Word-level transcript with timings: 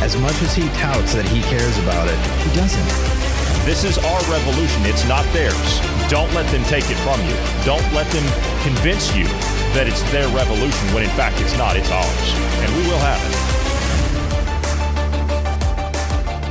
As 0.00 0.16
much 0.16 0.40
as 0.40 0.54
he 0.54 0.66
touts 0.80 1.12
that 1.12 1.28
he 1.28 1.42
cares 1.42 1.76
about 1.78 2.08
it, 2.08 2.16
he 2.40 2.48
doesn't. 2.56 2.88
This 3.66 3.84
is 3.84 3.98
our 3.98 4.20
revolution. 4.32 4.86
It's 4.86 5.06
not 5.06 5.24
theirs. 5.32 5.80
Don't 6.08 6.32
let 6.32 6.50
them 6.50 6.64
take 6.64 6.88
it 6.88 6.96
from 7.04 7.20
you. 7.28 7.36
Don't 7.64 7.84
let 7.92 8.08
them 8.08 8.24
convince 8.64 9.14
you 9.14 9.24
that 9.76 9.86
it's 9.86 10.02
their 10.10 10.26
revolution 10.28 10.88
when 10.94 11.04
in 11.04 11.10
fact 11.10 11.38
it's 11.40 11.56
not. 11.58 11.76
It's 11.76 11.90
ours. 11.90 12.28
And 12.64 12.74
we 12.76 12.82
will 12.88 12.98
have 12.98 13.20
it. 13.28 13.39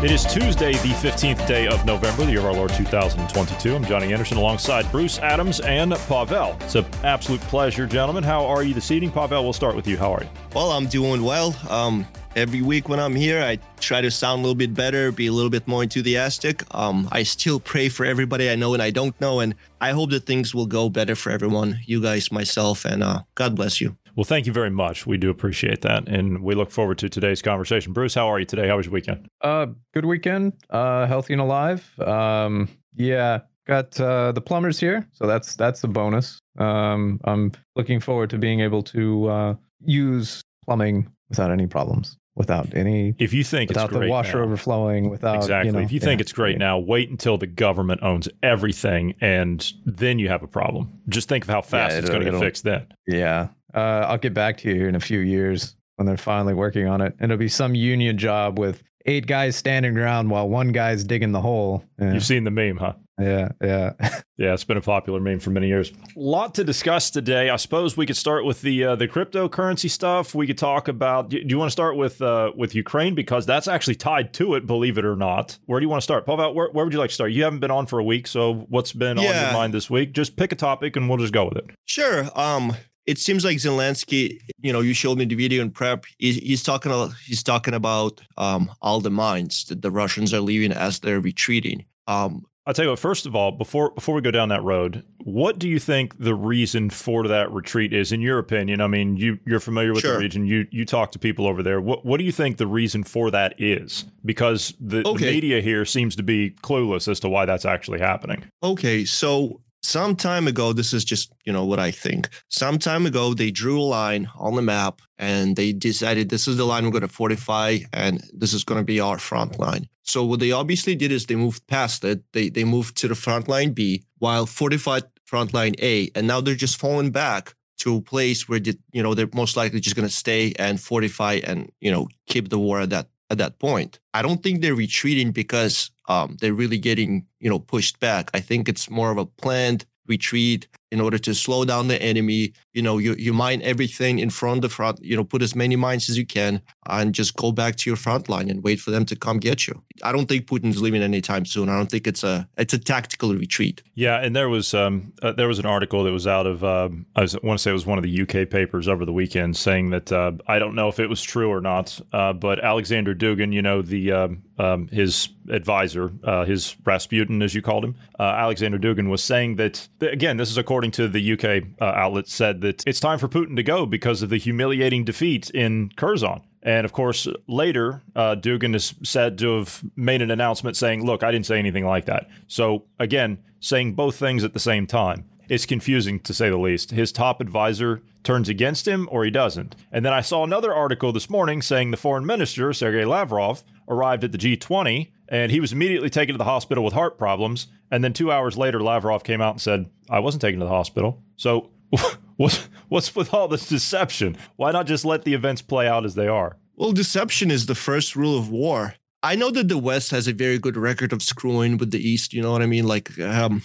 It 0.02 0.12
is 0.12 0.24
Tuesday, 0.24 0.72
the 0.72 0.96
15th 1.02 1.46
day 1.46 1.68
of 1.68 1.86
November, 1.86 2.24
the 2.24 2.32
year 2.32 2.40
of 2.40 2.46
our 2.46 2.54
Lord 2.54 2.72
2022. 2.72 3.76
I'm 3.76 3.84
Johnny 3.84 4.14
Anderson 4.14 4.38
alongside 4.38 4.90
Bruce 4.94 5.20
Adams 5.20 5.60
and 5.60 5.92
Pavel. 5.92 6.56
It's 6.62 6.76
an 6.76 6.86
absolute 7.04 7.42
pleasure, 7.42 7.86
gentlemen. 7.86 8.24
How 8.24 8.46
are 8.46 8.64
you 8.64 8.74
this 8.74 8.92
evening? 8.92 9.12
Pavel, 9.12 9.44
we'll 9.44 9.52
start 9.52 9.76
with 9.76 9.86
you. 9.88 9.98
How 9.98 10.14
are 10.14 10.24
you? 10.24 10.30
Well, 10.56 10.72
I'm 10.72 10.86
doing 10.86 11.22
well. 11.22 11.54
Um, 11.70 12.08
every 12.38 12.62
week 12.62 12.88
when 12.88 12.98
I'm 12.98 13.14
here, 13.14 13.44
I 13.44 13.60
try 13.82 14.00
to 14.00 14.10
sound 14.10 14.40
a 14.40 14.44
little 14.44 14.56
bit 14.56 14.74
better, 14.74 15.12
be 15.12 15.28
a 15.28 15.34
little 15.34 15.50
bit 15.50 15.68
more 15.68 15.84
enthusiastic. 15.84 16.64
Um, 16.74 17.10
I 17.12 17.24
still 17.24 17.60
pray 17.60 17.90
for 17.90 18.06
everybody 18.06 18.50
I 18.50 18.56
know 18.56 18.74
and 18.74 18.82
I 18.82 18.92
don't 18.92 19.20
know, 19.20 19.42
and 19.42 19.54
I 19.82 19.92
hope 19.92 20.12
that 20.12 20.26
things 20.26 20.56
will 20.56 20.66
go 20.66 20.90
better 20.90 21.14
for 21.14 21.30
everyone, 21.30 21.82
you 21.86 22.02
guys, 22.02 22.32
myself, 22.32 22.86
and 22.86 23.04
uh, 23.04 23.24
God 23.36 23.54
bless 23.54 23.82
you. 23.82 23.98
Well, 24.16 24.24
thank 24.24 24.46
you 24.46 24.54
very 24.54 24.70
much. 24.70 25.06
We 25.06 25.18
do 25.18 25.30
appreciate 25.30 25.82
that, 25.82 26.08
and 26.08 26.42
we 26.44 26.56
look 26.56 26.72
forward 26.72 26.98
to 27.00 27.10
today's 27.10 27.42
conversation. 27.42 27.94
Bruce, 27.94 28.14
how 28.14 28.28
are 28.28 28.40
you 28.40 28.46
today? 28.46 28.68
How 28.68 28.78
was 28.78 28.86
your 28.86 28.94
weekend? 28.94 29.28
Uh, 29.42 29.68
good 29.94 30.06
weekend. 30.06 30.54
Uh, 30.70 31.06
healthy 31.06 31.34
and 31.34 31.42
alive. 31.42 32.00
Um, 32.00 32.70
yeah, 32.96 33.40
got 33.68 34.00
uh, 34.00 34.32
the 34.32 34.42
plumbers 34.42 34.80
here, 34.80 35.08
so 35.14 35.28
that's 35.28 35.56
that's 35.56 35.84
a 35.84 35.88
bonus. 35.88 36.40
Um, 36.58 37.20
I'm 37.24 37.52
looking 37.76 38.00
forward 38.00 38.30
to 38.32 38.38
being 38.38 38.60
able 38.62 38.84
to 38.84 39.28
uh, 39.28 39.56
use 39.80 40.42
plumbing 40.66 41.10
without 41.30 41.52
any 41.52 41.68
problems, 41.68 42.18
without 42.36 42.74
any. 42.76 43.16
If 43.20 43.34
you 43.34 43.44
think 43.44 43.70
without 43.70 43.92
the 43.92 44.08
washer 44.08 44.40
now, 44.40 44.44
overflowing, 44.46 45.10
without 45.10 45.36
exactly. 45.36 45.68
You 45.68 45.74
know, 45.74 45.80
if 45.80 45.92
you 45.92 46.00
think 46.00 46.20
yeah, 46.20 46.24
it's 46.24 46.34
great 46.34 46.58
now, 46.58 46.80
wait 46.80 47.10
until 47.10 47.38
the 47.38 47.48
government 47.48 48.02
owns 48.04 48.28
everything, 48.44 49.16
and 49.22 49.72
then 49.86 50.20
you 50.20 50.30
have 50.30 50.44
a 50.44 50.48
problem. 50.48 51.00
Just 51.08 51.30
think 51.30 51.44
of 51.44 51.50
how 51.50 51.62
fast 51.62 51.94
Yeah, 51.94 52.00
it's 52.00 52.10
going 52.10 52.26
to 52.26 52.32
get 52.32 52.40
fixed 52.40 52.64
then. 52.64 52.88
Yeah. 53.08 53.50
Uh, 53.74 54.06
I'll 54.08 54.18
get 54.18 54.34
back 54.34 54.58
to 54.60 54.70
you 54.70 54.76
here 54.76 54.90
in 54.90 54.96
a 54.96 55.00
few 55.00 55.20
years 55.20 55.76
when 55.96 56.06
they're 56.06 56.18
finally 56.18 56.54
working 56.54 56.88
on 56.88 57.02
it. 57.02 57.16
And 57.20 57.32
it'll 57.32 57.40
be 57.40 57.50
some 57.50 57.76
union 57.76 58.18
job 58.18 58.58
with 58.58 58.84
eight 59.06 59.28
guys 59.28 59.56
standing 59.56 59.98
around 59.98 60.30
while 60.30 60.48
one 60.48 60.72
guy's 60.72 61.04
digging 61.04 61.32
the 61.32 61.42
hole. 61.42 61.84
Yeah, 62.00 62.14
You've 62.14 62.26
seen 62.26 62.44
the 62.44 62.52
meme, 62.52 62.78
huh? 62.78 62.94
yeah, 63.20 63.50
yeah. 63.62 63.94
Yeah, 64.40 64.54
it's 64.54 64.64
been 64.64 64.78
a 64.78 64.82
popular 64.82 65.20
meme 65.20 65.40
for 65.40 65.50
many 65.50 65.68
years. 65.68 65.92
A 65.92 66.18
lot 66.18 66.56
to 66.56 66.64
discuss 66.64 67.10
today. 67.12 67.50
I 67.50 67.58
suppose 67.58 67.98
we 67.98 68.06
could 68.06 68.16
start 68.16 68.46
with 68.46 68.62
the 68.62 68.86
uh, 68.86 68.96
the 68.96 69.06
cryptocurrency 69.06 69.90
stuff. 69.90 70.34
We 70.34 70.48
could 70.48 70.58
talk 70.58 70.88
about. 70.88 71.28
Do 71.28 71.42
you 71.46 71.58
want 71.58 71.68
to 71.68 71.74
start 71.74 71.98
with 71.98 72.22
uh, 72.22 72.54
with 72.56 72.74
Ukraine 72.74 73.16
because 73.16 73.46
that's 73.46 73.68
actually 73.68 73.96
tied 73.96 74.34
to 74.36 74.54
it, 74.56 74.66
believe 74.66 74.98
it 74.98 75.04
or 75.04 75.18
not. 75.18 75.60
Where 75.66 75.82
do 75.82 75.84
you 75.84 75.90
want 75.90 76.00
to 76.00 76.04
start, 76.06 76.26
Pavel? 76.26 76.54
Where, 76.54 76.70
where 76.70 76.86
would 76.86 76.94
you 76.94 77.00
like 77.00 77.10
to 77.10 77.14
start? 77.14 77.34
You 77.34 77.44
haven't 77.44 77.60
been 77.60 77.70
on 77.70 77.86
for 77.86 78.00
a 78.00 78.04
week, 78.04 78.28
so 78.28 78.66
what's 78.70 78.94
been 78.94 79.18
on 79.18 79.26
your 79.26 79.52
mind 79.52 79.74
this 79.74 79.90
week? 79.90 80.14
Just 80.14 80.38
pick 80.38 80.54
a 80.54 80.56
topic 80.56 80.96
and 80.96 81.10
we'll 81.10 81.18
just 81.18 81.34
go 81.34 81.44
with 81.44 81.58
it. 81.58 81.70
Sure. 81.84 82.30
Um, 82.34 82.74
it 83.10 83.18
seems 83.18 83.44
like 83.44 83.58
Zelensky. 83.58 84.40
You 84.62 84.72
know, 84.72 84.82
you 84.82 84.94
showed 84.94 85.18
me 85.18 85.26
the 85.26 85.36
video 85.36 85.64
in 85.64 85.72
prep. 85.72 86.06
He's, 86.20 86.36
he's 86.38 86.64
talking. 86.64 86.92
He's 87.26 87.42
talking 87.44 87.74
about 87.74 88.22
um, 88.38 88.72
all 88.82 89.02
the 89.02 89.10
mines 89.10 89.66
that 89.66 89.82
the 89.82 89.90
Russians 89.90 90.34
are 90.34 90.42
leaving 90.42 90.72
as 90.72 91.00
they're 91.00 91.20
retreating. 91.20 91.86
Um, 92.08 92.46
I'll 92.68 92.74
tell 92.76 92.86
you 92.86 92.92
what. 92.92 93.00
First 93.00 93.26
of 93.26 93.36
all, 93.36 93.52
before 93.52 93.90
before 93.92 94.14
we 94.14 94.22
go 94.22 94.30
down 94.30 94.50
that 94.50 94.62
road, 94.62 95.04
what 95.24 95.58
do 95.58 95.68
you 95.68 95.80
think 95.80 96.20
the 96.20 96.36
reason 96.36 96.92
for 96.92 97.28
that 97.28 97.52
retreat 97.52 97.94
is, 97.94 98.12
in 98.12 98.22
your 98.22 98.38
opinion? 98.38 98.80
I 98.80 98.86
mean, 98.86 99.18
you 99.18 99.40
you're 99.44 99.60
familiar 99.60 99.92
with 99.92 100.02
Sure. 100.02 100.14
the 100.14 100.20
region. 100.20 100.46
You 100.46 100.68
you 100.70 100.86
talk 100.86 101.12
to 101.14 101.20
people 101.20 101.48
over 101.48 101.64
there. 101.64 101.82
What 101.82 102.06
what 102.06 102.20
do 102.20 102.26
you 102.26 102.32
think 102.32 102.58
the 102.58 102.68
reason 102.68 103.04
for 103.04 103.32
that 103.32 103.60
is? 103.60 104.06
Because 104.24 104.76
the, 104.80 105.02
the 105.02 105.16
media 105.16 105.62
here 105.62 105.84
seems 105.84 106.16
to 106.18 106.24
be 106.24 106.52
clueless 106.62 107.08
as 107.08 107.20
to 107.22 107.30
why 107.30 107.46
that's 107.46 107.66
actually 107.66 108.00
happening. 108.02 108.46
Okay, 108.62 109.04
so 109.04 109.62
some 109.90 110.16
time 110.16 110.48
ago, 110.48 110.72
this 110.72 110.94
is 110.94 111.04
just, 111.04 111.34
you 111.46 111.52
know, 111.52 111.66
what 111.66 111.80
I 111.80 111.92
think. 111.92 112.30
Some 112.48 112.78
time 112.78 113.06
ago, 113.06 113.34
they 113.34 113.50
drew 113.50 113.80
a 113.82 113.82
line 113.82 114.30
on 114.38 114.56
the 114.56 114.62
map 114.62 115.02
and 115.18 115.56
they 115.56 115.74
decided 115.74 116.30
this 116.30 116.48
is 116.48 116.58
the 116.58 116.66
line 116.66 116.86
we're 116.86 116.92
going 116.92 117.02
to 117.02 117.08
fortify 117.08 117.80
and 117.92 118.24
this 118.32 118.54
is 118.54 118.64
going 118.64 118.80
to 118.80 118.86
be 118.86 119.00
our 119.00 119.18
front 119.18 119.58
line. 119.60 119.90
So 120.04 120.24
what 120.24 120.40
they 120.40 120.52
obviously 120.52 120.96
did 120.96 121.12
is 121.12 121.26
they 121.26 121.36
moved 121.36 121.68
past 121.68 122.04
it. 122.04 122.24
They 122.34 122.50
they 122.50 122.64
moved 122.64 122.98
to 122.98 123.08
the 123.08 123.16
front 123.16 123.48
line 123.48 123.74
B 123.74 124.04
while 124.18 124.46
fortified 124.46 125.04
front 125.26 125.54
line 125.54 125.76
A, 125.80 126.10
and 126.16 126.26
now 126.26 126.42
they're 126.42 126.56
just 126.56 126.80
falling 126.80 127.12
back 127.12 127.54
to 127.80 127.98
a 127.98 128.02
place 128.02 128.50
where 128.50 128.60
the, 128.60 128.78
you 128.92 129.04
know 129.04 129.14
they're 129.14 129.30
most 129.34 129.56
likely 129.56 129.80
just 129.80 129.96
going 129.96 130.08
to 130.08 130.14
stay 130.14 130.54
and 130.58 130.82
fortify 130.82 131.40
and 131.44 131.72
you 131.80 131.92
know 131.92 132.08
keep 132.28 132.50
the 132.50 132.58
war 132.58 132.82
at 132.82 132.90
that 132.90 133.08
at 133.30 133.38
that 133.38 133.60
point. 133.60 134.00
I 134.14 134.22
don't 134.22 134.42
think 134.42 134.62
they're 134.62 134.76
retreating 134.76 135.32
because 135.32 135.92
um, 136.08 136.38
they're 136.40 136.54
really 136.54 136.78
getting 136.78 137.26
you 137.40 137.50
know 137.50 137.60
pushed 137.60 138.00
back. 138.00 138.32
I 138.34 138.40
think 138.40 138.68
it's 138.68 138.90
more 138.90 139.12
of 139.12 139.18
a 139.18 139.26
planned 139.26 139.86
retreat 140.08 140.68
in 140.92 141.00
order 141.00 141.18
to 141.20 141.34
slow 141.34 141.66
down 141.66 141.88
the 141.88 142.02
enemy. 142.02 142.54
You 142.74 142.82
know, 142.82 142.98
you 142.98 143.16
you 143.16 143.34
mine 143.34 143.62
everything 143.64 144.20
in 144.20 144.30
front 144.30 144.58
of 144.58 144.62
the 144.62 144.70
front. 144.70 145.04
You 145.04 145.16
know, 145.16 145.24
put 145.24 145.42
as 145.42 145.56
many 145.56 145.76
mines 145.76 146.10
as 146.10 146.18
you 146.18 146.26
can 146.26 146.62
and 146.88 147.14
just 147.14 147.36
go 147.36 147.52
back 147.52 147.76
to 147.78 147.90
your 147.90 147.98
front 147.98 148.30
line 148.30 148.50
and 148.50 148.64
wait 148.64 148.80
for 148.80 148.92
them 148.92 149.06
to 149.06 149.16
come 149.16 149.40
get 149.40 149.68
you. 149.68 149.84
I 150.04 150.12
don't 150.12 150.28
think 150.28 150.46
Putin's 150.48 150.82
leaving 150.82 151.02
anytime 151.02 151.46
soon. 151.46 151.70
I 151.70 151.76
don't 151.76 151.90
think 151.90 152.08
it's 152.08 152.24
a 152.24 152.48
it's 152.58 152.74
a 152.74 152.80
tactical 152.80 153.34
retreat. 153.36 153.84
Yeah, 153.96 154.18
and 154.18 154.36
there 154.36 154.50
was 154.50 154.74
um 154.74 155.14
uh, 155.22 155.34
there 155.34 155.48
was 155.48 155.60
an 155.60 155.66
article 155.66 156.04
that 156.04 156.12
was 156.12 156.28
out 156.28 156.48
of 156.48 156.64
um 156.64 157.06
I 157.16 157.22
was, 157.22 157.40
want 157.42 157.60
to 157.60 157.64
say 157.64 157.72
it 157.72 157.74
was 157.74 157.86
one 157.86 157.98
of 157.98 158.04
the 158.04 158.22
UK 158.22 158.50
papers 158.50 158.88
over 158.88 159.06
the 159.06 159.14
weekend 159.14 159.58
saying 159.58 159.92
that 159.92 160.12
uh, 160.12 160.32
I 160.48 160.60
don't 160.60 160.76
know 160.76 160.88
if 160.88 161.00
it 161.00 161.08
was 161.08 161.22
true 161.22 161.52
or 161.52 161.62
not, 161.62 162.00
uh, 162.14 162.34
but 162.34 162.64
Alexander 162.64 163.14
Dugin, 163.14 163.54
you 163.54 163.62
know 163.62 163.82
the 163.82 164.12
um, 164.12 164.44
um, 164.58 164.88
his 164.88 165.30
advisor, 165.50 166.12
uh, 166.24 166.46
his 166.46 166.76
Rasputin 166.86 167.42
as 167.42 167.56
you 167.56 167.62
called 167.62 167.84
him, 167.84 167.96
uh, 168.20 168.24
Alexander 168.24 168.78
Dugin 168.78 169.10
was 169.10 169.24
saying 169.24 169.56
that 169.58 169.88
th- 170.00 170.12
again 170.12 170.38
this 170.38 170.50
is 170.50 170.58
according 170.58 170.92
to 170.92 171.08
the 171.08 171.34
UK 171.34 171.64
uh, 171.82 171.86
outlet 171.86 172.28
said 172.28 172.62
that 172.62 172.84
it's 172.88 173.00
time 173.00 173.20
for 173.20 173.28
Putin 173.28 173.56
to 173.56 173.64
go 173.64 173.86
because 173.86 174.22
of 174.22 174.30
the 174.30 174.38
humiliating 174.38 175.04
defeat 175.04 175.50
in 175.52 175.90
Kherson. 175.96 176.42
And 176.62 176.86
of 176.86 176.92
course, 176.92 177.28
later, 177.48 178.02
uh, 178.16 178.36
Dugin 178.36 178.76
is 178.76 178.94
said 179.04 179.38
to 179.40 179.58
have 179.58 179.84
made 179.96 180.22
an 180.22 180.32
announcement 180.32 180.76
saying, 180.76 181.06
Look, 181.06 181.24
I 181.24 181.32
didn't 181.32 181.46
say 181.46 181.58
anything 181.58 181.86
like 181.86 182.06
that. 182.06 182.30
So, 182.48 182.84
again, 183.00 183.40
saying 183.60 183.94
both 183.94 184.16
things 184.16 184.44
at 184.44 184.54
the 184.54 184.60
same 184.60 184.86
time. 184.86 185.26
It's 185.48 185.66
confusing 185.66 186.20
to 186.22 186.34
say 186.34 186.50
the 186.50 186.58
least. 186.58 186.92
His 186.92 187.12
top 187.12 187.42
advisor 187.42 188.04
turns 188.24 188.50
against 188.50 188.88
him 188.88 189.10
or 189.12 189.26
he 189.26 189.32
doesn't. 189.32 189.76
And 189.92 190.06
then 190.06 190.14
I 190.14 190.22
saw 190.22 190.44
another 190.44 190.74
article 190.74 191.12
this 191.12 191.30
morning 191.30 191.64
saying 191.64 191.90
the 191.90 191.98
foreign 191.98 192.26
minister, 192.26 192.72
Sergei 192.72 193.04
Lavrov, 193.04 193.64
arrived 193.88 194.24
at 194.24 194.32
the 194.32 194.38
G20 194.38 195.10
and 195.30 195.52
he 195.52 195.60
was 195.60 195.72
immediately 195.72 196.10
taken 196.10 196.34
to 196.34 196.38
the 196.38 196.44
hospital 196.44 196.84
with 196.84 196.94
heart 196.94 197.18
problems. 197.18 197.68
And 197.92 198.04
then 198.04 198.14
two 198.14 198.32
hours 198.32 198.58
later, 198.58 198.82
Lavrov 198.82 199.24
came 199.24 199.42
out 199.42 199.54
and 199.54 199.62
said, 199.62 199.90
I 200.10 200.20
wasn't 200.20 200.42
taken 200.42 200.60
to 200.60 200.66
the 200.66 200.72
hospital. 200.72 201.24
So, 201.38 201.70
what's, 202.38 202.68
what's 202.88 203.16
with 203.16 203.34
all 203.34 203.48
this 203.48 203.68
deception? 203.68 204.38
Why 204.56 204.72
not 204.72 204.88
just 204.88 205.06
let 205.06 205.24
the 205.24 205.34
events 205.34 205.62
play 205.62 205.88
out 205.88 206.06
as 206.06 206.16
they 206.16 206.28
are? 206.28 206.58
Well, 206.76 206.92
deception 206.92 207.52
is 207.52 207.68
the 207.68 207.76
first 207.76 208.16
rule 208.16 208.38
of 208.38 208.50
war. 208.50 208.96
I 209.22 209.36
know 209.36 209.52
that 209.52 209.68
the 209.68 209.78
West 209.78 210.12
has 210.12 210.28
a 210.28 210.34
very 210.34 210.58
good 210.58 210.78
record 210.78 211.12
of 211.12 211.22
screwing 211.22 211.78
with 211.78 211.92
the 211.92 212.00
East. 212.00 212.34
You 212.34 212.42
know 212.42 212.52
what 212.52 212.62
I 212.62 212.68
mean? 212.68 212.88
Like, 212.88 213.20
um, 213.20 213.62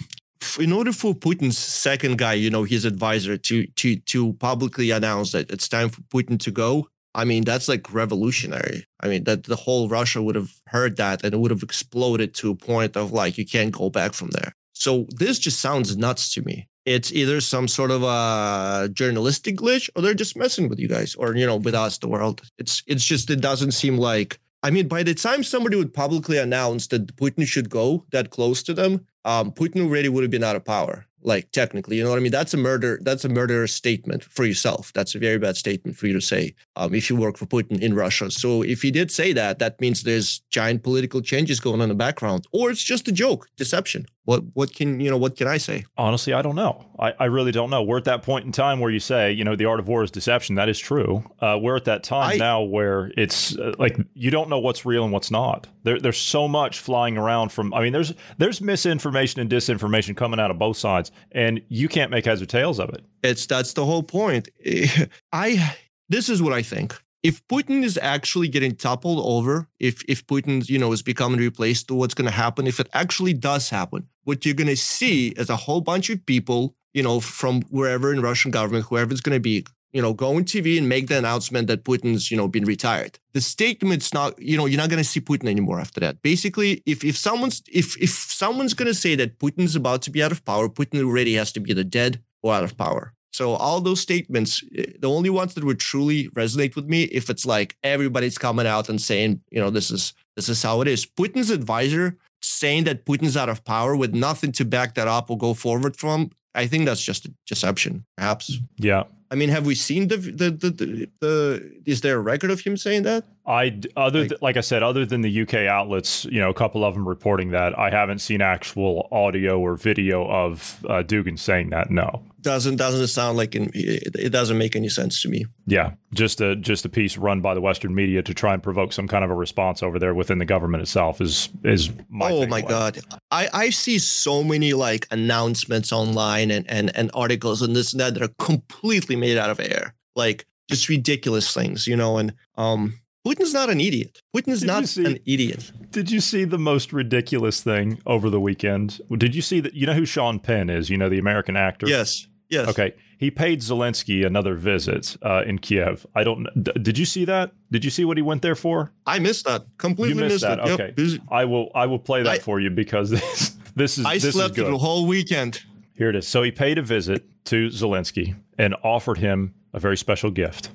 in 0.59 0.71
order 0.71 0.91
for 0.91 1.15
Putin's 1.15 1.57
second 1.57 2.17
guy, 2.17 2.33
you 2.33 2.49
know, 2.49 2.63
his 2.63 2.83
advisor, 2.83 3.37
to 3.37 3.65
to 3.65 3.95
to 3.95 4.33
publicly 4.33 4.91
announce 4.91 5.31
that 5.31 5.49
it's 5.49 5.69
time 5.69 5.89
for 5.89 6.01
Putin 6.01 6.37
to 6.39 6.51
go, 6.51 6.89
I 7.15 7.23
mean, 7.23 7.45
that's 7.45 7.69
like 7.69 7.93
revolutionary. 7.93 8.85
I 8.99 9.07
mean, 9.07 9.23
that 9.23 9.45
the 9.45 9.55
whole 9.55 9.87
Russia 9.87 10.21
would 10.21 10.35
have 10.35 10.51
heard 10.67 10.97
that 10.97 11.23
and 11.23 11.33
it 11.33 11.37
would 11.37 11.51
have 11.51 11.63
exploded 11.63 12.33
to 12.35 12.51
a 12.51 12.55
point 12.55 12.97
of 12.97 13.13
like 13.13 13.37
you 13.37 13.45
can't 13.45 13.71
go 13.71 13.89
back 13.89 14.13
from 14.13 14.31
there. 14.31 14.53
So 14.73 15.07
this 15.09 15.39
just 15.39 15.61
sounds 15.61 15.95
nuts 15.95 16.33
to 16.33 16.41
me. 16.41 16.67
It's 16.85 17.11
either 17.13 17.39
some 17.41 17.67
sort 17.67 17.89
of 17.89 18.03
a 18.03 18.89
journalistic 18.93 19.55
glitch 19.55 19.89
or 19.95 20.01
they're 20.01 20.13
just 20.13 20.37
messing 20.37 20.69
with 20.69 20.77
you 20.77 20.87
guys 20.87 21.15
or 21.15 21.35
you 21.35 21.45
know 21.45 21.55
with 21.55 21.73
us 21.73 21.97
the 21.97 22.09
world. 22.09 22.41
It's 22.59 22.83
it's 22.85 23.03
just 23.03 23.29
it 23.29 23.41
doesn't 23.41 23.71
seem 23.71 23.97
like 23.97 24.39
I 24.61 24.69
mean 24.69 24.87
by 24.87 25.01
the 25.01 25.15
time 25.15 25.41
somebody 25.43 25.77
would 25.77 25.93
publicly 25.93 26.37
announce 26.37 26.87
that 26.87 27.15
Putin 27.15 27.47
should 27.47 27.69
go 27.69 28.05
that 28.11 28.29
close 28.29 28.61
to 28.63 28.73
them, 28.73 29.07
um, 29.23 29.51
Putin 29.51 29.81
already 29.81 30.09
would 30.09 30.23
have 30.23 30.31
been 30.31 30.43
out 30.43 30.57
of 30.57 30.65
power. 30.65 31.07
Like 31.25 31.51
technically, 31.51 31.97
you 31.97 32.03
know 32.03 32.11
what 32.11 32.17
I 32.17 32.21
mean? 32.21 32.31
That's 32.31 32.53
a 32.53 32.57
murder. 32.57 32.99
That's 33.01 33.25
a 33.25 33.29
murder 33.29 33.67
statement 33.67 34.23
for 34.23 34.45
yourself. 34.45 34.93
That's 34.93 35.15
a 35.15 35.19
very 35.19 35.39
bad 35.39 35.57
statement 35.57 35.97
for 35.97 36.07
you 36.07 36.13
to 36.13 36.21
say 36.21 36.55
um, 36.75 36.93
if 36.93 37.09
you 37.09 37.15
work 37.15 37.37
for 37.37 37.45
Putin 37.45 37.81
in 37.81 37.93
Russia. 37.93 38.31
So 38.31 38.61
if 38.61 38.81
he 38.81 38.91
did 38.91 39.11
say 39.11 39.33
that, 39.33 39.59
that 39.59 39.81
means 39.81 40.03
there's 40.03 40.39
giant 40.51 40.83
political 40.83 41.21
changes 41.21 41.59
going 41.59 41.81
on 41.81 41.83
in 41.83 41.89
the 41.89 41.95
background, 41.95 42.45
or 42.51 42.69
it's 42.69 42.83
just 42.83 43.07
a 43.07 43.11
joke, 43.11 43.47
deception. 43.57 44.05
What 44.25 44.43
what 44.53 44.73
can 44.73 44.99
you 44.99 45.09
know? 45.11 45.17
What 45.17 45.35
can 45.35 45.47
I 45.47 45.57
say? 45.57 45.85
Honestly, 45.97 46.33
I 46.33 46.41
don't 46.41 46.55
know. 46.55 46.85
I, 46.99 47.13
I 47.19 47.25
really 47.25 47.51
don't 47.51 47.69
know. 47.69 47.83
We're 47.83 47.97
at 47.97 48.05
that 48.05 48.23
point 48.23 48.45
in 48.45 48.51
time 48.51 48.79
where 48.79 48.89
you 48.89 48.99
say, 48.99 49.31
you 49.31 49.43
know, 49.43 49.55
the 49.55 49.65
art 49.65 49.79
of 49.79 49.87
war 49.87 50.03
is 50.03 50.09
deception. 50.09 50.55
That 50.55 50.67
is 50.67 50.79
true. 50.79 51.23
Uh, 51.39 51.59
we're 51.61 51.75
at 51.75 51.85
that 51.85 52.03
time 52.03 52.31
I- 52.33 52.37
now 52.37 52.61
where 52.63 53.11
it's 53.17 53.55
uh, 53.57 53.73
like 53.77 53.97
you 54.15 54.31
don't 54.31 54.49
know 54.49 54.57
what's 54.59 54.85
real 54.85 55.03
and 55.03 55.13
what's 55.13 55.29
not. 55.29 55.67
There, 55.83 55.99
there's 55.99 56.17
so 56.17 56.47
much 56.47 56.79
flying 56.79 57.17
around 57.17 57.51
from. 57.51 57.71
I 57.73 57.81
mean, 57.81 57.93
there's 57.93 58.13
there's 58.39 58.61
misinformation 58.61 59.41
and 59.41 59.49
disinformation 59.49 60.17
coming 60.17 60.39
out 60.39 60.49
of 60.49 60.57
both 60.57 60.77
sides, 60.77 61.11
and 61.31 61.61
you 61.69 61.87
can't 61.87 62.09
make 62.09 62.25
heads 62.25 62.41
or 62.41 62.47
tails 62.47 62.79
of 62.79 62.89
it. 62.89 63.05
It's 63.23 63.45
that's 63.45 63.73
the 63.73 63.85
whole 63.85 64.03
point. 64.03 64.49
I 65.31 65.75
this 66.09 66.29
is 66.29 66.41
what 66.41 66.53
I 66.53 66.63
think. 66.63 66.95
If 67.21 67.45
Putin 67.47 67.83
is 67.83 67.97
actually 67.99 68.47
getting 68.49 68.75
toppled 68.75 69.19
over, 69.23 69.67
if 69.79 70.03
if 70.07 70.25
Putin, 70.27 70.67
you 70.69 70.77
know, 70.79 70.91
is 70.91 71.01
becoming 71.01 71.39
replaced, 71.39 71.89
what's 71.91 72.13
going 72.13 72.25
to 72.29 72.35
happen? 72.35 72.67
If 72.67 72.79
it 72.79 72.87
actually 72.93 73.33
does 73.33 73.69
happen, 73.69 74.07
what 74.25 74.45
you're 74.45 74.53
going 74.53 74.67
to 74.67 74.75
see 74.75 75.29
is 75.29 75.49
a 75.49 75.55
whole 75.55 75.81
bunch 75.81 76.09
of 76.09 76.25
people, 76.25 76.75
you 76.93 77.01
know, 77.01 77.19
from 77.19 77.61
wherever 77.63 78.13
in 78.13 78.21
Russian 78.21 78.51
government, 78.51 78.85
whoever 78.85 79.13
going 79.23 79.35
to 79.35 79.39
be, 79.39 79.65
you 79.93 80.01
know, 80.01 80.13
go 80.13 80.35
on 80.35 80.43
TV 80.43 80.77
and 80.77 80.89
make 80.89 81.07
the 81.07 81.17
announcement 81.17 81.67
that 81.67 81.85
Putin's, 81.85 82.29
you 82.29 82.35
know, 82.35 82.49
been 82.49 82.65
retired. 82.65 83.17
The 83.33 83.39
statement's 83.39 84.13
not, 84.13 84.39
you 84.41 84.57
know, 84.57 84.65
you're 84.65 84.81
not 84.81 84.89
going 84.89 85.01
to 85.01 85.09
see 85.09 85.21
Putin 85.21 85.47
anymore 85.47 85.79
after 85.79 86.01
that. 86.01 86.21
Basically, 86.21 86.83
if 86.85 87.03
if 87.05 87.15
someone's 87.17 87.63
if 87.71 87.95
if 88.01 88.09
someone's 88.09 88.73
going 88.73 88.87
to 88.87 88.93
say 88.93 89.15
that 89.15 89.39
Putin's 89.39 89.75
about 89.75 90.01
to 90.03 90.11
be 90.11 90.21
out 90.21 90.33
of 90.33 90.43
power, 90.43 90.67
Putin 90.67 91.01
already 91.01 91.35
has 91.35 91.53
to 91.53 91.61
be 91.61 91.71
either 91.71 91.83
dead 91.83 92.21
or 92.43 92.53
out 92.53 92.63
of 92.63 92.77
power. 92.77 93.13
So 93.31 93.53
all 93.55 93.81
those 93.81 93.99
statements, 93.99 94.63
eh, 94.77 94.85
the 94.99 95.09
only 95.09 95.29
ones 95.29 95.53
that 95.53 95.63
would 95.63 95.79
truly 95.79 96.29
resonate 96.29 96.75
with 96.75 96.85
me, 96.85 97.03
if 97.03 97.29
it's 97.29 97.45
like 97.45 97.75
everybody's 97.83 98.37
coming 98.37 98.65
out 98.65 98.87
and 98.87 99.01
saying, 99.01 99.41
you 99.51 99.59
know, 99.59 99.69
this 99.69 99.91
is 99.91 100.13
this 100.35 100.49
is 100.49 100.63
how 100.63 100.81
it 100.81 100.87
is. 100.87 101.05
Putin's 101.05 101.49
advisor 101.49 102.17
saying 102.45 102.83
that 102.85 103.05
Putin's 103.05 103.35
out 103.35 103.49
of 103.49 103.63
power 103.65 103.95
with 103.95 104.13
nothing 104.13 104.51
to 104.53 104.65
back 104.65 104.95
that 104.95 105.07
up 105.07 105.29
or 105.29 105.37
go 105.37 105.53
forward 105.53 105.97
from, 105.97 106.29
I 106.53 106.67
think 106.67 106.85
that's 106.85 107.03
just 107.03 107.25
a 107.25 107.33
deception, 107.47 108.05
perhaps. 108.15 108.59
Yeah. 108.77 109.03
I 109.31 109.35
mean, 109.35 109.49
have 109.49 109.65
we 109.65 109.73
seen 109.75 110.07
the 110.07 110.17
the 110.17 110.51
the, 110.51 110.69
the, 110.69 111.09
the 111.19 111.81
is 111.85 112.01
there 112.01 112.17
a 112.17 112.21
record 112.21 112.51
of 112.51 112.61
him 112.61 112.77
saying 112.77 113.03
that? 113.03 113.25
I 113.47 113.81
other 113.97 114.19
Like- 114.21 114.29
th- 114.29 114.41
like 114.41 114.55
I 114.57 114.61
said, 114.61 114.83
other 114.83 115.05
than 115.05 115.21
the 115.21 115.41
UK 115.41 115.65
outlets, 115.67 116.25
you 116.25 116.39
know, 116.39 116.49
a 116.49 116.53
couple 116.53 116.85
of 116.85 116.93
them 116.93 117.07
reporting 117.07 117.49
that, 117.51 117.77
I 117.77 117.89
haven't 117.89 118.19
seen 118.19 118.41
actual 118.41 119.07
audio 119.11 119.59
or 119.59 119.75
video 119.75 120.27
of 120.29 120.79
uh, 120.87 121.01
Dugin 121.03 121.37
saying 121.39 121.71
that. 121.71 121.89
No. 121.89 122.21
Doesn't 122.45 122.75
doesn't 122.75 123.07
sound 123.07 123.37
like 123.37 123.55
in, 123.55 123.71
it, 123.73 124.15
it 124.15 124.29
doesn't 124.29 124.57
make 124.59 124.75
any 124.75 124.87
sense 124.87 125.21
to 125.23 125.29
me. 125.29 125.45
Yeah, 125.65 125.93
just 126.13 126.39
a 126.41 126.55
just 126.55 126.85
a 126.85 126.89
piece 126.89 127.17
run 127.17 127.41
by 127.41 127.55
the 127.55 127.59
Western 127.61 127.95
media 127.95 128.21
to 128.21 128.33
try 128.35 128.53
and 128.53 128.61
provoke 128.61 128.93
some 128.93 129.07
kind 129.07 129.25
of 129.25 129.31
a 129.31 129.33
response 129.35 129.81
over 129.81 129.97
there 129.97 130.13
within 130.13 130.37
the 130.37 130.45
government 130.45 130.83
itself 130.83 131.19
is 131.21 131.49
is 131.63 131.89
my 132.07 132.29
oh 132.31 132.45
my 132.45 132.61
takeaway. 132.61 132.69
god 132.69 132.99
i 133.31 133.49
i 133.51 133.69
see 133.71 133.97
so 133.97 134.43
many 134.43 134.73
like 134.73 135.07
announcements 135.09 135.91
online 135.91 136.51
and 136.51 136.69
and 136.69 136.95
and 136.95 137.09
articles 137.15 137.63
and 137.63 137.75
this 137.75 137.93
and 137.93 137.99
that 137.99 138.13
that 138.13 138.21
are 138.21 138.33
completely 138.37 139.15
made 139.15 139.37
out 139.37 139.49
of 139.49 139.59
air 139.59 139.95
like 140.15 140.45
just 140.69 140.87
ridiculous 140.87 141.51
things 141.53 141.87
you 141.87 141.95
know 141.95 142.17
and 142.19 142.31
um 142.57 142.93
putin's 143.27 143.53
not 143.55 143.69
an 143.71 143.81
idiot 143.81 144.21
putin's 144.35 144.59
Did 144.59 144.67
not 144.67 144.87
see- 144.87 145.05
an 145.05 145.17
idiot 145.25 145.71
Did 145.89 146.11
you 146.11 146.21
see 146.21 146.43
the 146.45 146.59
most 146.59 146.93
ridiculous 146.93 147.61
thing 147.63 147.99
over 148.05 148.29
the 148.29 148.39
weekend? 148.39 148.99
Did 149.17 149.33
you 149.33 149.41
see 149.41 149.61
that? 149.61 149.73
You 149.73 149.87
know 149.87 149.93
who 149.93 150.05
Sean 150.05 150.39
Penn 150.39 150.69
is? 150.69 150.89
You 150.91 150.97
know 150.97 151.09
the 151.09 151.19
American 151.19 151.55
actor. 151.57 151.87
yes 151.87 152.27
yes 152.49 152.67
Okay, 152.69 152.93
he 153.17 153.31
paid 153.31 153.61
Zelensky 153.61 154.25
another 154.25 154.55
visit 154.55 155.17
uh, 155.21 155.43
in 155.45 155.59
Kiev. 155.59 156.05
I 156.15 156.23
don't. 156.23 156.47
d- 156.63 156.71
Did 156.81 156.97
you 156.97 157.05
see 157.05 157.25
that? 157.25 157.51
Did 157.71 157.83
you 157.85 157.91
see 157.91 158.05
what 158.05 158.17
he 158.17 158.23
went 158.23 158.41
there 158.41 158.55
for? 158.55 158.91
i 159.05 159.19
missed 159.19 159.45
that 159.45 159.63
completely 159.77 160.21
You 160.23 160.29
missed 160.29 160.41
that. 160.43 160.59
it 160.59 160.71
Okay, 160.71 160.93
This- 160.95 161.19
I 161.29 161.45
will. 161.45 161.69
I 161.75 161.85
will 161.85 161.99
play 161.99 162.23
that 162.23 162.29
I- 162.35 162.39
for 162.39 162.59
you 162.59 162.69
because 162.69 163.09
this 163.17 163.55
this 163.75 163.97
is 163.97 164.05
i 164.05 164.17
this 164.17 164.33
slept 164.33 164.51
is 164.57 164.63
good. 164.63 164.73
the 164.73 164.77
whole 164.77 165.05
weekend 165.07 165.61
Here 165.95 166.09
it 166.09 166.15
is. 166.15 166.27
So 166.27 166.43
he 166.43 166.51
paid 166.51 166.77
a 166.77 166.81
visit 166.83 167.23
to 167.45 167.67
Zelensky 167.69 168.35
and 168.57 168.75
offered 168.83 169.17
him 169.19 169.53
a 169.73 169.79
very 169.79 169.97
special 169.97 170.31
gift. 170.31 170.69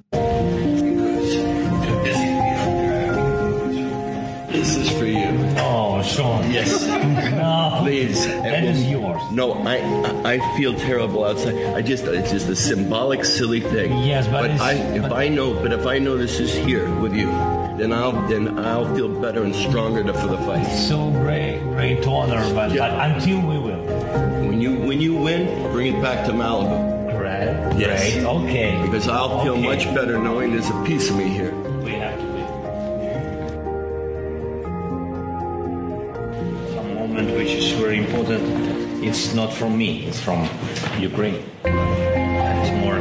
This 4.60 4.76
is 4.76 4.90
for 4.90 5.06
you. 5.06 5.24
Oh, 5.56 6.02
Sean. 6.02 6.50
Yes. 6.52 6.86
No. 6.86 7.78
Please. 7.80 8.26
That 8.26 8.62
is 8.62 8.84
yours. 8.84 9.22
No, 9.32 9.54
I, 9.54 9.76
I 9.78 10.32
I 10.34 10.56
feel 10.58 10.74
terrible 10.74 11.24
outside. 11.24 11.54
I 11.74 11.80
just 11.80 12.04
it's 12.04 12.30
just 12.30 12.46
a 12.50 12.54
symbolic, 12.54 13.24
silly 13.24 13.60
thing. 13.62 13.96
Yes, 14.04 14.28
but 14.28 14.44
it's- 14.44 14.60
I 14.60 14.74
if 14.98 15.02
but- 15.08 15.12
I 15.14 15.28
know 15.28 15.54
but 15.54 15.72
if 15.72 15.86
I 15.86 15.98
know 15.98 16.18
this 16.18 16.40
is 16.40 16.52
here 16.52 16.86
with 17.00 17.14
you, 17.16 17.28
then 17.80 17.90
I'll 17.90 18.12
then 18.28 18.58
I'll 18.58 18.94
feel 18.94 19.08
better 19.08 19.42
and 19.44 19.54
stronger 19.56 20.04
to, 20.04 20.12
for 20.12 20.26
the 20.28 20.36
fight. 20.44 20.66
So 20.66 21.08
great, 21.10 21.60
great 21.72 22.06
honor, 22.06 22.44
but, 22.54 22.70
Yeah. 22.72 22.80
but 22.90 22.92
until 23.16 23.40
we 23.40 23.56
will. 23.58 23.82
When 24.46 24.60
you 24.60 24.72
when 24.88 25.00
you 25.00 25.14
win, 25.16 25.72
bring 25.72 25.94
it 25.94 26.02
back 26.02 26.26
to 26.26 26.32
Malibu 26.32 26.78
Great. 27.16 27.78
Yes. 27.80 28.22
Okay. 28.22 28.76
because 28.84 29.08
I'll 29.08 29.42
feel 29.42 29.54
Okay. 29.54 29.62
much 29.72 29.84
better 29.94 30.18
knowing 30.18 30.52
there's 30.52 30.68
a 30.68 30.82
piece 30.84 31.08
of 31.08 31.16
me 31.16 31.28
here. 31.28 31.54
It's 39.22 39.34
not 39.34 39.52
from 39.52 39.76
me. 39.76 40.06
It's 40.06 40.18
from 40.18 40.48
Ukraine. 40.98 41.44
And 41.64 42.58
it's 42.58 42.72
more. 42.80 42.96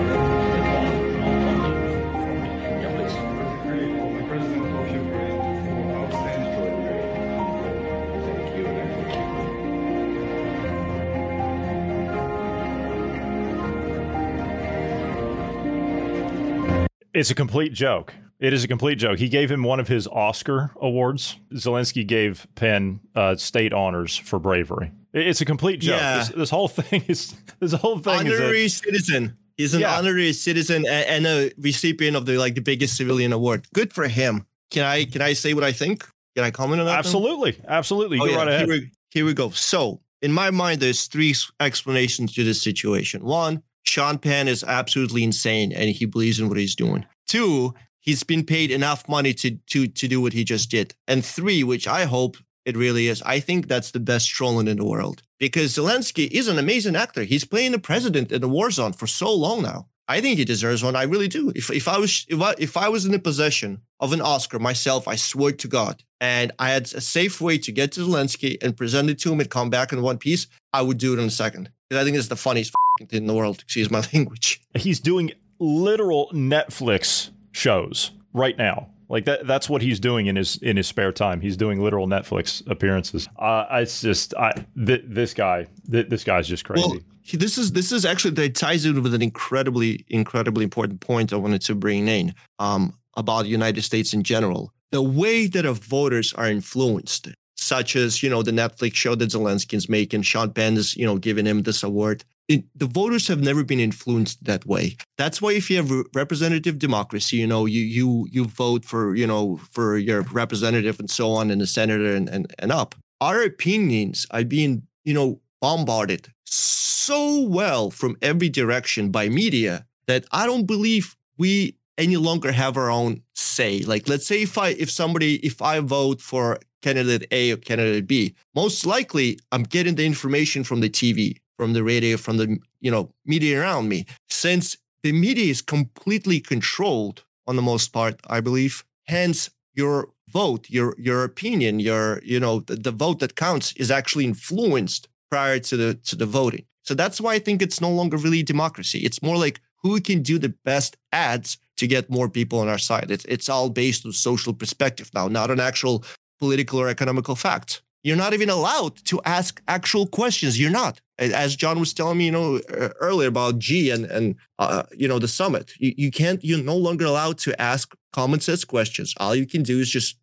It's 17.13 17.31
a 17.31 17.35
complete 17.35 17.71
joke. 17.71 18.13
It 18.39 18.53
is 18.53 18.63
a 18.63 18.67
complete 18.67 18.95
joke. 18.95 19.19
He 19.19 19.27
gave 19.29 19.51
him 19.51 19.63
one 19.63 19.79
of 19.79 19.87
his 19.89 20.07
Oscar 20.07 20.71
awards. 20.79 21.35
Zelensky 21.53 22.07
gave 22.07 22.47
Penn 22.55 23.01
uh, 23.15 23.35
state 23.35 23.73
honors 23.73 24.15
for 24.15 24.39
bravery. 24.39 24.91
It's 25.13 25.41
a 25.41 25.45
complete 25.45 25.81
joke. 25.81 25.99
Yeah. 25.99 26.17
This, 26.19 26.29
this 26.29 26.49
whole 26.49 26.67
thing 26.69 27.03
is 27.07 27.35
this 27.59 27.73
whole 27.73 27.99
thing 27.99 28.27
is 28.27 28.33
honorary 28.39 28.65
a, 28.65 28.69
citizen 28.69 29.37
he's 29.57 29.73
an 29.73 29.81
Yeah. 29.81 29.97
honorary 29.97 30.31
citizen 30.33 30.85
a- 30.85 30.89
and 31.09 31.25
a 31.27 31.51
recipient 31.57 32.15
of 32.15 32.25
the 32.25 32.37
like 32.37 32.55
the 32.55 32.61
biggest 32.61 32.95
civilian 32.95 33.33
award 33.33 33.65
good 33.73 33.91
for 33.91 34.07
him 34.07 34.45
can 34.71 34.83
i 34.85 35.03
can 35.03 35.21
i 35.21 35.33
say 35.33 35.53
what 35.53 35.63
i 35.65 35.71
think 35.73 36.05
can 36.35 36.45
i 36.45 36.51
comment 36.51 36.79
on 36.79 36.85
that 36.85 36.97
absolutely, 36.99 37.59
absolutely. 37.67 38.19
Oh, 38.19 38.25
Go 38.25 38.31
yeah, 38.31 38.37
right 38.37 38.47
ahead. 38.47 38.65
Here 38.67 38.69
we, 38.69 38.91
here 39.11 39.25
we 39.25 39.33
go. 39.33 39.49
So, 39.49 39.99
in 40.21 40.31
my 40.31 40.51
mind, 40.51 40.79
there's 40.79 41.07
three 41.07 41.33
explanations 41.59 42.33
to 42.35 42.43
this 42.43 42.61
situation. 42.61 43.23
One, 43.25 43.63
Sean 43.83 44.17
Penn 44.19 44.47
is 44.47 44.63
absolutely 44.63 45.23
insane 45.23 45.71
and 45.73 45.89
he 45.89 46.05
believes 46.05 46.39
in 46.39 46.47
what 46.49 46.57
he's 46.57 46.75
doing. 46.75 47.05
Two, 47.27 47.73
he's 47.99 48.23
been 48.23 48.45
paid 48.45 48.71
enough 48.71 49.07
money 49.07 49.33
to 49.33 49.57
to 49.67 49.87
to 49.87 50.07
do 50.07 50.21
what 50.21 50.33
he 50.33 50.43
just 50.43 50.69
did. 50.69 50.95
And 51.07 51.23
three, 51.23 51.63
which 51.63 51.87
I 51.87 52.05
hope 52.05 52.37
it 52.65 52.77
really 52.77 53.07
is, 53.07 53.21
I 53.23 53.39
think 53.39 53.67
that's 53.67 53.91
the 53.91 53.99
best 53.99 54.29
trolling 54.29 54.67
in 54.67 54.77
the 54.77 54.85
world 54.85 55.21
because 55.39 55.75
Zelensky 55.75 56.27
is 56.29 56.47
an 56.47 56.59
amazing 56.59 56.95
actor. 56.95 57.23
He's 57.23 57.45
playing 57.45 57.71
the 57.71 57.79
president 57.79 58.31
in 58.31 58.41
the 58.41 58.49
war 58.49 58.69
zone 58.71 58.93
for 58.93 59.07
so 59.07 59.33
long 59.33 59.61
now. 59.61 59.87
I 60.07 60.21
think 60.21 60.39
he 60.39 60.45
deserves 60.45 60.83
one. 60.83 60.95
I 60.95 61.03
really 61.03 61.27
do. 61.27 61.51
If 61.55 61.69
if 61.69 61.87
I 61.87 61.99
was 61.99 62.25
if 62.27 62.41
I, 62.41 62.55
if 62.57 62.75
I 62.75 62.89
was 62.89 63.05
in 63.05 63.11
the 63.11 63.19
possession 63.19 63.81
of 63.99 64.11
an 64.11 64.21
Oscar 64.21 64.57
myself, 64.57 65.07
I 65.07 65.15
swear 65.15 65.51
to 65.51 65.67
God, 65.67 66.03
and 66.19 66.51
I 66.57 66.71
had 66.71 66.83
a 66.93 67.01
safe 67.01 67.39
way 67.39 67.59
to 67.59 67.71
get 67.71 67.91
to 67.93 68.01
Zelensky 68.01 68.57
and 68.61 68.75
present 68.75 69.09
it 69.09 69.19
to 69.19 69.31
him 69.31 69.39
and 69.39 69.49
come 69.49 69.69
back 69.69 69.93
in 69.93 70.01
one 70.01 70.17
piece, 70.17 70.47
I 70.73 70.81
would 70.81 70.97
do 70.97 71.13
it 71.13 71.19
in 71.19 71.27
a 71.27 71.31
second. 71.31 71.69
Because 71.87 72.01
I 72.01 72.05
think 72.05 72.17
it's 72.17 72.27
the 72.27 72.35
funniest 72.35 72.73
thing 72.99 73.21
in 73.21 73.27
the 73.27 73.35
world. 73.35 73.59
Excuse 73.61 73.91
my 73.91 74.03
language. 74.13 74.61
He's 74.75 74.99
doing 74.99 75.31
literal 75.59 76.31
Netflix 76.33 77.29
shows 77.51 78.11
right 78.33 78.57
now. 78.57 78.89
Like 79.09 79.25
that 79.25 79.47
that's 79.47 79.67
what 79.67 79.81
he's 79.81 79.99
doing 79.99 80.27
in 80.27 80.35
his 80.35 80.57
in 80.57 80.77
his 80.77 80.87
spare 80.87 81.11
time. 81.11 81.41
He's 81.41 81.57
doing 81.57 81.81
literal 81.81 82.07
Netflix 82.07 82.61
appearances. 82.69 83.27
Uh 83.39 83.65
it's 83.71 84.01
just 84.01 84.35
I 84.35 84.53
th- 84.85 85.03
this 85.07 85.33
guy 85.33 85.65
th- 85.91 86.09
this 86.09 86.23
guy's 86.23 86.47
just 86.47 86.63
crazy. 86.63 86.87
Well, 86.87 86.99
this 87.33 87.57
is 87.57 87.71
this 87.73 87.91
is 87.91 88.05
actually 88.05 88.31
that 88.31 88.55
ties 88.55 88.85
in 88.85 89.01
with 89.01 89.13
an 89.13 89.21
incredibly 89.21 90.05
incredibly 90.07 90.63
important 90.63 91.01
point 91.01 91.33
I 91.33 91.37
wanted 91.37 91.61
to 91.61 91.75
bring 91.75 92.07
in 92.07 92.33
um, 92.57 92.93
about 93.15 93.43
the 93.43 93.49
United 93.49 93.83
States 93.83 94.13
in 94.13 94.23
general. 94.23 94.73
The 94.91 95.01
way 95.01 95.47
that 95.47 95.65
our 95.65 95.73
voters 95.73 96.33
are 96.33 96.47
influenced, 96.47 97.29
such 97.55 97.95
as 97.95 98.23
you 98.23 98.29
know 98.29 98.41
the 98.41 98.51
Netflix 98.51 98.95
show 98.95 99.15
that 99.15 99.29
Zelensky's 99.29 99.89
making, 99.89 100.23
Sean 100.23 100.51
Penn 100.51 100.77
is 100.77 100.95
you 100.95 101.05
know 101.05 101.17
giving 101.17 101.45
him 101.45 101.63
this 101.63 101.83
award. 101.83 102.23
It, 102.49 102.65
the 102.75 102.87
voters 102.87 103.27
have 103.27 103.41
never 103.41 103.63
been 103.63 103.79
influenced 103.79 104.43
that 104.45 104.65
way. 104.65 104.97
That's 105.19 105.39
why 105.39 105.51
if 105.53 105.69
you 105.69 105.77
have 105.77 105.91
representative 106.15 106.79
democracy, 106.79 107.37
you 107.37 107.47
know 107.47 107.67
you 107.67 107.81
you 107.81 108.27
you 108.31 108.45
vote 108.45 108.83
for 108.85 109.15
you 109.15 109.27
know 109.27 109.57
for 109.71 109.97
your 109.97 110.23
representative 110.23 110.99
and 110.99 111.09
so 111.09 111.31
on, 111.31 111.51
and 111.51 111.61
the 111.61 111.67
senator 111.67 112.15
and 112.15 112.27
and, 112.27 112.53
and 112.57 112.71
up. 112.71 112.95
Our 113.21 113.43
opinions 113.43 114.25
are 114.31 114.43
being 114.43 114.87
you 115.05 115.13
know 115.13 115.41
bombarded 115.61 116.33
so 116.45 117.41
well 117.41 117.91
from 117.91 118.17
every 118.21 118.49
direction 118.49 119.09
by 119.11 119.29
media 119.29 119.85
that 120.07 120.25
I 120.31 120.45
don't 120.45 120.65
believe 120.65 121.15
we 121.37 121.75
any 121.97 122.17
longer 122.17 122.51
have 122.51 122.77
our 122.77 122.89
own 122.89 123.21
say. 123.35 123.79
Like, 123.81 124.07
let's 124.09 124.25
say 124.27 124.41
if 124.43 124.57
I 124.57 124.69
if 124.69 124.89
somebody 124.89 125.35
if 125.37 125.61
I 125.61 125.79
vote 125.79 126.21
for 126.21 126.59
candidate 126.81 127.27
A 127.31 127.51
or 127.51 127.57
candidate 127.57 128.07
B, 128.07 128.35
most 128.55 128.85
likely 128.85 129.39
I'm 129.51 129.63
getting 129.63 129.95
the 129.95 130.05
information 130.05 130.63
from 130.63 130.79
the 130.79 130.89
TV, 130.89 131.37
from 131.59 131.73
the 131.73 131.83
radio, 131.83 132.15
from 132.15 132.37
the 132.37 132.57
you 132.79 132.89
know 132.89 133.09
media 133.25 133.59
around 133.59 133.89
me. 133.89 134.05
Since 134.29 134.77
the 135.03 135.11
media 135.11 135.51
is 135.51 135.61
completely 135.61 136.39
controlled 136.39 137.25
on 137.47 137.57
the 137.57 137.67
most 137.71 137.87
part, 137.91 138.15
I 138.27 138.39
believe. 138.39 138.85
Hence, 139.07 139.49
your 139.73 139.95
vote, 140.29 140.69
your 140.69 140.95
your 140.97 141.25
opinion, 141.25 141.81
your 141.81 142.21
you 142.23 142.39
know 142.39 142.61
the, 142.61 142.77
the 142.77 142.95
vote 143.03 143.19
that 143.19 143.35
counts 143.35 143.73
is 143.73 143.91
actually 143.91 144.23
influenced 144.23 145.09
prior 145.29 145.59
to 145.59 145.75
the 145.75 145.89
to 146.09 146.15
the 146.15 146.25
voting. 146.39 146.65
So 146.87 146.93
that's 146.95 147.19
why 147.19 147.33
I 147.33 147.39
think 147.39 147.61
it's 147.61 147.81
no 147.81 147.91
longer 147.99 148.15
really 148.15 148.41
democracy. 148.41 148.99
It's 148.99 149.21
more 149.21 149.37
like 149.45 149.59
who 149.83 149.99
can 149.99 150.21
do 150.21 150.39
the 150.39 150.53
best 150.63 150.95
ads 151.11 151.57
to 151.79 151.87
get 151.87 152.09
more 152.09 152.29
people 152.29 152.59
on 152.59 152.69
our 152.69 152.83
side. 152.89 153.11
It's 153.11 153.25
it's 153.25 153.49
all 153.49 153.69
based 153.69 154.05
on 154.05 154.13
social 154.13 154.53
perspective 154.53 155.09
now, 155.13 155.27
not 155.27 155.51
on 155.51 155.59
actual 155.59 156.05
political 156.39 156.79
or 156.79 156.87
economical 156.87 157.35
facts. 157.35 157.81
You're 158.03 158.17
not 158.17 158.33
even 158.33 158.49
allowed 158.49 158.95
to 159.05 159.21
ask 159.25 159.61
actual 159.67 160.07
questions. 160.07 160.59
You're 160.59 160.71
not, 160.71 161.01
as 161.17 161.55
John 161.55 161.79
was 161.79 161.93
telling 161.93 162.17
me, 162.17 162.27
you 162.27 162.31
know, 162.31 162.59
earlier 162.99 163.27
about 163.27 163.59
G 163.59 163.89
and 163.89 164.05
and 164.05 164.35
uh, 164.57 164.83
you 164.97 165.07
know 165.07 165.19
the 165.19 165.27
summit. 165.27 165.73
You, 165.79 165.93
you 165.97 166.11
can't. 166.11 166.43
You're 166.43 166.63
no 166.63 166.77
longer 166.77 167.05
allowed 167.05 167.37
to 167.39 167.59
ask 167.61 167.95
common 168.13 168.39
sense 168.39 168.63
questions. 168.63 169.13
All 169.17 169.35
you 169.35 169.45
can 169.45 169.63
do 169.63 169.79
is 169.79 169.89
just 169.89 170.17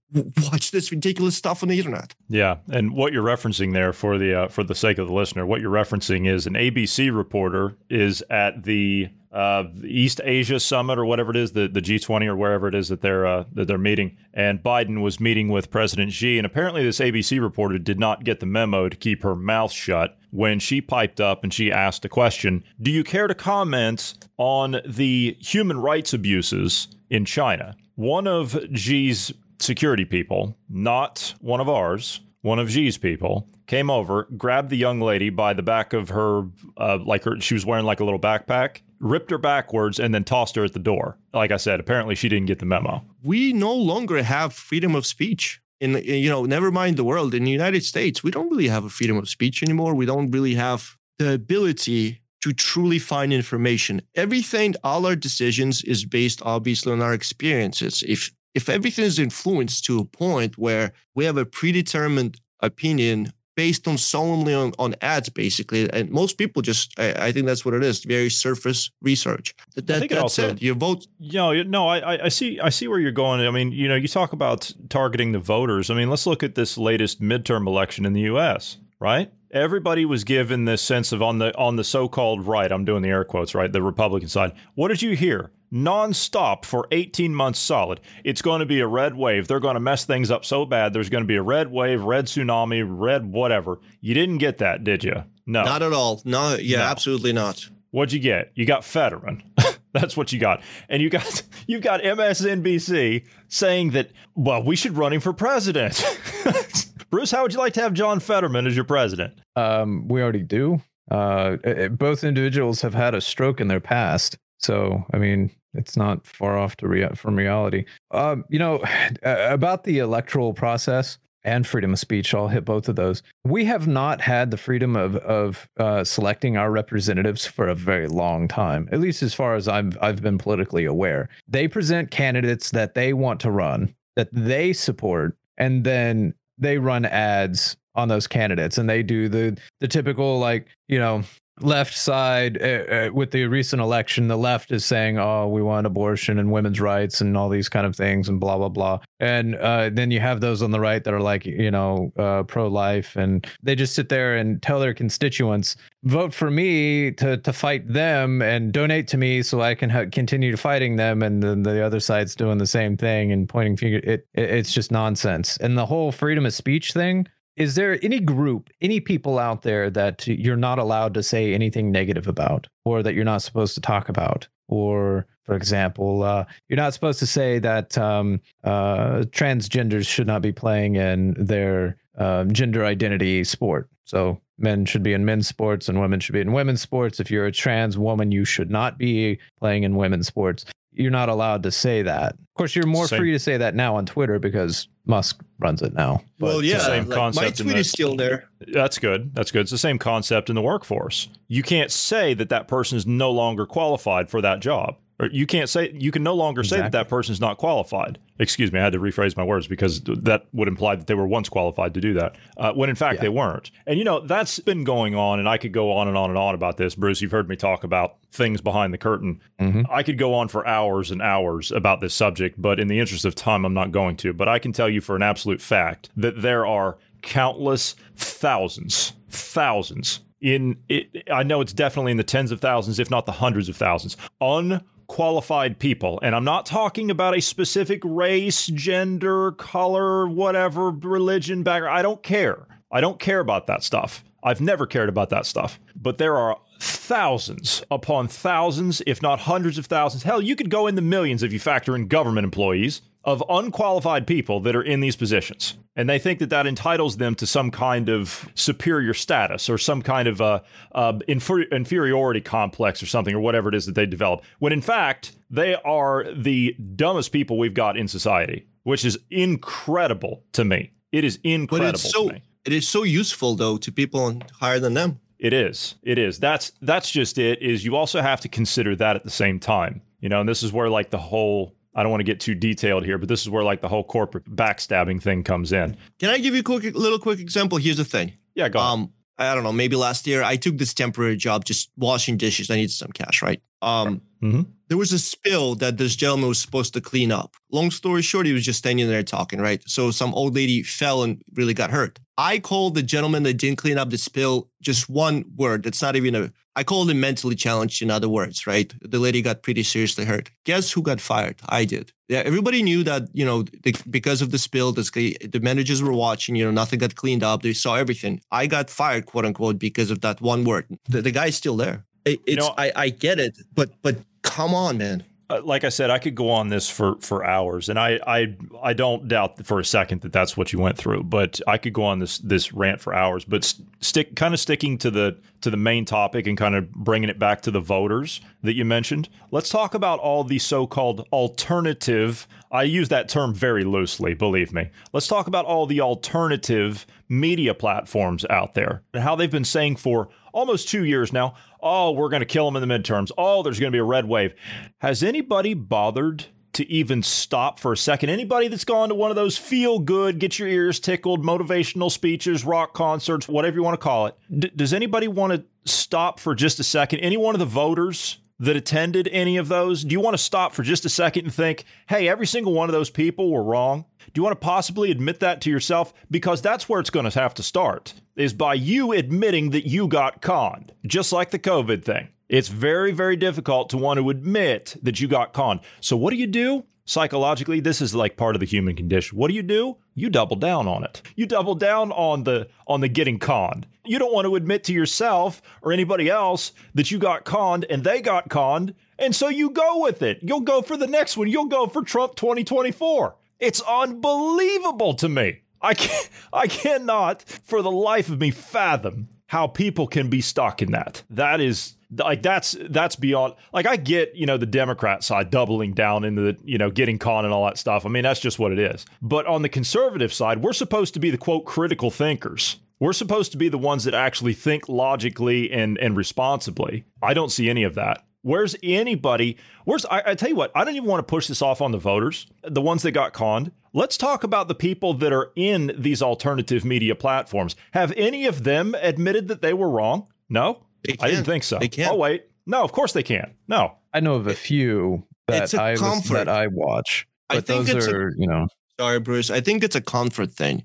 watch 0.50 0.71
this 0.71 0.90
ridiculous 0.90 1.37
stuff 1.37 1.62
on 1.62 1.68
the 1.68 1.78
internet. 1.78 2.14
Yeah, 2.28 2.56
and 2.71 2.92
what 2.92 3.12
you're 3.12 3.23
referencing 3.23 3.73
there 3.73 3.92
for 3.92 4.18
the 4.18 4.35
uh, 4.35 4.49
for 4.49 4.64
the 4.64 4.75
sake 4.75 4.99
of 4.99 5.09
the 5.09 5.14
listener, 5.14 5.45
what 5.45 5.61
you're 5.61 5.71
referencing 5.71 6.26
is 6.26 6.47
an 6.47 6.54
ABC 6.54 7.14
reporter 7.14 7.76
is 7.90 8.23
at 8.30 8.64
the 8.64 9.11
uh, 9.37 9.64
East 9.85 10.23
Asia 10.25 10.59
Summit 10.59 10.99
or 10.99 11.05
whatever 11.05 11.31
it 11.31 11.37
is, 11.37 11.52
the, 11.52 11.69
the 11.69 11.83
G20 11.83 12.26
or 12.26 12.37
wherever 12.37 12.69
it 12.69 12.75
is 12.75 12.88
that 12.88 13.02
they're 13.02 13.26
uh, 13.26 13.45
that 13.52 13.69
they're 13.69 13.76
meeting. 13.76 14.16
And 14.33 14.62
Biden 14.62 15.02
was 15.02 15.21
meeting 15.21 15.50
with 15.50 15.71
President 15.71 16.12
Xi, 16.12 16.38
and 16.38 16.47
apparently 16.47 16.83
this 16.83 17.00
ABC 17.00 17.38
reporter 17.40 17.78
did 17.78 18.00
not 18.00 18.25
get 18.25 18.40
the 18.40 18.47
memo 18.47 18.88
to 18.88 18.97
keep 18.97 19.23
her 19.23 19.37
mouth 19.37 19.73
shut 19.73 20.16
when 20.31 20.59
she 20.59 20.81
piped 20.81 21.21
up 21.21 21.43
and 21.43 21.52
she 21.52 21.71
asked 21.71 22.07
a 22.07 22.09
question. 22.09 22.64
Do 22.81 22.90
you 22.90 23.05
care 23.05 23.26
to 23.26 23.35
comment 23.35 24.14
on 24.38 24.81
the 24.87 25.37
human 25.38 25.78
rights 25.78 26.14
abuses 26.14 26.88
in 27.11 27.26
China? 27.26 27.76
One 27.95 28.26
of 28.26 28.59
Xi's 28.75 29.35
security 29.59 30.07
people, 30.07 30.57
not 30.71 31.35
one 31.43 31.61
of 31.61 31.69
ours, 31.69 32.21
one 32.40 32.59
of 32.59 32.71
Xi's 32.71 32.97
people, 32.97 33.50
came 33.66 33.90
over, 33.90 34.28
grabbed 34.37 34.71
the 34.71 34.76
young 34.76 35.00
lady 35.00 35.28
by 35.28 35.52
the 35.52 35.62
back 35.62 35.93
of 35.93 36.09
her, 36.11 36.45
uh, 36.78 36.99
like 37.05 37.25
her, 37.25 37.38
she 37.40 37.52
was 37.52 37.66
wearing 37.66 37.85
like 37.85 38.00
a 38.00 38.05
little 38.05 38.21
backpack, 38.21 38.81
ripped 39.00 39.31
her 39.31 39.38
backwards, 39.38 39.99
and 39.99 40.15
then 40.15 40.25
tossed 40.25 40.57
her 40.57 40.65
at 40.65 40.73
the 40.73 40.79
door. 40.79 41.19
Like 41.35 41.50
I 41.50 41.57
said, 41.57 41.81
apparently 41.81 42.15
she 42.15 42.29
didn't 42.29 42.47
get 42.47 42.59
the 42.59 42.67
memo. 42.67 43.05
We 43.23 43.53
no 43.53 43.75
longer 43.75 44.23
have 44.23 44.53
freedom 44.53 44.95
of 44.95 45.07
speech. 45.07 45.61
In 45.81 46.03
you 46.05 46.31
know, 46.31 46.45
never 46.45 46.71
mind 46.71 46.97
the 46.97 47.05
world. 47.05 47.35
In 47.35 47.45
the 47.45 47.50
United 47.50 47.85
States, 47.85 48.23
we 48.23 48.31
don't 48.31 48.50
really 48.50 48.69
have 48.69 48.85
a 48.85 48.88
freedom 48.88 49.17
of 49.17 49.29
speech 49.29 49.62
anymore. 49.62 49.95
We 49.95 50.07
don't 50.07 50.31
really 50.31 50.55
have 50.55 50.97
the 51.19 51.35
ability 51.35 52.23
to 52.43 52.53
truly 52.53 52.99
find 52.99 53.33
information. 53.33 54.03
Everything, 54.15 54.75
all 54.85 55.05
our 55.07 55.17
decisions, 55.17 55.83
is 55.83 56.05
based 56.05 56.41
obviously 56.43 56.93
on 56.93 57.03
our 57.03 57.12
experiences. 57.12 58.03
If 58.07 58.33
if 58.55 58.71
everything 58.71 59.05
is 59.05 59.19
influenced 59.19 59.85
to 59.85 59.99
a 59.99 60.05
point 60.07 60.57
where 60.57 60.93
we 61.15 61.26
have 61.26 61.37
a 61.37 61.45
predetermined 61.45 62.41
opinion 62.61 63.33
based 63.56 63.88
on 63.88 63.98
solely 63.98 64.54
on, 64.54 64.72
on 64.78 64.94
ads, 65.00 65.28
basically. 65.30 65.90
And 65.90 66.10
most 66.10 66.38
people 66.38 66.62
just, 66.62 66.98
I, 67.00 67.26
I, 67.26 67.32
think 67.32 67.46
that's 67.46 67.64
what 67.64 67.75
it 67.75 67.82
is, 67.82 68.04
very 68.04 68.30
surface 68.30 68.90
research. 69.00 69.54
That, 69.75 69.86
that, 69.86 70.08
that's 70.08 70.22
also, 70.22 70.50
it. 70.50 70.62
You 70.62 70.75
vote. 70.75 71.06
You 71.18 71.38
know, 71.38 71.62
no, 71.62 71.88
I, 71.88 72.26
I 72.26 72.28
see, 72.28 72.60
I 72.60 72.68
see 72.68 72.86
where 72.86 73.00
you're 73.00 73.10
going. 73.10 73.40
I 73.40 73.50
mean, 73.50 73.72
you 73.72 73.88
know, 73.88 73.96
you 73.96 74.06
talk 74.06 74.32
about 74.32 74.72
targeting 74.88 75.32
the 75.32 75.38
voters. 75.40 75.90
I 75.90 75.94
mean, 75.94 76.10
let's 76.10 76.26
look 76.26 76.42
at 76.42 76.54
this 76.54 76.78
latest 76.78 77.20
midterm 77.20 77.66
election 77.66 78.04
in 78.04 78.12
the 78.12 78.22
U.S. 78.22 78.76
Right? 79.00 79.32
Everybody 79.50 80.04
was 80.04 80.25
given 80.25 80.66
this 80.66 80.82
sense 80.82 81.12
of 81.12 81.22
on 81.22 81.38
the 81.38 81.56
on 81.56 81.76
the 81.76 81.84
so-called 81.84 82.46
right. 82.46 82.70
I'm 82.70 82.84
doing 82.84 83.02
the 83.02 83.08
air 83.08 83.25
quotes, 83.25 83.54
right? 83.54 83.72
The 83.72 83.82
Republican 83.82 84.28
side. 84.28 84.52
What 84.75 84.88
did 84.88 85.02
you 85.02 85.16
hear? 85.16 85.50
Nonstop 85.85 86.64
for 86.64 86.87
18 86.90 87.35
months 87.35 87.59
solid. 87.59 88.00
It's 88.25 88.42
going 88.42 88.61
to 88.61 88.66
be 88.66 88.80
a 88.80 88.87
red 88.87 89.14
wave. 89.14 89.49
They're 89.49 89.61
going 89.61 89.75
to 89.75 89.80
mess 89.80 90.04
things 90.04 90.30
up 90.30 90.45
so 90.45 90.64
bad. 90.64 90.92
There's 90.92 91.09
going 91.09 91.25
to 91.25 91.28
be 91.28 91.37
a 91.37 91.42
red 91.42 91.71
wave, 91.71 92.02
red 92.02 92.26
tsunami, 92.26 92.85
red 92.87 93.26
whatever. 93.26 93.80
You 94.00 94.14
didn't 94.14 94.38
get 94.38 94.59
that, 94.59 94.85
did 94.85 95.04
you? 95.04 95.25
No. 95.47 95.62
Not 95.62 95.83
at 95.83 95.92
all. 95.92 96.23
No, 96.25 96.56
yeah, 96.56 96.78
no. 96.78 96.85
absolutely 96.85 97.33
not. 97.33 97.68
What'd 97.90 98.12
you 98.12 98.21
get? 98.21 98.52
You 98.54 98.66
got 98.66 98.85
Fetterman. 98.85 99.42
That's 99.92 100.16
what 100.16 100.33
you 100.33 100.38
got. 100.38 100.62
And 100.88 101.00
you 101.00 101.09
got 101.09 101.42
you've 101.66 101.83
got 101.83 102.02
MSNBC 102.02 103.26
saying 103.49 103.90
that 103.90 104.11
well, 104.35 104.62
we 104.62 104.76
should 104.76 104.97
run 104.97 105.12
him 105.12 105.21
for 105.21 105.33
president. 105.33 106.04
Bruce, 107.11 107.30
how 107.30 107.42
would 107.42 107.52
you 107.52 107.59
like 107.59 107.73
to 107.75 107.80
have 107.80 107.95
John 107.95 108.21
Fetterman 108.21 108.66
as 108.66 108.75
your 108.75 108.85
president? 108.85 109.35
Um, 109.54 110.09
we 110.09 110.21
already 110.21 110.42
do. 110.42 110.83
Uh, 111.11 111.56
both 111.90 112.25
individuals 112.25 112.83
have 112.83 112.95
had 112.95 113.14
a 113.14 113.21
stroke 113.21 113.61
in 113.61 113.68
their 113.68 113.80
past. 113.80 114.37
So, 114.59 115.04
I 115.12 115.18
mean, 115.18 115.50
it's 115.76 115.97
not 115.97 116.26
far 116.26 116.59
off 116.59 116.76
to 116.76 116.88
rea- 116.88 117.14
from 117.14 117.37
reality. 117.37 117.85
Um, 118.11 118.45
you 118.49 118.59
know, 118.59 118.83
about 119.23 119.85
the 119.85 119.99
electoral 119.99 120.54
process 120.54 121.18
and 121.45 121.64
freedom 121.64 121.92
of 121.92 121.99
speech, 121.99 122.35
I'll 122.35 122.49
hit 122.49 122.64
both 122.64 122.88
of 122.88 122.97
those. 122.97 123.23
We 123.45 123.64
have 123.66 123.87
not 123.87 124.21
had 124.21 124.50
the 124.50 124.56
freedom 124.56 124.97
of 124.97 125.16
of 125.16 125.68
uh, 125.78 126.04
selecting 126.04 126.56
our 126.56 126.71
representatives 126.71 127.47
for 127.47 127.68
a 127.68 127.75
very 127.75 128.09
long 128.09 128.49
time, 128.49 128.88
at 128.90 129.00
least 129.00 129.23
as 129.23 129.33
far 129.33 129.54
as 129.54 129.68
I've 129.68 129.97
I've 130.00 130.23
been 130.23 130.38
politically 130.38 130.85
aware. 130.85 131.28
They 131.49 131.68
present 131.68 132.11
candidates 132.11 132.71
that 132.73 132.95
they 132.95 133.12
want 133.12 133.40
to 133.40 133.50
run, 133.50 133.95
that 134.16 134.28
they 134.33 134.73
support, 134.73 135.37
and 135.56 135.85
then 135.85 136.35
they 136.59 136.78
run 136.78 137.04
ads 137.04 137.76
on 137.95 138.09
those 138.09 138.26
candidates 138.26 138.76
and 138.78 138.88
they 138.88 139.02
do 139.02 139.28
the 139.28 139.59
the 139.80 139.88
typical 139.88 140.38
like 140.38 140.66
you 140.87 140.99
know 140.99 141.23
left 141.60 141.96
side 141.96 142.60
uh, 142.60 142.66
uh, 142.66 143.10
with 143.12 143.30
the 143.30 143.46
recent 143.46 143.80
election 143.80 144.28
the 144.28 144.36
left 144.36 144.70
is 144.72 144.84
saying 144.84 145.18
oh 145.18 145.48
we 145.48 145.62
want 145.62 145.86
abortion 145.86 146.38
and 146.38 146.50
women's 146.50 146.80
rights 146.80 147.20
and 147.20 147.36
all 147.36 147.48
these 147.48 147.68
kind 147.68 147.86
of 147.86 147.94
things 147.94 148.28
and 148.28 148.40
blah 148.40 148.56
blah 148.56 148.68
blah. 148.68 148.98
And 149.18 149.54
uh, 149.56 149.90
then 149.90 150.10
you 150.10 150.20
have 150.20 150.40
those 150.40 150.60
on 150.62 150.70
the 150.70 150.80
right 150.80 151.02
that 151.02 151.14
are 151.14 151.20
like 151.20 151.46
you 151.46 151.70
know 151.70 152.12
uh, 152.16 152.42
pro-life 152.42 153.16
and 153.16 153.46
they 153.62 153.75
just 153.75 153.94
sit 153.94 154.08
there 154.08 154.36
and 154.36 154.62
tell 154.62 154.80
their 154.80 154.94
constituents 154.94 155.76
vote 156.04 156.32
for 156.32 156.50
me 156.50 157.10
to 157.12 157.36
to 157.38 157.52
fight 157.52 157.86
them 157.92 158.42
and 158.42 158.72
donate 158.72 159.08
to 159.08 159.16
me 159.16 159.42
so 159.42 159.60
i 159.60 159.75
can 159.75 159.90
ha- 159.90 160.04
continue 160.12 160.56
fighting 160.56 160.96
them 160.96 161.20
and 161.22 161.42
then 161.42 161.62
the 161.64 161.84
other 161.84 161.98
side's 161.98 162.36
doing 162.36 162.58
the 162.58 162.66
same 162.66 162.96
thing 162.96 163.32
and 163.32 163.48
pointing 163.48 163.76
finger 163.76 163.98
it, 164.04 164.26
it 164.34 164.56
it's 164.56 164.72
just 164.72 164.90
nonsense. 164.90 165.56
And 165.58 165.76
the 165.76 165.86
whole 165.86 166.12
freedom 166.12 166.46
of 166.46 166.54
speech 166.54 166.92
thing 166.92 167.26
is 167.56 167.75
there 167.75 167.98
any 168.02 168.20
group, 168.20 168.70
any 168.80 169.00
people 169.00 169.38
out 169.38 169.62
there 169.62 169.90
that 169.90 170.26
you're 170.26 170.56
not 170.56 170.78
allowed 170.78 171.14
to 171.14 171.22
say 171.22 171.54
anything 171.54 171.90
negative 171.90 172.28
about, 172.28 172.68
or 172.84 173.02
that 173.02 173.14
you're 173.14 173.25
not 173.25 173.42
supposed 173.42 173.75
to 173.75 173.80
talk 173.80 174.08
about? 174.08 174.46
Or, 174.68 175.26
for 175.44 175.54
example, 175.54 176.22
uh, 176.22 176.44
you're 176.68 176.76
not 176.76 176.92
supposed 176.92 177.18
to 177.20 177.26
say 177.26 177.58
that 177.60 177.96
um, 177.96 178.40
uh, 178.64 179.25
transgenders 179.30 180.06
should 180.06 180.26
not 180.26 180.42
be 180.42 180.52
playing 180.52 180.96
in 180.96 181.34
their 181.38 181.96
uh, 182.18 182.44
gender 182.44 182.84
identity 182.84 183.44
sport. 183.44 183.88
So 184.04 184.40
men 184.58 184.84
should 184.84 185.02
be 185.02 185.12
in 185.12 185.25
men's 185.25 185.48
sports 185.48 185.88
and 185.88 186.00
women 186.00 186.20
should 186.20 186.32
be 186.32 186.40
in 186.40 186.52
women's 186.52 186.80
sports. 186.80 187.20
If 187.20 187.30
you're 187.30 187.46
a 187.46 187.52
trans 187.52 187.96
woman, 187.96 188.32
you 188.32 188.44
should 188.44 188.70
not 188.70 188.98
be 188.98 189.38
playing 189.58 189.84
in 189.84 189.96
women's 189.96 190.26
sports 190.26 190.64
you're 190.96 191.10
not 191.10 191.28
allowed 191.28 191.62
to 191.62 191.70
say 191.70 192.02
that. 192.02 192.32
Of 192.32 192.54
course, 192.56 192.75
you're 192.75 192.86
more 192.86 193.06
same. 193.06 193.20
free 193.20 193.32
to 193.32 193.38
say 193.38 193.58
that 193.58 193.75
now 193.75 193.96
on 193.96 194.06
Twitter 194.06 194.38
because 194.38 194.88
Musk 195.06 195.42
runs 195.58 195.82
it 195.82 195.94
now. 195.94 196.22
Well, 196.40 196.62
yeah, 196.62 196.76
uh, 196.76 196.80
same 196.80 197.04
like 197.06 197.16
concept. 197.16 197.44
My 197.44 197.50
tweet 197.50 197.75
the, 197.75 197.80
is 197.80 197.90
still 197.90 198.16
there. 198.16 198.48
That's 198.72 198.98
good. 198.98 199.34
That's 199.34 199.50
good. 199.50 199.62
It's 199.62 199.70
the 199.70 199.78
same 199.78 199.98
concept 199.98 200.50
in 200.50 200.56
the 200.56 200.62
workforce. 200.62 201.28
You 201.48 201.62
can't 201.62 201.92
say 201.92 202.34
that 202.34 202.48
that 202.48 202.66
person 202.68 202.98
is 202.98 203.06
no 203.06 203.30
longer 203.30 203.66
qualified 203.66 204.28
for 204.28 204.40
that 204.42 204.60
job. 204.60 204.96
Or 205.18 205.28
you 205.28 205.46
can't 205.46 205.68
say 205.68 205.90
you 205.92 206.11
can 206.11 206.23
no 206.23 206.35
longer 206.35 206.61
exactly. 206.61 206.78
say 206.78 206.82
that 206.82 206.92
that 206.92 207.08
person 207.08 207.32
is 207.32 207.40
not 207.40 207.56
qualified. 207.56 208.18
Excuse 208.38 208.70
me, 208.70 208.78
I 208.78 208.85
had 208.85 208.92
to 208.92 208.99
rephrase 208.99 209.35
my 209.35 209.44
words 209.44 209.66
because 209.66 210.02
that 210.02 210.46
would 210.52 210.68
imply 210.68 210.94
that 210.94 211.06
they 211.06 211.14
were 211.14 211.26
once 211.26 211.49
qualified 211.49 211.94
to 211.94 212.00
do 212.02 212.12
that, 212.14 212.37
uh, 212.58 212.73
when 212.75 212.90
in 212.90 212.96
fact 212.96 213.16
yeah. 213.16 213.23
they 213.23 213.28
weren't. 213.30 213.70
And 213.87 213.99
you 213.99 214.04
know 214.04 214.20
that's 214.20 214.58
been 214.61 214.85
going 214.85 215.14
on, 215.14 215.38
and 215.38 215.49
I 215.49 215.56
could 215.56 215.73
go 215.73 215.92
on 215.92 216.06
and 216.06 216.18
on 216.18 216.28
and 216.28 216.38
on 216.38 216.54
about 216.54 216.76
this. 216.76 216.94
Bruce, 216.94 217.23
you've 217.23 217.30
heard 217.30 217.49
me 217.49 217.56
talk 217.56 217.82
about 217.82 218.16
things 218.30 218.61
behind 218.61 218.92
the 218.92 218.99
curtain. 218.99 219.40
Mm-hmm. 219.58 219.82
I 219.90 220.02
could 220.02 220.18
go 220.18 220.35
on 220.35 220.49
for 220.49 220.66
hours 220.66 221.11
and 221.11 221.23
hours 221.23 221.73
about 221.73 222.02
this 222.02 222.12
subject, 222.12 222.61
but 222.61 222.78
in 222.78 222.88
the 222.88 223.00
interest 223.00 223.25
of 223.25 223.35
time, 223.35 223.64
I'm 223.64 223.75
not 223.75 223.92
going 223.92 224.16
to. 224.18 224.35
But 224.35 224.49
I 224.49 224.58
can 224.58 224.73
tell 224.73 224.88
you 224.88 225.00
for 225.00 225.16
an 225.16 225.23
absolute 225.23 225.62
fact 225.62 226.11
that 226.16 226.42
there 226.42 226.66
are 226.66 226.99
countless 227.23 227.96
thousands, 228.16 229.14
thousands 229.30 230.20
in 230.42 230.76
it, 230.88 231.25
I 231.32 231.42
know 231.42 231.61
it's 231.61 231.73
definitely 231.73 232.12
in 232.12 232.18
the 232.18 232.25
tens 232.25 232.50
of 232.50 232.61
thousands, 232.61 232.99
if 232.99 233.11
not 233.11 233.26
the 233.26 233.32
hundreds 233.32 233.68
of 233.68 233.76
thousands, 233.76 234.16
un 234.40 234.82
qualified 235.06 235.78
people. 235.78 236.18
And 236.22 236.34
I'm 236.34 236.44
not 236.44 236.66
talking 236.66 237.10
about 237.10 237.36
a 237.36 237.40
specific 237.40 238.00
race, 238.04 238.66
gender, 238.66 239.52
color, 239.52 240.26
whatever, 240.26 240.90
religion, 240.90 241.62
background. 241.62 241.96
I 241.96 242.02
don't 242.02 242.22
care. 242.22 242.66
I 242.90 243.00
don't 243.00 243.18
care 243.18 243.40
about 243.40 243.66
that 243.66 243.82
stuff. 243.82 244.25
I've 244.42 244.60
never 244.60 244.86
cared 244.86 245.08
about 245.08 245.30
that 245.30 245.46
stuff. 245.46 245.80
But 245.94 246.18
there 246.18 246.36
are 246.36 246.58
thousands 246.78 247.82
upon 247.90 248.28
thousands, 248.28 249.02
if 249.06 249.22
not 249.22 249.40
hundreds 249.40 249.78
of 249.78 249.86
thousands. 249.86 250.22
Hell, 250.22 250.40
you 250.40 250.54
could 250.54 250.70
go 250.70 250.86
in 250.86 250.94
the 250.94 251.02
millions 251.02 251.42
if 251.42 251.52
you 251.52 251.58
factor 251.58 251.96
in 251.96 252.06
government 252.06 252.44
employees 252.44 253.02
of 253.26 253.42
unqualified 253.49 254.25
people 254.25 254.61
that 254.61 254.76
are 254.76 254.83
in 254.83 255.00
these 255.00 255.16
positions. 255.16 255.76
And 255.97 256.09
they 256.09 256.18
think 256.18 256.38
that 256.38 256.50
that 256.50 256.66
entitles 256.66 257.16
them 257.16 257.35
to 257.37 257.47
some 257.47 257.73
kind 257.73 258.09
of 258.09 258.49
superior 258.54 259.14
status 259.14 259.68
or 259.68 259.78
some 259.78 260.00
kind 260.00 260.28
of 260.28 260.40
uh, 260.40 260.61
uh, 260.92 261.18
infer- 261.26 261.62
inferiority 261.62 262.40
complex 262.40 263.02
or 263.02 263.06
something 263.06 263.35
or 263.35 263.40
whatever 263.40 263.68
it 263.68 263.75
is 263.75 263.87
that 263.87 263.97
they 263.97 264.06
develop. 264.06 264.45
When 264.61 264.73
in 264.73 264.80
fact, 264.80 265.33
they 265.50 265.75
are 265.75 266.25
the 266.33 266.76
dumbest 266.95 267.33
people 267.33 267.59
we've 267.59 267.75
got 267.75 267.97
in 267.97 268.06
society, 268.06 268.66
which 268.85 269.04
is 269.04 269.18
incredible 269.30 270.45
to 270.52 270.64
me. 270.64 270.92
It 271.11 271.25
is 271.25 271.40
incredible 271.42 271.92
but 271.92 271.95
it's 271.97 272.11
so. 272.11 272.30
It 272.64 272.73
is 272.73 272.88
so 272.88 273.04
useful 273.04 273.54
though 273.54 273.76
to 273.78 273.92
people 273.92 274.40
higher 274.61 274.78
than 274.78 274.95
them. 274.95 275.21
It 275.38 275.52
is. 275.52 275.97
It 276.02 276.18
is. 276.18 276.38
That's 276.38 276.73
that's 276.80 277.11
just 277.11 277.38
it. 277.38 277.62
Is 277.62 277.85
you 277.85 277.97
also 277.97 278.23
have 278.23 278.40
to 278.40 278.49
consider 278.49 278.95
that 278.97 279.16
at 279.16 279.25
the 279.25 279.30
same 279.30 279.59
time. 279.59 280.02
You 280.21 280.28
know, 280.28 280.40
and 280.40 280.49
this 280.49 280.62
is 280.62 280.73
where 280.73 280.88
like 280.88 281.11
the 281.11 281.18
whole 281.18 281.75
I 281.97 282.03
don't 282.03 282.11
want 282.11 282.21
to 282.21 282.25
get 282.25 282.41
too 282.41 282.55
detailed 282.55 283.07
here, 283.07 283.17
but 283.17 283.29
this 283.29 283.41
is 283.41 283.49
where 283.49 283.65
like 283.65 283.81
the 283.81 283.88
whole 283.88 284.05
corporate 284.05 284.45
backstabbing 284.45 285.21
thing 285.23 285.43
comes 285.43 285.73
in. 285.73 285.97
Can 286.21 286.29
I 286.29 286.38
give 286.38 286.55
you 286.55 286.61
a 286.61 286.62
quick 286.62 286.85
little 286.95 287.19
quick 287.19 287.41
example? 287.41 287.79
Here's 287.79 287.97
the 287.97 288.05
thing. 288.05 288.35
Yeah, 288.55 288.69
go. 288.69 288.79
Um, 288.79 289.12
I 289.38 289.55
don't 289.55 289.65
know. 289.65 289.73
Maybe 289.73 289.97
last 289.97 290.26
year 290.26 290.43
I 290.43 290.57
took 290.57 290.76
this 290.76 290.93
temporary 290.93 291.37
job, 291.37 291.65
just 291.65 291.91
washing 291.97 292.37
dishes. 292.37 292.71
I 292.71 292.76
needed 292.76 292.91
some 292.91 293.12
cash, 293.12 293.41
right? 293.43 293.62
Um, 293.81 294.21
mm-hmm. 294.43 294.62
There 294.88 294.99
was 294.99 295.12
a 295.12 295.19
spill 295.19 295.75
that 295.76 295.99
this 295.99 296.16
gentleman 296.16 296.49
was 296.49 296.61
supposed 296.61 296.95
to 296.95 297.00
clean 297.00 297.33
up. 297.33 297.57
Long 297.71 297.90
story 297.90 298.23
short, 298.23 298.47
he 298.47 298.52
was 298.52 298.64
just 298.64 298.78
standing 298.78 299.09
there 299.09 299.23
talking, 299.23 299.61
right? 299.61 299.83
So 299.87 300.11
some 300.11 300.33
old 300.35 300.55
lady 300.55 300.83
fell 300.83 301.23
and 301.23 301.43
really 301.55 301.75
got 301.75 301.90
hurt. 301.90 302.21
I 302.38 302.59
called 302.59 302.95
the 302.95 303.02
gentleman 303.02 303.43
that 303.45 303.55
didn't 303.55 303.78
clean 303.78 303.99
up 303.99 304.11
the 304.11 304.19
spill 304.19 304.69
just 304.81 305.09
one 305.09 305.45
word. 305.57 305.83
That's 305.83 306.02
not 306.02 306.16
even 306.16 306.35
a. 306.35 306.52
I 306.78 306.85
called 306.85 307.09
him 307.09 307.21
mentally 307.21 307.55
challenged. 307.55 308.02
In 308.02 308.11
other 308.11 308.28
words, 308.28 308.66
right? 308.66 308.93
The 309.00 309.19
lady 309.19 309.40
got 309.40 309.62
pretty 309.62 309.83
seriously 309.83 310.26
hurt. 310.26 310.50
Guess 310.64 310.93
who 310.93 311.00
got 311.00 311.21
fired? 311.21 311.57
I 311.66 311.87
did. 311.87 312.12
Yeah, 312.28 312.40
everybody 312.45 312.83
knew 312.83 313.02
that. 313.05 313.28
You 313.33 313.47
know, 313.47 313.62
the, 313.62 313.97
because 314.11 314.43
of 314.43 314.50
the 314.50 314.59
spill, 314.59 314.93
the, 314.93 315.37
the 315.50 315.61
managers 315.61 316.02
were 316.02 316.12
watching. 316.12 316.55
You 316.55 316.66
know, 316.66 316.71
nothing 316.71 316.99
got 316.99 317.14
cleaned 317.14 317.43
up. 317.43 317.62
They 317.62 317.73
saw 317.73 317.95
everything. 317.95 318.43
I 318.50 318.66
got 318.66 318.90
fired, 318.90 319.25
quote 319.25 319.47
unquote, 319.47 319.78
because 319.78 320.11
of 320.11 320.21
that 320.21 320.43
one 320.43 320.64
word. 320.64 320.87
The, 321.09 321.23
the 321.23 321.31
guy's 321.31 321.57
still 321.57 321.76
there. 321.76 322.05
It, 322.26 322.40
it's. 322.47 322.49
You 322.49 322.57
know, 322.57 322.75
I, 322.76 322.93
I 322.95 323.09
get 323.09 323.40
it, 323.40 323.57
but 323.73 323.90
but 324.02 324.19
come 324.47 324.75
on, 324.75 324.99
man. 324.99 325.25
Uh, 325.49 325.61
like 325.62 325.85
I 325.85 325.91
said, 325.91 326.11
I 326.11 326.19
could 326.19 326.35
go 326.35 326.50
on 326.50 326.71
this 326.71 326.91
for 326.91 327.17
for 327.21 327.45
hours, 327.45 327.88
and 327.88 328.00
I 328.00 328.19
I 328.26 328.57
I 328.83 328.95
don't 328.95 329.29
doubt 329.29 329.65
for 329.65 329.79
a 329.79 329.85
second 329.85 330.23
that 330.23 330.33
that's 330.33 330.57
what 330.57 330.73
you 330.73 330.81
went 330.81 330.99
through. 330.99 331.23
But 331.23 331.61
I 331.69 331.79
could 331.79 331.93
go 331.93 332.03
on 332.03 332.19
this 332.19 332.38
this 332.38 332.73
rant 332.73 333.00
for 333.00 333.15
hours. 333.15 333.45
But 333.45 333.62
st- 333.62 333.87
stick 334.00 334.35
kind 334.35 334.55
of 334.55 334.59
sticking 334.59 334.99
to 334.99 335.11
the 335.11 335.38
to 335.61 335.71
the 335.71 335.76
main 335.76 336.05
topic 336.05 336.49
and 336.49 336.59
kind 336.59 336.75
of 336.75 336.91
bringing 336.93 337.29
it 337.29 337.38
back 337.38 337.62
to 337.62 337.71
the 337.71 337.81
voters 337.81 338.41
that 338.65 338.75
you 338.75 338.85
mentioned. 338.85 339.29
Let's 339.53 339.69
talk 339.69 339.95
about 339.95 340.19
all 340.19 340.43
the 340.43 340.59
so-called 340.59 341.29
alternative. 341.33 342.49
I 342.73 342.83
use 342.83 343.09
that 343.11 343.29
term 343.29 343.55
very 343.55 343.85
loosely, 343.85 344.35
believe 344.35 344.73
me. 344.73 344.91
Let's 345.12 345.29
talk 345.29 345.47
about 345.47 345.65
all 345.65 345.87
the 345.87 346.00
alternative 346.00 347.07
media 347.28 347.75
platforms 347.75 348.45
out 348.49 348.75
there 348.75 349.02
and 349.12 349.23
how 349.23 349.35
they've 349.35 349.50
been 349.50 349.64
saying 349.64 349.97
for 349.97 350.28
almost 350.52 350.88
two 350.88 351.04
years 351.04 351.33
now 351.33 351.54
oh, 351.87 352.11
we're 352.11 352.28
going 352.28 352.40
to 352.40 352.47
kill 352.47 352.71
them 352.71 352.80
in 352.80 352.87
the 352.87 352.99
midterms. 352.99 353.30
Oh, 353.38 353.62
there's 353.62 353.78
going 353.78 353.92
to 353.92 353.95
be 353.95 354.00
a 354.00 354.04
red 354.04 354.26
wave. 354.26 354.54
Has 354.99 355.23
anybody 355.23 355.73
bothered 355.73 356.47
to 356.73 356.90
even 356.90 357.23
stop 357.23 357.78
for 357.78 357.92
a 357.92 357.97
second? 357.97 358.30
Anybody 358.30 358.68
that's 358.68 358.85
gone 358.85 359.09
to 359.11 359.14
one 359.14 359.30
of 359.30 359.37
those 359.37 359.56
feel 359.56 360.00
good, 360.00 360.38
get 360.38 360.59
your 360.59 360.68
ears 360.68 360.99
tickled, 360.99 361.45
motivational 361.45 362.11
speeches, 362.11 362.64
rock 362.64 362.92
concerts, 362.92 363.49
whatever 363.49 363.76
you 363.76 363.83
want 363.83 363.99
to 363.99 364.02
call 364.02 364.26
it, 364.26 364.37
D- 364.59 364.73
does 364.75 364.92
anybody 364.92 365.28
want 365.28 365.52
to 365.52 365.64
stop 365.90 366.40
for 366.40 366.54
just 366.54 366.80
a 366.80 366.85
second? 366.85 367.21
Any 367.21 367.37
one 367.37 367.54
of 367.54 367.61
the 367.61 367.64
voters 367.64 368.38
that 368.58 368.76
attended 368.76 369.28
any 369.32 369.56
of 369.56 369.68
those? 369.68 370.04
Do 370.04 370.12
you 370.12 370.20
want 370.20 370.34
to 370.34 370.42
stop 370.42 370.72
for 370.72 370.82
just 370.82 371.04
a 371.04 371.08
second 371.08 371.44
and 371.44 371.54
think, 371.54 371.84
hey, 372.08 372.28
every 372.28 372.46
single 372.46 372.72
one 372.72 372.88
of 372.88 372.92
those 372.92 373.10
people 373.10 373.50
were 373.50 373.62
wrong? 373.62 374.04
Do 374.32 374.38
you 374.38 374.42
want 374.42 374.58
to 374.58 374.64
possibly 374.64 375.10
admit 375.10 375.40
that 375.40 375.60
to 375.62 375.70
yourself? 375.70 376.12
Because 376.30 376.62
that's 376.62 376.88
where 376.88 377.00
it's 377.00 377.10
going 377.10 377.28
to 377.28 377.40
have 377.40 377.54
to 377.54 377.62
start, 377.62 378.14
is 378.34 378.52
by 378.52 378.75
you 378.75 379.12
admitting 379.12 379.70
that 379.70 379.86
you 379.86 380.08
got 380.08 380.40
conned, 380.40 380.92
just 381.06 381.32
like 381.32 381.50
the 381.50 381.58
COVID 381.58 382.04
thing. 382.04 382.28
It's 382.49 382.69
very, 382.69 383.12
very 383.12 383.36
difficult 383.36 383.90
to 383.90 383.97
want 383.97 384.19
to 384.19 384.30
admit 384.30 384.97
that 385.02 385.21
you 385.21 385.26
got 385.28 385.52
conned. 385.52 385.80
So, 386.00 386.16
what 386.16 386.30
do 386.30 386.36
you 386.36 386.47
do? 386.47 386.84
Psychologically, 387.04 387.80
this 387.80 388.00
is 388.00 388.14
like 388.14 388.36
part 388.36 388.56
of 388.56 388.60
the 388.60 388.66
human 388.66 388.97
condition. 388.97 389.36
What 389.38 389.49
do 389.49 389.54
you 389.54 389.62
do? 389.62 389.97
You 390.17 390.31
double 390.31 390.57
down 390.57 390.89
on 390.89 391.05
it. 391.05 391.21
You 391.37 391.45
double 391.45 391.75
down 391.75 392.11
on 392.11 392.45
the 392.45 392.69
on 392.89 393.02
the 393.02 393.09
getting 393.09 393.39
conned. 393.39 393.87
You 394.07 394.19
don't 394.19 394.33
want 394.33 394.47
to 394.47 394.57
admit 394.57 394.83
to 394.85 394.95
yourself 394.95 395.61
or 395.83 395.93
anybody 395.93 396.31
else 396.31 396.73
that 396.95 397.11
you 397.11 397.19
got 397.19 397.45
conned 397.45 397.85
and 397.91 398.02
they 398.02 398.23
got 398.23 398.49
conned, 398.49 398.95
and 399.19 399.37
so 399.37 399.49
you 399.49 399.71
go 399.71 400.00
with 400.00 400.23
it. 400.23 400.39
You'll 400.41 400.61
go 400.61 400.81
for 400.81 400.97
the 400.97 401.07
next 401.07 401.37
one. 401.37 401.49
You'll 401.49 401.67
go 401.67 401.87
for 401.87 402.02
Trump 402.02 402.35
2024. 402.35 403.37
It's 403.61 403.83
unbelievable 403.83 405.13
to 405.15 405.29
me. 405.29 405.61
I 405.83 405.93
can't, 405.93 406.31
I 406.52 406.67
cannot 406.67 407.43
for 407.43 407.83
the 407.83 407.91
life 407.91 408.31
of 408.31 408.41
me 408.41 408.50
fathom 408.50 409.29
how 409.49 409.67
people 409.67 410.07
can 410.07 410.31
be 410.31 410.41
stuck 410.41 410.81
in 410.81 410.93
that. 410.93 411.23
That 411.29 411.61
is 411.61 411.95
like 412.10 412.42
that's 412.42 412.76
that's 412.90 413.16
beyond 413.16 413.54
like 413.73 413.86
I 413.86 413.97
get, 413.97 414.34
you 414.34 414.47
know, 414.47 414.56
the 414.56 414.66
Democrat 414.66 415.25
side 415.25 415.50
doubling 415.50 415.92
down 415.92 416.25
into 416.25 416.42
the, 416.42 416.58
you 416.64 416.78
know, 416.78 416.90
getting 416.90 417.19
con 417.19 417.45
and 417.45 417.52
all 417.52 417.64
that 417.66 417.78
stuff. 417.78 418.06
I 418.06 418.08
mean, 418.08 418.23
that's 418.23 418.40
just 418.40 418.58
what 418.58 418.73
it 418.73 418.78
is. 418.78 419.04
But 419.21 419.47
on 419.47 419.62
the 419.62 419.69
conservative 419.69 420.32
side, 420.32 420.62
we're 420.62 420.73
supposed 420.73 421.14
to 421.14 421.21
be 421.21 421.30
the 421.30 421.38
quote 421.38 421.64
critical 421.64 422.10
thinkers. 422.10 422.76
We're 422.99 423.12
supposed 423.12 423.52
to 423.52 423.58
be 423.58 423.69
the 423.69 423.78
ones 423.78 424.04
that 424.04 424.14
actually 424.14 424.54
think 424.54 424.88
logically 424.88 425.71
and 425.71 425.99
and 425.99 426.16
responsibly. 426.16 427.04
I 427.23 427.34
don't 427.34 427.50
see 427.50 427.69
any 427.69 427.82
of 427.82 427.95
that. 427.95 428.25
Where's 428.47 428.76
anybody? 428.80 429.56
Where's 429.84 430.06
I, 430.06 430.23
I, 430.25 430.34
tell 430.36 430.49
you 430.49 430.54
what? 430.54 430.71
I 430.73 430.84
don't 430.84 430.95
even 430.95 431.08
want 431.08 431.19
to 431.19 431.28
push 431.28 431.49
this 431.49 431.62
off 431.62 431.80
on 431.80 431.90
the 431.90 431.99
voters, 431.99 432.47
the 432.62 432.80
ones 432.80 433.02
that 433.02 433.10
got 433.10 433.32
conned. 433.32 433.73
Let's 433.92 434.16
talk 434.16 434.45
about 434.45 434.69
the 434.69 434.75
people 434.75 435.14
that 435.14 435.32
are 435.32 435.50
in 435.56 435.92
these 435.99 436.23
alternative 436.23 436.84
media 436.84 437.16
platforms. 437.16 437.75
Have 437.90 438.12
any 438.16 438.47
of 438.47 438.62
them 438.62 438.95
admitted 439.00 439.49
that 439.49 439.62
they 439.62 439.75
were 439.75 439.90
wrong? 439.90 440.28
No, 440.49 440.85
I 441.21 441.30
didn't 441.30 441.45
think 441.45 441.65
so. 441.65 441.78
They 441.78 441.89
can't. 441.89 442.13
Oh 442.13 442.17
wait, 442.17 442.47
no, 442.67 442.82
of 442.82 442.93
course 442.93 443.13
they 443.13 443.23
can't. 443.23 443.52
No, 443.69 443.97
I 444.13 444.21
know 444.21 444.35
of 444.35 444.47
a 444.47 444.54
few 444.54 445.25
that 445.49 445.75
I 445.75 445.93
was, 445.93 446.28
that 446.30 446.49
I 446.49 446.67
watch, 446.67 447.26
but 447.49 447.59
I 447.59 447.61
think 447.61 447.87
those 447.87 448.09
are 448.09 448.28
a, 448.28 448.32
you 448.37 448.47
know. 448.47 448.67
Sorry, 448.99 449.21
Bruce. 449.21 449.50
I 449.50 449.61
think 449.61 449.85
it's 449.85 449.97
a 449.97 450.00
comfort 450.00 450.52
thing. 450.52 450.85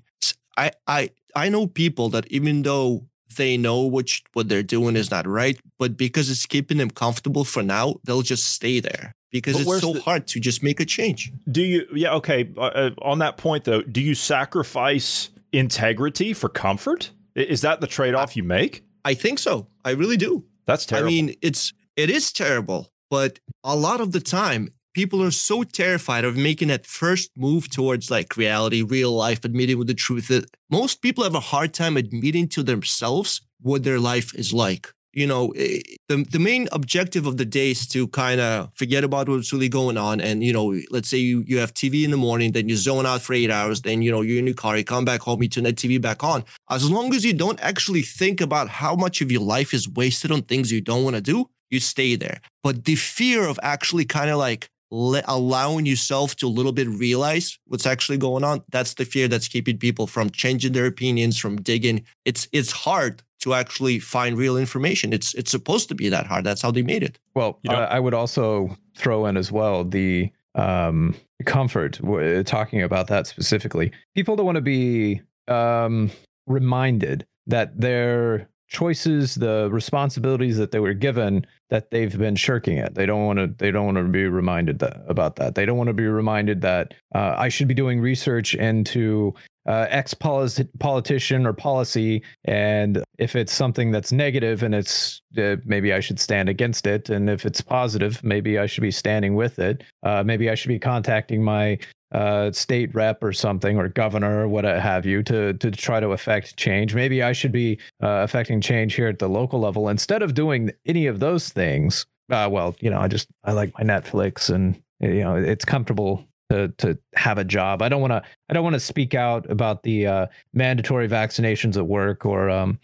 I 0.56 0.72
I 0.86 1.10
I 1.34 1.48
know 1.48 1.66
people 1.66 2.08
that 2.10 2.26
even 2.28 2.62
though 2.62 3.06
they 3.36 3.56
know 3.56 3.86
which 3.86 4.22
what 4.34 4.48
they're 4.48 4.62
doing 4.62 4.96
is 4.96 5.10
not 5.10 5.26
right, 5.26 5.58
but 5.78 5.96
because 5.96 6.30
it's 6.30 6.46
keeping 6.46 6.78
them 6.78 6.90
comfortable 6.90 7.44
for 7.44 7.62
now, 7.62 7.96
they'll 8.04 8.22
just 8.22 8.52
stay 8.52 8.80
there 8.80 9.14
because 9.30 9.54
but 9.54 9.72
it's 9.72 9.80
so 9.80 9.94
the, 9.94 10.00
hard 10.02 10.26
to 10.28 10.40
just 10.40 10.62
make 10.62 10.78
a 10.78 10.84
change. 10.84 11.32
Do 11.50 11.62
you? 11.62 11.86
Yeah, 11.94 12.14
okay. 12.14 12.50
Uh, 12.56 12.60
uh, 12.60 12.90
on 13.00 13.18
that 13.20 13.38
point, 13.38 13.64
though, 13.64 13.82
do 13.82 14.00
you 14.00 14.14
sacrifice 14.14 15.30
integrity 15.52 16.32
for 16.32 16.48
comfort? 16.48 17.10
Is 17.34 17.62
that 17.62 17.80
the 17.80 17.86
trade 17.86 18.14
off 18.14 18.36
you 18.36 18.42
make? 18.42 18.84
I 19.04 19.14
think 19.14 19.38
so. 19.38 19.68
I 19.84 19.90
really 19.90 20.16
do. 20.16 20.44
That's 20.66 20.86
terrible. 20.86 21.08
I 21.08 21.10
mean, 21.10 21.34
it's 21.42 21.72
it 21.96 22.10
is 22.10 22.32
terrible, 22.32 22.92
but 23.10 23.38
a 23.64 23.76
lot 23.76 24.00
of 24.00 24.12
the 24.12 24.20
time, 24.20 24.68
people 24.94 25.22
are 25.22 25.30
so 25.30 25.62
terrified 25.62 26.24
of 26.24 26.36
making 26.36 26.68
that 26.68 26.86
first 26.86 27.30
move 27.36 27.68
towards 27.70 28.10
like 28.10 28.36
reality, 28.36 28.82
real 28.82 29.12
life, 29.12 29.44
admitting 29.44 29.78
with 29.78 29.88
the 29.88 29.94
truth 29.94 30.28
that 30.28 30.46
most 30.70 31.02
people 31.02 31.24
have 31.24 31.34
a 31.34 31.40
hard 31.40 31.74
time 31.74 31.96
admitting 31.96 32.48
to 32.48 32.62
themselves 32.62 33.40
what 33.60 33.84
their 33.84 33.98
life 33.98 34.34
is 34.34 34.52
like. 34.52 34.92
You 35.12 35.26
know, 35.26 35.50
eh, 35.50 35.80
the, 36.08 36.24
the 36.24 36.38
main 36.38 36.68
objective 36.72 37.26
of 37.26 37.36
the 37.36 37.44
day 37.44 37.72
is 37.72 37.86
to 37.88 38.08
kind 38.08 38.40
of 38.40 38.72
forget 38.74 39.04
about 39.04 39.28
what's 39.28 39.52
really 39.52 39.68
going 39.68 39.96
on. 39.96 40.20
And, 40.20 40.42
you 40.42 40.52
know, 40.52 40.78
let's 40.90 41.08
say 41.08 41.18
you, 41.18 41.44
you 41.46 41.58
have 41.58 41.74
TV 41.74 42.04
in 42.04 42.10
the 42.10 42.16
morning, 42.16 42.52
then 42.52 42.68
you 42.68 42.76
zone 42.76 43.06
out 43.06 43.22
for 43.22 43.34
eight 43.34 43.50
hours, 43.50 43.82
then, 43.82 44.02
you 44.02 44.10
know, 44.10 44.22
you're 44.22 44.38
in 44.38 44.46
your 44.46 44.54
car, 44.54 44.76
you 44.76 44.84
come 44.84 45.04
back 45.04 45.20
home, 45.20 45.42
you 45.42 45.48
turn 45.48 45.64
that 45.64 45.76
TV 45.76 46.00
back 46.00 46.24
on. 46.24 46.44
As 46.70 46.90
long 46.90 47.14
as 47.14 47.24
you 47.24 47.32
don't 47.34 47.60
actually 47.60 48.02
think 48.02 48.40
about 48.40 48.68
how 48.68 48.94
much 48.94 49.20
of 49.20 49.30
your 49.30 49.42
life 49.42 49.74
is 49.74 49.88
wasted 49.88 50.32
on 50.32 50.42
things 50.42 50.72
you 50.72 50.80
don't 50.80 51.04
want 51.04 51.16
to 51.16 51.22
do, 51.22 51.50
you 51.70 51.80
stay 51.80 52.16
there. 52.16 52.40
But 52.62 52.84
the 52.84 52.94
fear 52.94 53.46
of 53.46 53.58
actually 53.62 54.04
kind 54.04 54.30
of 54.30 54.38
like 54.38 54.70
le- 54.92 55.22
allowing 55.26 55.86
yourself 55.86 56.36
to 56.36 56.46
a 56.46 56.48
little 56.48 56.72
bit 56.72 56.86
realize 56.88 57.58
what's 57.66 57.86
actually 57.86 58.18
going 58.18 58.44
on 58.44 58.62
that's 58.70 58.94
the 58.94 59.04
fear 59.04 59.26
that's 59.26 59.48
keeping 59.48 59.78
people 59.78 60.06
from 60.06 60.30
changing 60.30 60.72
their 60.72 60.86
opinions 60.86 61.38
from 61.38 61.56
digging 61.56 62.04
it's 62.24 62.46
it's 62.52 62.70
hard 62.70 63.22
to 63.42 63.54
actually 63.54 63.98
find 63.98 64.36
real 64.38 64.56
information 64.56 65.12
it's 65.12 65.34
it's 65.34 65.50
supposed 65.50 65.88
to 65.88 65.94
be 65.94 66.08
that 66.08 66.26
hard 66.26 66.44
that's 66.44 66.62
how 66.62 66.70
they 66.70 66.82
made 66.82 67.02
it 67.02 67.18
well 67.34 67.58
you 67.62 67.70
know, 67.70 67.76
uh, 67.76 67.88
i 67.90 68.00
would 68.00 68.14
also 68.14 68.76
throw 68.96 69.26
in 69.26 69.36
as 69.36 69.52
well 69.52 69.84
the 69.84 70.30
um 70.54 71.14
comfort 71.44 71.98
w- 71.98 72.42
talking 72.42 72.82
about 72.82 73.08
that 73.08 73.26
specifically 73.26 73.92
people 74.14 74.36
don't 74.36 74.46
want 74.46 74.56
to 74.56 74.62
be 74.62 75.20
um 75.48 76.10
reminded 76.46 77.26
that 77.46 77.78
they're 77.78 78.48
choices, 78.72 79.34
the 79.34 79.68
responsibilities 79.70 80.56
that 80.56 80.72
they 80.72 80.80
were 80.80 80.94
given 80.94 81.46
that 81.68 81.90
they've 81.90 82.18
been 82.18 82.34
shirking 82.34 82.78
it. 82.78 82.94
They 82.94 83.06
don't 83.06 83.24
want 83.26 83.38
to. 83.38 83.46
They 83.46 83.70
don't 83.70 83.84
want 83.84 83.98
to 83.98 84.04
be 84.04 84.26
reminded 84.26 84.80
that, 84.80 85.02
about 85.06 85.36
that. 85.36 85.54
They 85.54 85.66
don't 85.66 85.76
want 85.76 85.88
to 85.88 85.94
be 85.94 86.06
reminded 86.06 86.62
that 86.62 86.94
uh, 87.14 87.34
I 87.36 87.48
should 87.50 87.68
be 87.68 87.74
doing 87.74 88.00
research 88.00 88.54
into 88.54 89.34
uh, 89.66 89.86
X 89.88 90.14
politi- 90.14 90.68
politician 90.78 91.46
or 91.46 91.52
policy, 91.52 92.22
and 92.44 93.02
if 93.18 93.36
it's 93.36 93.52
something 93.52 93.90
that's 93.90 94.12
negative 94.12 94.62
and 94.62 94.74
it's 94.74 95.20
uh, 95.38 95.56
maybe 95.64 95.92
I 95.92 96.00
should 96.00 96.18
stand 96.18 96.48
against 96.48 96.86
it, 96.86 97.10
and 97.10 97.30
if 97.30 97.46
it's 97.46 97.60
positive, 97.60 98.22
maybe 98.24 98.58
I 98.58 98.66
should 98.66 98.82
be 98.82 98.90
standing 98.90 99.34
with 99.34 99.58
it. 99.58 99.82
Uh, 100.02 100.22
maybe 100.24 100.50
I 100.50 100.54
should 100.54 100.68
be 100.68 100.78
contacting 100.78 101.42
my 101.42 101.78
uh, 102.12 102.52
state 102.52 102.94
rep 102.94 103.22
or 103.22 103.32
something, 103.32 103.78
or 103.78 103.88
governor, 103.88 104.42
or 104.42 104.48
what 104.48 104.64
have 104.64 105.06
you, 105.06 105.22
to 105.24 105.54
to 105.54 105.70
try 105.70 106.00
to 106.00 106.10
affect 106.10 106.56
change. 106.56 106.94
Maybe 106.94 107.22
I 107.22 107.32
should 107.32 107.52
be 107.52 107.78
uh, 108.02 108.22
affecting 108.22 108.60
change 108.60 108.94
here 108.94 109.08
at 109.08 109.18
the 109.18 109.28
local 109.28 109.60
level 109.60 109.88
instead 109.88 110.22
of 110.22 110.34
doing 110.34 110.72
any 110.86 111.06
of 111.06 111.20
those 111.20 111.48
things. 111.48 112.04
Uh, 112.30 112.48
well, 112.50 112.74
you 112.80 112.90
know, 112.90 113.00
I 113.00 113.08
just 113.08 113.28
I 113.44 113.52
like 113.52 113.72
my 113.78 113.84
Netflix, 113.84 114.50
and 114.52 114.80
you 115.00 115.20
know, 115.20 115.36
it's 115.36 115.64
comfortable 115.64 116.26
to 116.50 116.68
to 116.78 116.98
have 117.14 117.38
a 117.38 117.44
job. 117.44 117.82
I 117.82 117.88
don't 117.88 118.00
want 118.00 118.12
to 118.12 118.22
I 118.48 118.54
don't 118.54 118.64
want 118.64 118.74
to 118.74 118.80
speak 118.80 119.14
out 119.14 119.50
about 119.50 119.82
the 119.82 120.06
uh, 120.06 120.26
mandatory 120.52 121.08
vaccinations 121.08 121.76
at 121.76 121.86
work 121.86 122.24
or 122.26 122.50
um, 122.50 122.78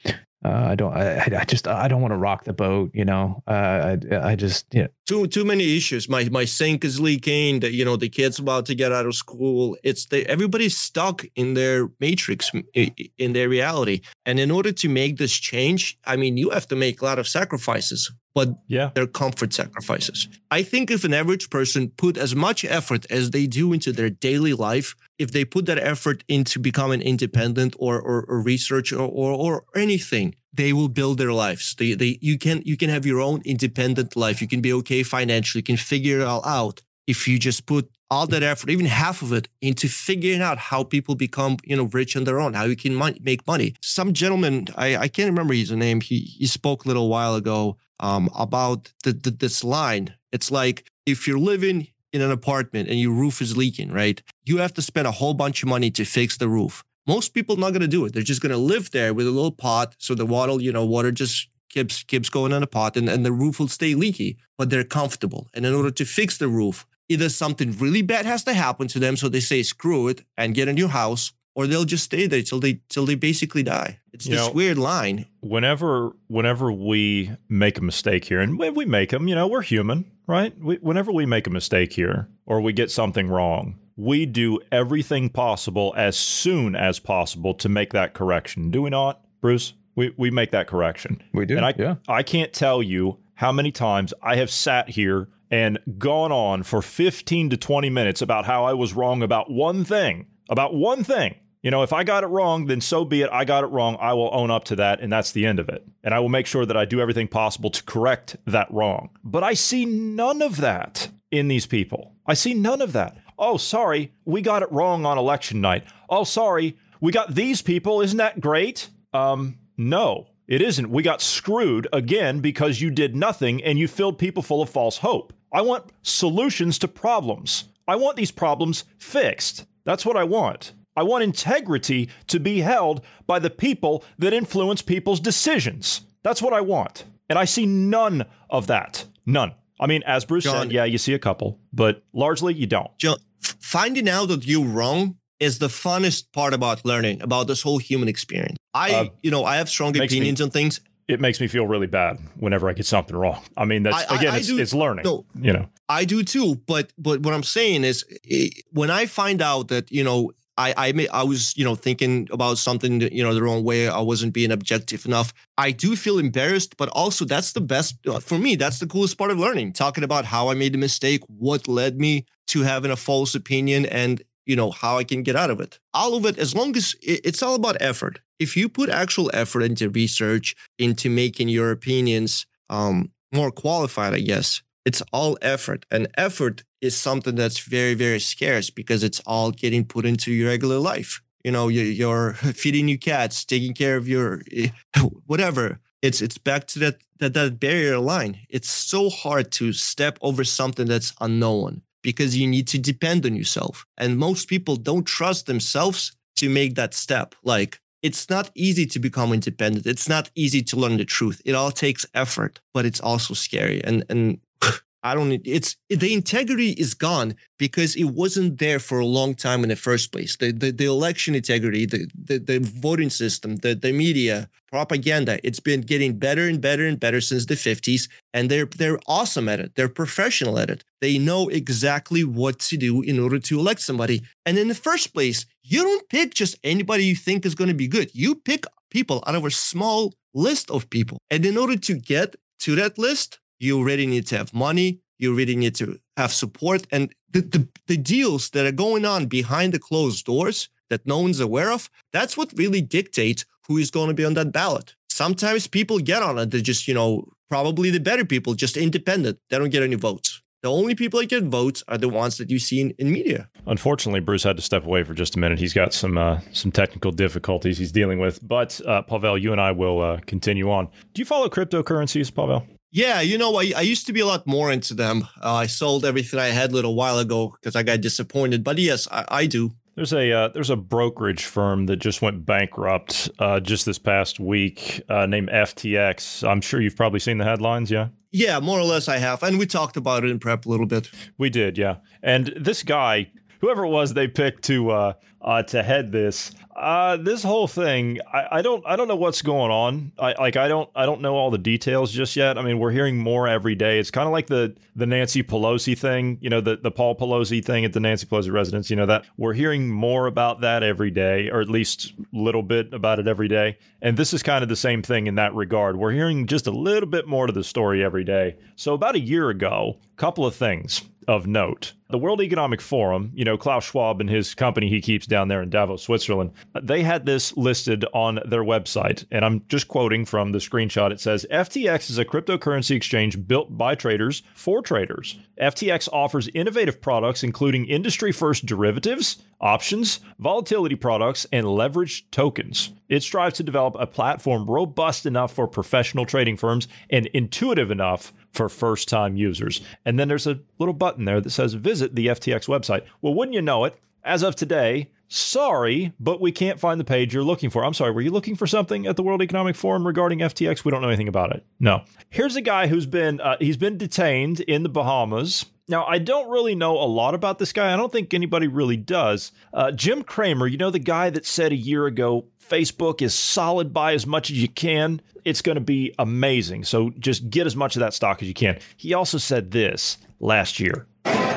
uh, 0.45 0.69
I 0.71 0.75
don't. 0.77 0.93
I, 0.93 1.41
I 1.41 1.45
just. 1.45 1.67
I 1.67 1.89
don't 1.89 2.01
want 2.01 2.13
to 2.13 2.19
rock 2.19 2.45
the 2.45 2.53
boat. 2.53 2.91
You 2.95 3.05
know. 3.05 3.43
Uh, 3.47 3.97
I. 4.11 4.31
I 4.31 4.37
just. 4.37 4.67
Yeah. 4.73 4.87
Too 5.07 5.27
too 5.27 5.45
many 5.45 5.77
issues. 5.77 6.09
My 6.09 6.29
my 6.29 6.45
sink 6.45 6.85
is 6.85 7.01
leaking. 7.01 7.61
The, 7.61 7.73
you 7.73 7.85
know 7.85 7.97
the 7.97 8.09
kids 8.09 8.39
about 8.39 8.67
to 8.67 8.75
get 8.75 8.93
out 8.93 9.07
of 9.07 9.15
school. 9.17 9.77
It's 9.83 10.07
the 10.07 10.25
everybody's 10.27 10.77
stuck 10.77 11.25
in 11.35 11.55
their 11.55 11.89
matrix, 11.99 12.53
in 12.75 13.33
their 13.33 13.49
reality. 13.49 14.03
And 14.25 14.39
in 14.39 14.51
order 14.51 14.71
to 14.71 14.89
make 14.89 15.17
this 15.17 15.37
change, 15.37 15.99
I 16.05 16.17
mean, 16.17 16.37
you 16.37 16.51
have 16.51 16.69
to 16.69 16.77
make 16.77 17.03
a 17.03 17.05
lot 17.05 17.19
of 17.19 17.27
sacrifices. 17.27 18.13
But 18.33 18.51
yeah, 18.69 18.91
they're 18.95 19.09
comfort 19.09 19.53
sacrifices. 19.53 20.29
I 20.53 20.63
think 20.63 20.91
if 20.93 21.03
an 21.03 21.15
average 21.15 21.51
person 21.51 21.89
put 21.97 22.17
as 22.17 22.37
much 22.37 22.65
effort 22.65 23.11
as 23.11 23.31
they 23.31 23.49
do 23.49 23.73
into 23.73 23.91
their 23.91 24.11
daily 24.11 24.53
life, 24.53 24.95
if 25.19 25.33
they 25.33 25.45
put 25.45 25.67
that 25.67 25.79
effort 25.79 26.25
into 26.29 26.59
becoming 26.59 27.01
independent 27.01 27.75
or 27.79 28.01
or, 28.01 28.25
or 28.29 28.41
research 28.41 28.93
or, 28.93 29.09
or, 29.09 29.33
or 29.33 29.65
anything, 29.75 30.35
they 30.53 30.73
will 30.73 30.89
build 30.89 31.19
their 31.19 31.33
lives. 31.33 31.75
They 31.75 31.95
they 31.95 32.19
you 32.21 32.39
can 32.39 32.63
you 32.65 32.77
can 32.77 32.91
have 32.91 33.07
your 33.07 33.21
own 33.21 33.43
independent 33.45 34.17
life. 34.17 34.41
You 34.41 34.49
can 34.49 34.61
be 34.61 34.73
okay 34.75 35.03
financially. 35.03 35.61
You 35.61 35.65
can 35.65 35.77
figure 35.77 36.21
it 36.21 36.27
all 36.27 36.45
out 36.47 36.83
if 37.07 37.27
you 37.27 37.39
just 37.39 37.67
put 37.67 37.91
all 38.11 38.27
that 38.27 38.43
effort, 38.43 38.71
even 38.71 38.87
half 38.87 39.23
of 39.23 39.33
it, 39.33 39.49
into 39.61 39.89
figuring 39.89 40.41
out 40.41 40.59
how 40.59 40.83
people 40.83 41.15
become, 41.15 41.57
you 41.65 41.77
know, 41.77 41.85
rich 41.85 42.17
on 42.17 42.25
their 42.25 42.41
own, 42.41 42.55
how 42.55 42.65
you 42.65 42.77
can 42.77 42.95
mon- 42.95 43.19
make 43.21 43.47
money. 43.47 43.75
Some 43.83 44.13
gentleman, 44.13 44.67
I, 44.77 44.97
I 44.97 45.09
can't 45.09 45.29
remember 45.29 45.55
his 45.55 45.71
name. 45.71 46.01
He 46.01 46.21
he 46.21 46.47
spoke 46.47 46.85
a 46.85 46.89
little 46.89 47.09
while 47.09 47.35
ago 47.35 47.77
um, 48.01 48.31
about 48.37 48.93
the, 49.05 49.13
the, 49.13 49.31
this 49.31 49.65
line. 49.65 50.15
It's 50.33 50.51
like 50.51 50.91
if 51.07 51.27
you're 51.27 51.39
living 51.39 51.89
in 52.13 52.23
an 52.23 52.31
apartment 52.31 52.89
and 52.89 52.99
your 52.99 53.13
roof 53.13 53.41
is 53.41 53.57
leaking, 53.57 53.93
right? 53.93 54.23
You 54.45 54.59
have 54.59 54.75
to 54.75 54.83
spend 54.83 55.07
a 55.07 55.13
whole 55.13 55.35
bunch 55.35 55.63
of 55.63 55.69
money 55.69 55.91
to 55.93 56.05
fix 56.05 56.37
the 56.37 56.49
roof. 56.49 56.85
Most 57.07 57.33
people 57.33 57.57
not 57.57 57.71
going 57.71 57.81
to 57.81 57.89
do 57.89 58.05
it. 58.05 58.13
They're 58.13 58.23
just 58.23 58.43
going 58.43 58.53
to 58.53 58.59
live 58.59 58.91
there 58.91 59.15
with 59.15 59.27
a 59.27 59.31
little 59.31 59.53
pot, 59.53 59.95
so 59.99 60.15
the 60.15 60.27
water, 60.27 60.61
you 60.61 60.73
know, 60.73 60.85
water 60.85 61.11
just 61.11 61.49
keeps 61.71 62.03
keeps 62.03 62.29
going 62.29 62.53
in 62.53 62.61
the 62.61 62.67
pot, 62.67 62.97
and, 62.97 63.09
and 63.09 63.25
the 63.25 63.33
roof 63.33 63.59
will 63.59 63.69
stay 63.69 63.95
leaky. 63.95 64.37
But 64.59 64.69
they're 64.69 64.85
comfortable. 64.85 65.49
And 65.55 65.65
in 65.65 65.73
order 65.73 65.91
to 65.91 66.05
fix 66.05 66.37
the 66.37 66.49
roof, 66.49 66.87
either 67.09 67.31
something 67.31 67.73
really 67.79 68.03
bad 68.03 68.27
has 68.27 68.45
to 68.45 68.53
happen 68.53 68.89
to 68.89 68.99
them, 68.99 69.17
so 69.17 69.29
they 69.29 69.41
say 69.41 69.63
screw 69.63 70.09
it 70.09 70.23
and 70.37 70.55
get 70.55 70.69
a 70.69 70.73
new 70.73 70.89
house, 70.89 71.33
or 71.59 71.67
they'll 71.67 71.85
just 71.85 72.05
stay 72.05 72.29
there 72.29 72.41
till 72.41 72.61
they 72.61 72.81
till 72.89 73.05
they 73.05 73.17
basically 73.17 73.65
die. 73.65 73.99
It's 74.13 74.27
you 74.27 74.37
this 74.37 74.47
know, 74.47 74.53
weird 74.53 74.79
line. 74.79 75.27
Whenever 75.41 76.13
whenever 76.29 76.71
we 76.71 77.33
make 77.49 77.79
a 77.79 77.83
mistake 77.83 78.27
here, 78.27 78.39
and 78.39 78.57
when 78.61 78.77
we 78.77 78.85
make 78.85 79.11
them, 79.11 79.27
you 79.27 79.35
know, 79.35 79.49
we're 79.49 79.63
human, 79.63 80.09
right? 80.29 80.57
We, 80.57 80.77
whenever 80.77 81.11
we 81.11 81.27
make 81.27 81.49
a 81.49 81.51
mistake 81.51 81.93
here 81.93 82.29
or 82.47 82.61
we 82.61 82.73
get 82.73 82.93
something 82.93 83.27
wrong, 83.27 83.77
we 83.97 84.25
do 84.25 84.61
everything 84.71 85.31
possible 85.31 85.93
as 85.97 86.17
soon 86.17 86.77
as 86.77 87.01
possible 87.01 87.55
to 87.55 87.69
make 87.69 87.93
that 87.93 88.15
correction. 88.15 88.71
Do 88.71 88.83
we 88.83 88.91
not, 88.91 89.21
Bruce? 89.41 89.75
We 89.97 90.15
we 90.17 90.31
make 90.31 90.53
that 90.53 90.69
correction. 90.69 91.21
We 91.33 91.45
do. 91.45 91.57
And 91.57 91.67
I 91.67 91.75
yeah. 91.77 91.97
I 92.07 92.23
can't 92.23 92.53
tell 92.53 92.85
you 92.85 93.19
how 93.35 93.51
many 93.51 93.73
times 93.73 94.15
I 94.23 94.37
have 94.37 94.53
sat 94.53 94.91
here 94.91 95.29
and 95.51 95.81
gone 95.99 96.31
on 96.31 96.63
for 96.63 96.83
15 96.83 97.51
to 97.51 97.57
20 97.57 97.91
minutes 97.91 98.23
about 98.23 98.45
how 98.45 98.65
I 98.65 98.75
was 98.75 98.93
wrong 98.93 99.25
about 99.25 99.51
one 99.51 99.85
thing, 99.85 100.27
about 100.49 100.73
one 100.73 101.03
thing. 101.03 101.35
You 101.63 101.73
know, 101.73 101.83
if 101.83 101.93
I 101.93 102.05
got 102.05 102.23
it 102.23 102.29
wrong, 102.29 102.67
then 102.67 102.81
so 102.81 103.05
be 103.05 103.23
it. 103.23 103.31
I 103.33 103.45
got 103.45 103.65
it 103.65 103.69
wrong. 103.69 103.97
I 104.01 104.13
will 104.13 104.31
own 104.33 104.51
up 104.51 104.65
to 104.65 104.77
that, 104.77 105.01
and 105.01 105.13
that's 105.13 105.33
the 105.33 105.45
end 105.45 105.59
of 105.59 105.69
it. 105.69 105.85
And 106.05 106.15
I 106.15 106.21
will 106.21 106.29
make 106.29 106.47
sure 106.47 106.65
that 106.65 106.77
I 106.77 106.85
do 106.85 107.01
everything 107.01 107.27
possible 107.27 107.71
to 107.71 107.83
correct 107.83 108.37
that 108.47 108.71
wrong. 108.71 109.11
But 109.25 109.43
I 109.43 109.55
see 109.55 109.85
none 109.85 110.41
of 110.41 110.59
that 110.59 111.11
in 111.31 111.49
these 111.49 111.67
people. 111.67 112.15
I 112.27 112.35
see 112.35 112.55
none 112.55 112.81
of 112.81 112.93
that. 112.93 113.17
Oh, 113.39 113.57
sorry, 113.57 114.13
we 114.25 114.41
got 114.41 114.63
it 114.63 114.71
wrong 114.71 115.05
on 115.05 115.19
election 115.19 115.61
night. 115.61 115.85
Oh, 116.09 116.25
sorry, 116.25 116.77
we 117.01 117.13
got 117.13 117.35
these 117.35 117.63
people. 117.63 118.01
Isn't 118.01 118.19
that 118.19 118.41
great? 118.41 118.89
Um, 119.13 119.59
no, 119.77 120.29
it 120.47 120.63
isn't. 120.63 120.91
We 120.91 121.03
got 121.03 121.21
screwed 121.21 121.89
again 121.93 122.41
because 122.41 122.81
you 122.81 122.91
did 122.91 123.15
nothing 123.15 123.63
and 123.63 123.79
you 123.79 123.89
filled 123.89 124.19
people 124.19 124.43
full 124.43 124.63
of 124.63 124.71
false 124.71 124.99
hope. 124.99 125.33
I 125.53 125.63
want 125.63 125.87
solutions 126.03 126.79
to 126.81 126.89
problems. 126.89 127.65
I 127.87 127.97
want 127.97 128.17
these 128.17 128.31
problems 128.31 128.85
fixed. 128.99 129.67
That's 129.85 130.05
what 130.05 130.17
I 130.17 130.25
want. 130.25 130.73
I 130.99 131.05
want 131.05 131.23
integrity 131.23 132.09
to 132.27 132.41
be 132.41 132.61
held 132.61 133.05
by 133.29 133.39
the 133.39 133.51
people 133.51 134.03
that 134.19 134.33
influence 134.33 134.83
people's 134.83 135.21
decisions. 135.21 136.01
That's 136.25 136.43
what 136.43 136.53
I 136.53 136.61
want. 136.61 137.05
And 137.31 137.39
I 137.39 137.45
see 137.45 137.67
none 137.67 138.25
of 138.51 138.67
that. 138.67 139.05
None. 139.25 139.55
I 139.79 139.87
mean, 139.87 140.03
as 140.07 140.25
Bruce 140.25 140.43
John, 140.43 140.63
said, 140.63 140.73
yeah, 140.73 140.85
you 140.85 140.99
see 140.99 141.15
a 141.15 141.19
couple, 141.21 141.61
but 141.73 142.03
largely 142.13 142.53
you 142.53 142.67
don't. 142.67 142.91
John, 142.99 143.19
finding 143.41 144.09
out 144.09 144.27
that 144.27 144.45
you're 144.45 144.65
wrong 144.65 145.19
is 145.39 145.61
the 145.61 145.69
funnest 145.69 146.33
part 146.33 146.53
about 146.53 146.85
learning 146.85 147.23
about 147.23 147.47
this 147.47 147.63
whole 147.63 147.79
human 147.79 148.09
experience. 148.09 148.57
I, 148.75 148.93
uh, 148.93 149.05
you 149.23 149.31
know, 149.31 149.45
I 149.45 149.59
have 149.59 149.69
strong 149.69 149.97
opinions 149.97 150.41
me, 150.41 150.45
on 150.45 150.51
things. 150.51 150.81
It 151.07 151.21
makes 151.21 151.41
me 151.41 151.47
feel 151.47 151.67
really 151.67 151.87
bad 151.87 152.19
whenever 152.39 152.69
I 152.69 152.73
get 152.73 152.87
something 152.87 153.17
wrong. 153.17 153.41
I 153.57 153.67
mean, 153.67 153.85
that's 153.85 154.11
I, 154.11 154.17
again, 154.17 154.33
I, 154.33 154.35
I 154.35 154.39
it's, 154.39 154.49
do, 154.49 154.59
it's 154.59 154.75
learning. 154.75 155.05
No, 155.05 155.25
you 155.41 155.53
know, 155.53 155.69
I 155.89 156.05
do 156.05 156.25
too. 156.25 156.57
But 156.67 156.93
but 156.99 157.21
what 157.21 157.35
I'm 157.35 157.45
saying 157.45 157.85
is, 157.85 158.05
eh, 158.29 158.49
when 158.73 158.91
I 158.91 159.07
find 159.07 159.41
out 159.41 159.69
that 159.69 159.93
you 159.93 160.03
know 160.03 160.33
I 160.59 160.75
I, 160.77 161.09
I 161.13 161.23
was 161.23 161.57
you 161.57 161.65
know 161.65 161.75
thinking 161.75 162.29
about 162.31 162.59
something 162.59 163.01
you 163.01 163.23
know 163.23 163.33
the 163.33 163.43
wrong 163.43 163.65
way. 163.65 163.89
I 163.89 164.01
wasn't 164.01 164.35
being 164.35 164.51
objective 164.51 165.07
enough. 165.07 165.33
I 165.57 165.71
do 165.71 165.97
feel 165.97 166.19
embarrassed, 166.19 166.77
but 166.77 166.89
also 166.91 167.25
that's 167.25 167.53
the 167.53 167.61
best 167.61 167.97
uh, 168.07 168.21
for 168.21 168.39
me. 168.39 168.57
That's 168.57 168.81
the 168.81 168.87
coolest 168.87 169.17
part 169.17 169.31
of 169.31 169.39
learning. 169.39 169.73
Talking 169.73 170.05
about 170.05 170.27
how 170.27 170.51
I 170.51 170.55
made 170.55 170.75
a 170.75 170.79
mistake, 170.79 171.23
what 171.29 171.69
led 171.69 171.99
me 171.99 172.27
to 172.49 172.63
having 172.63 172.91
a 172.91 172.97
false 172.97 173.35
opinion, 173.35 173.87
and 173.87 174.23
you 174.45 174.57
know 174.57 174.71
how 174.71 174.99
I 174.99 175.05
can 175.05 175.23
get 175.23 175.37
out 175.37 175.51
of 175.51 175.61
it. 175.61 175.79
All 175.95 176.15
of 176.17 176.27
it, 176.27 176.37
as 176.39 176.55
long 176.55 176.77
as 176.77 176.95
it, 177.03 177.21
it's 177.25 177.43
all 177.43 177.55
about 177.55 177.77
effort. 177.81 178.21
If 178.39 178.57
you 178.57 178.69
put 178.69 178.89
actual 178.91 179.31
effort 179.33 179.63
into 179.63 179.89
research, 179.89 180.55
into 180.79 181.09
making 181.09 181.49
your 181.49 181.71
opinions 181.71 182.47
um, 182.71 183.11
more 183.33 183.51
qualified, 183.51 184.15
I 184.15 184.21
guess 184.21 184.63
it's 184.85 185.03
all 185.13 185.37
effort 185.43 185.85
and 185.91 186.09
effort 186.17 186.63
is 186.81 186.97
something 186.97 187.35
that's 187.35 187.61
very 187.61 187.95
very 187.95 188.21
scarce 188.21 188.71
because 188.71 189.03
it's 189.03 189.21
all 189.27 189.51
getting 189.51 189.85
put 189.85 190.05
into 190.05 190.33
your 190.33 190.49
regular 190.49 190.79
life. 190.79 191.21
You 191.45 191.53
know 191.53 191.69
you're 191.69 192.33
feeding 192.63 192.89
your 192.89 192.99
cats 192.99 193.45
taking 193.45 193.75
care 193.75 193.97
of 193.97 194.09
your 194.09 194.43
eh, 194.53 194.69
whatever. 195.27 195.81
It's 196.03 196.21
it's 196.21 196.39
back 196.39 196.67
to 196.69 196.79
that 196.81 196.97
that, 197.19 197.35
that 197.35 197.61
barrier 197.61 197.99
line. 197.99 198.41
It's 198.49 198.71
so 198.71 199.11
hard 199.11 199.51
to 199.53 199.73
step 199.73 200.19
over 200.21 200.45
something 200.45 200.87
that's 200.87 201.13
unknown 201.21 201.83
because 202.03 202.37
you 202.37 202.47
need 202.47 202.69
to 202.69 202.79
depend 202.79 203.27
on 203.27 203.35
yourself. 203.35 203.85
And 203.97 204.19
most 204.19 204.49
people 204.49 204.77
don't 204.77 205.05
trust 205.05 205.47
themselves 205.47 206.13
to 206.37 206.49
make 206.49 206.75
that 206.77 206.95
step. 206.95 207.35
Like 207.43 207.81
it's 208.03 208.31
not 208.31 208.51
easy 208.55 208.87
to 208.87 208.99
become 209.01 209.33
independent. 209.33 209.87
It's 209.87 210.09
not 210.09 210.31
easy 210.37 210.63
to 210.63 210.77
learn 210.77 210.99
the 210.99 211.05
truth. 211.05 211.43
It 211.45 211.55
all 211.55 211.73
takes 211.73 212.07
effort 212.15 212.61
but 212.73 212.87
it's 212.87 213.01
also 213.01 213.35
scary. 213.35 213.83
And 213.83 214.05
and 214.09 214.39
I 215.09 215.15
don't 215.15 215.31
need 215.31 215.47
it's 215.47 215.77
the 215.89 216.13
integrity 216.13 216.71
is 216.73 216.93
gone 216.95 217.35
because 217.59 217.97
it 217.97 218.11
wasn't 218.23 218.59
there 218.59 218.79
for 218.79 218.99
a 218.99 219.07
long 219.07 219.35
time 219.35 219.63
in 219.63 219.71
the 219.71 219.77
first 219.77 220.13
place. 220.13 220.37
The 220.37 220.53
the, 220.53 220.71
the 220.71 220.85
election 220.85 221.35
integrity, 221.35 221.87
the, 221.87 222.09
the 222.15 222.39
the 222.39 222.59
voting 222.61 223.11
system, 223.11 223.57
the 223.57 223.75
the 223.75 223.93
media, 223.93 224.51
propaganda, 224.71 225.41
it's 225.43 225.61
been 225.61 225.81
getting 225.81 226.19
better 226.19 226.47
and 226.47 226.61
better 226.61 226.87
and 226.87 227.01
better 227.01 227.21
since 227.21 227.47
the 227.47 227.55
50s 227.55 228.09
and 228.35 228.51
they're 228.51 228.67
they're 228.67 229.01
awesome 229.07 229.49
at 229.49 229.61
it. 229.61 229.75
They're 229.75 229.89
professional 230.03 230.59
at 230.59 230.69
it. 230.69 230.85
They 231.01 231.17
know 231.19 231.49
exactly 231.49 232.23
what 232.23 232.59
to 232.69 232.77
do 232.77 233.01
in 233.01 233.19
order 233.19 233.39
to 233.39 233.59
elect 233.59 233.81
somebody. 233.81 234.23
And 234.45 234.59
in 234.59 234.69
the 234.69 234.75
first 234.89 235.15
place, 235.15 235.47
you 235.63 235.83
don't 235.83 236.09
pick 236.09 236.35
just 236.35 236.57
anybody 236.63 237.05
you 237.05 237.17
think 237.17 237.47
is 237.47 237.55
going 237.55 237.69
to 237.69 237.83
be 237.85 237.89
good. 237.89 238.11
You 238.13 238.35
pick 238.35 238.65
people 238.91 239.23
out 239.27 239.35
of 239.35 239.45
a 239.45 239.51
small 239.51 240.13
list 240.35 240.71
of 240.71 240.91
people. 240.91 241.19
And 241.31 241.45
in 241.45 241.57
order 241.57 241.77
to 241.77 241.95
get 241.95 242.37
to 242.61 242.75
that 242.77 242.99
list, 242.99 243.39
you 243.59 243.83
really 243.83 244.07
need 244.07 244.27
to 244.29 244.37
have 244.37 244.53
money. 244.55 245.01
You 245.19 245.35
really 245.35 245.57
need 245.57 245.75
to 245.77 245.99
have 246.17 246.33
support. 246.33 246.87
And 246.93 247.13
the, 247.31 247.41
the, 247.41 247.69
the 247.87 247.97
deals 247.97 248.51
that 248.51 248.67
are 248.67 248.73
going 248.73 249.05
on 249.05 249.27
behind 249.27 249.75
the 249.75 249.79
closed 249.79 250.25
doors 250.25 250.69
that 250.91 251.07
no 251.07 251.19
one's 251.19 251.41
aware 251.41 251.71
of, 251.73 251.91
that's 252.13 252.37
what 252.37 252.53
really 252.57 252.81
dictates 252.81 253.45
who 253.67 253.77
is 253.79 253.91
going 253.91 254.09
to 254.09 254.15
be 254.15 254.25
on 254.25 254.35
that 254.35 254.53
ballot. 254.53 254.95
Sometimes 255.11 255.67
people 255.67 255.99
get 255.99 256.23
on 256.23 256.39
it. 256.39 256.51
They're 256.51 256.61
just, 256.61 256.87
you 256.89 256.95
know, 256.95 257.27
probably 257.51 257.91
the 257.91 258.01
better 258.01 258.25
people, 258.25 258.55
just 258.55 258.77
independent. 258.77 259.39
They 259.51 259.59
don't 259.59 259.71
get 259.71 259.83
any 259.83 259.97
votes. 259.97 260.41
the 260.63 260.71
only 260.71 260.95
people 260.95 261.21
that 261.21 261.29
get 261.29 261.45
votes 261.45 261.85
are 261.89 261.99
the 261.99 262.09
ones 262.09 262.37
that 262.39 262.51
you 262.51 262.59
see 262.59 262.81
in, 262.81 262.91
in 262.99 263.13
media. 263.13 263.49
Unfortunately, 263.67 264.21
Bruce 264.21 264.43
had 264.43 264.57
to 264.57 264.63
step 264.63 264.85
away 264.85 265.05
for 265.05 265.15
just 265.15 265.37
a 265.37 265.39
minute. 265.39 265.59
He's 265.59 265.73
got 265.75 265.93
some 265.93 266.19
uh, 266.19 266.41
some 266.53 266.73
technical 266.73 267.13
difficulties 267.13 267.79
he's 267.79 267.93
dealing 267.93 268.19
with. 268.19 268.47
But 268.47 268.81
uh, 268.87 269.03
Pavel, 269.03 269.39
you 269.39 269.53
and 269.53 269.61
I 269.61 269.73
will 269.73 270.01
uh, 270.01 270.21
continue 270.27 270.71
on. 270.71 270.87
Do 271.15 271.21
you 271.21 271.27
follow 271.27 271.49
cryptocurrencies, 271.49 272.35
Pavel? 272.35 272.67
Yeah, 272.91 273.21
you 273.21 273.37
know, 273.37 273.57
I, 273.57 273.73
I 273.77 273.81
used 273.83 274.07
to 274.07 274.13
be 274.13 274.21
a 274.21 274.27
lot 274.27 274.47
more 274.47 274.73
into 274.73 274.95
them. 274.95 275.29
Uh, 275.43 275.55
I 275.55 275.67
sold 275.67 276.05
everything 276.05 276.41
I 276.41 276.47
had 276.47 276.71
a 276.73 276.75
little 276.75 276.95
while 276.95 277.19
ago 277.19 277.55
because 277.61 277.77
I 277.77 277.83
got 277.83 278.01
disappointed. 278.01 278.65
But 278.65 278.79
yes, 278.79 279.07
I, 279.11 279.25
I 279.29 279.47
do. 279.47 279.73
There's 279.95 280.13
a 280.13 280.31
uh, 280.31 280.49
there's 280.49 280.71
a 280.71 280.77
brokerage 280.77 281.45
firm 281.45 281.87
that 281.87 281.97
just 281.97 282.23
went 282.23 282.47
bankrupt 282.47 283.29
uh, 283.41 283.59
just 283.59 283.85
this 283.85 283.99
past 283.99 284.39
week 284.39 285.03
uh, 285.09 285.27
named 285.27 285.49
FTX. 285.49 286.49
I'm 286.49 286.61
sure 286.61 286.81
you've 286.81 286.97
probably 286.97 287.19
seen 287.19 287.39
the 287.39 287.45
headlines. 287.45 287.91
Yeah. 287.91 288.09
Yeah, 288.31 288.61
more 288.61 288.79
or 288.79 288.85
less 288.85 289.09
I 289.09 289.17
have, 289.19 289.43
and 289.43 289.59
we 289.59 289.67
talked 289.67 289.97
about 289.97 290.23
it 290.23 290.31
in 290.31 290.39
prep 290.39 290.67
a 290.67 290.69
little 290.69 290.87
bit. 290.87 291.11
We 291.39 291.49
did, 291.49 291.79
yeah. 291.79 291.97
And 292.23 292.53
this 292.57 292.83
guy, 292.83 293.31
whoever 293.61 293.85
it 293.87 293.89
was 293.89 294.13
they 294.13 294.29
picked 294.29 294.65
to 294.65 294.91
uh, 294.91 295.13
uh, 295.41 295.63
to 295.65 295.83
head 295.83 296.13
this, 296.13 296.53
uh, 296.79 297.17
this 297.17 297.43
whole 297.43 297.67
thing, 297.67 298.21
I, 298.33 298.59
I, 298.59 298.63
don't 298.63 298.85
I 298.87 298.97
don't 298.97 299.09
know 299.09 299.17
what's 299.17 299.43
going 299.43 299.71
on. 299.71 300.13
I 300.19 300.35
like 300.39 300.57
I 300.57 300.69
don't 300.69 300.89
I 300.95 301.07
don't 301.07 301.21
know 301.21 301.35
all 301.35 301.51
the 301.51 301.59
details 301.59 302.13
just 302.13 302.37
yet. 302.37 302.57
I 302.57 302.63
mean, 302.63 302.79
we're 302.79 302.93
hearing 302.93 303.19
more 303.19 303.49
every 303.49 303.75
day. 303.75 303.99
It's 303.99 304.11
kind 304.11 304.27
of 304.27 304.33
like 304.33 304.47
the 304.47 304.77
the 304.95 305.07
Nancy 305.07 305.43
Pelosi 305.43 305.99
thing, 305.99 306.39
you 306.41 306.49
know, 306.49 306.61
the 306.61 306.77
the 306.77 306.91
Paul 306.91 307.17
Pelosi 307.17 307.65
thing 307.65 307.85
at 307.85 307.93
the 307.93 308.01
Nancy 308.01 308.27
Pelosi 308.27 308.53
residence. 308.53 308.91
You 308.91 308.97
know 308.97 309.07
that 309.07 309.25
we're 309.37 309.55
hearing 309.55 309.89
more 309.89 310.27
about 310.27 310.61
that 310.61 310.83
every 310.83 311.11
day, 311.11 311.51
or 311.51 311.61
at 311.61 311.69
least 311.69 312.13
a 312.19 312.39
little 312.39 312.63
bit 312.63 312.95
about 312.95 313.19
it 313.19 313.27
every 313.27 313.49
day. 313.49 313.79
And 314.01 314.17
this 314.17 314.33
is 314.33 314.43
kind 314.43 314.63
of 314.63 314.69
the 314.69 314.77
same 314.77 315.03
thing 315.03 315.27
in 315.27 315.35
that 315.35 315.55
regard. 315.55 315.97
We're 315.97 316.13
hearing 316.13 316.47
just 316.47 316.69
a 316.69 316.73
little 316.73 317.09
bit 317.09 317.27
more 317.27 317.49
to 317.49 317.53
the 317.53 317.65
story 317.65 318.05
every 318.05 318.25
day. 318.25 318.57
So 318.77 318.95
about 318.95 319.17
a 319.17 319.21
year 319.21 319.51
ago, 319.51 319.99
couple 320.17 320.47
of 320.47 320.55
things 320.55 321.03
of 321.29 321.47
note. 321.47 321.93
The 322.11 322.17
World 322.17 322.41
Economic 322.41 322.81
Forum, 322.81 323.33
you 323.35 323.45
know, 323.45 323.59
Klaus 323.59 323.85
Schwab 323.85 324.19
and 324.23 324.31
his 324.31 324.55
company 324.55 324.89
he 324.89 325.03
keeps 325.03 325.27
down 325.27 325.49
there 325.49 325.61
in 325.61 325.69
Davos, 325.69 326.03
Switzerland, 326.03 326.53
they 326.81 327.03
had 327.03 327.27
this 327.27 327.55
listed 327.55 328.07
on 328.15 328.41
their 328.47 328.65
website. 328.65 329.27
And 329.31 329.45
I'm 329.45 329.63
just 329.69 329.89
quoting 329.89 330.25
from 330.25 330.53
the 330.53 330.59
screenshot. 330.59 331.13
It 331.13 331.21
says 331.21 331.45
FTX 331.51 332.09
is 332.09 332.17
a 332.17 332.25
cryptocurrency 332.25 332.97
exchange 332.97 333.47
built 333.47 333.77
by 333.77 333.95
traders 333.95 334.43
for 334.55 334.81
traders. 334.81 335.39
FTX 335.61 336.09
offers 336.11 336.49
innovative 336.55 337.03
products, 337.03 337.45
including 337.45 337.85
industry 337.85 338.33
first 338.33 338.65
derivatives, 338.65 339.37
options, 339.61 340.21
volatility 340.39 340.95
products, 340.95 341.47
and 341.53 341.67
leveraged 341.67 342.23
tokens. 342.31 342.91
It 343.11 343.23
strives 343.23 343.57
to 343.57 343.63
develop 343.63 343.97
a 343.99 344.07
platform 344.07 344.65
robust 344.67 345.27
enough 345.27 345.53
for 345.53 345.67
professional 345.67 346.25
trading 346.25 346.57
firms 346.57 346.89
and 347.11 347.27
intuitive 347.27 347.91
enough 347.91 348.33
for 348.53 348.69
first 348.69 349.09
time 349.09 349.37
users. 349.37 349.81
And 350.05 350.19
then 350.19 350.29
there's 350.29 350.47
a 350.47 350.61
little 350.79 350.95
button 350.95 351.25
there 351.25 351.41
that 351.41 351.51
says 351.51 351.75
visit 351.75 352.15
the 352.15 352.29
FTX 352.29 352.67
website. 352.67 353.05
Well, 353.21 353.35
wouldn't 353.35 353.55
you 353.55 353.63
know 353.63 353.85
it? 353.85 353.99
As 354.25 354.43
of 354.43 354.57
today, 354.57 355.11
sorry, 355.29 356.13
but 356.19 356.41
we 356.41 356.53
can't 356.53 356.81
find 356.81 356.99
the 356.99 357.05
page 357.05 357.33
you're 357.33 357.43
looking 357.43 357.71
for. 357.71 357.85
I'm 357.85 357.95
sorry, 357.95 358.11
were 358.13 358.21
you 358.21 358.31
looking 358.31 358.57
for 358.57 358.67
something 358.67 359.07
at 359.07 359.17
the 359.17 359.23
World 359.23 359.43
Economic 359.43 359.77
Forum 359.77 360.07
regarding 360.07 360.41
FTX? 360.41 360.85
We 360.85 360.91
don't 360.91 361.03
know 361.03 361.09
anything 361.09 361.29
about 361.29 361.55
it. 361.55 361.65
No. 361.79 362.03
Here's 362.31 362.57
a 362.57 362.63
guy 362.63 362.87
who's 362.87 363.07
been 363.07 363.41
uh, 363.41 363.57
he's 363.61 363.77
been 363.77 363.97
detained 363.99 364.61
in 364.61 364.83
the 364.83 364.89
Bahamas. 364.89 365.67
Now, 365.91 366.05
I 366.05 366.19
don't 366.19 366.51
really 366.51 366.75
know 366.75 366.99
a 366.99 367.09
lot 367.09 367.35
about 367.35 367.59
this 367.59 367.73
guy. 367.73 367.93
I 367.93 367.97
don't 367.97 368.13
think 368.13 368.35
anybody 368.35 368.67
really 368.67 368.99
does. 368.99 369.53
Uh, 369.73 369.91
Jim 369.91 370.23
Cramer, 370.23 370.67
you 370.67 370.77
know, 370.77 370.91
the 370.91 370.99
guy 370.99 371.31
that 371.31 371.47
said 371.47 371.73
a 371.73 371.77
year 371.77 372.05
ago, 372.05 372.45
Facebook 372.69 373.23
is 373.23 373.35
solid 373.35 373.95
buy 373.95 374.13
as 374.13 374.27
much 374.27 374.51
as 374.51 374.61
you 374.61 374.69
can. 374.69 375.23
It's 375.47 375.63
going 375.63 375.77
to 375.77 375.81
be 375.81 376.15
amazing. 376.19 376.85
So 376.85 377.11
just 377.19 377.49
get 377.49 377.67
as 377.67 377.75
much 377.75 377.97
of 377.97 378.01
that 378.01 378.13
stock 378.13 378.43
as 378.43 378.49
you 378.49 378.55
can. 378.55 378.79
He 378.99 379.15
also 379.15 379.39
said 379.39 379.71
this 379.71 380.19
last 380.41 380.79
year. 380.79 381.07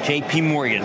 JP 0.04 0.48
Morgan 0.48 0.84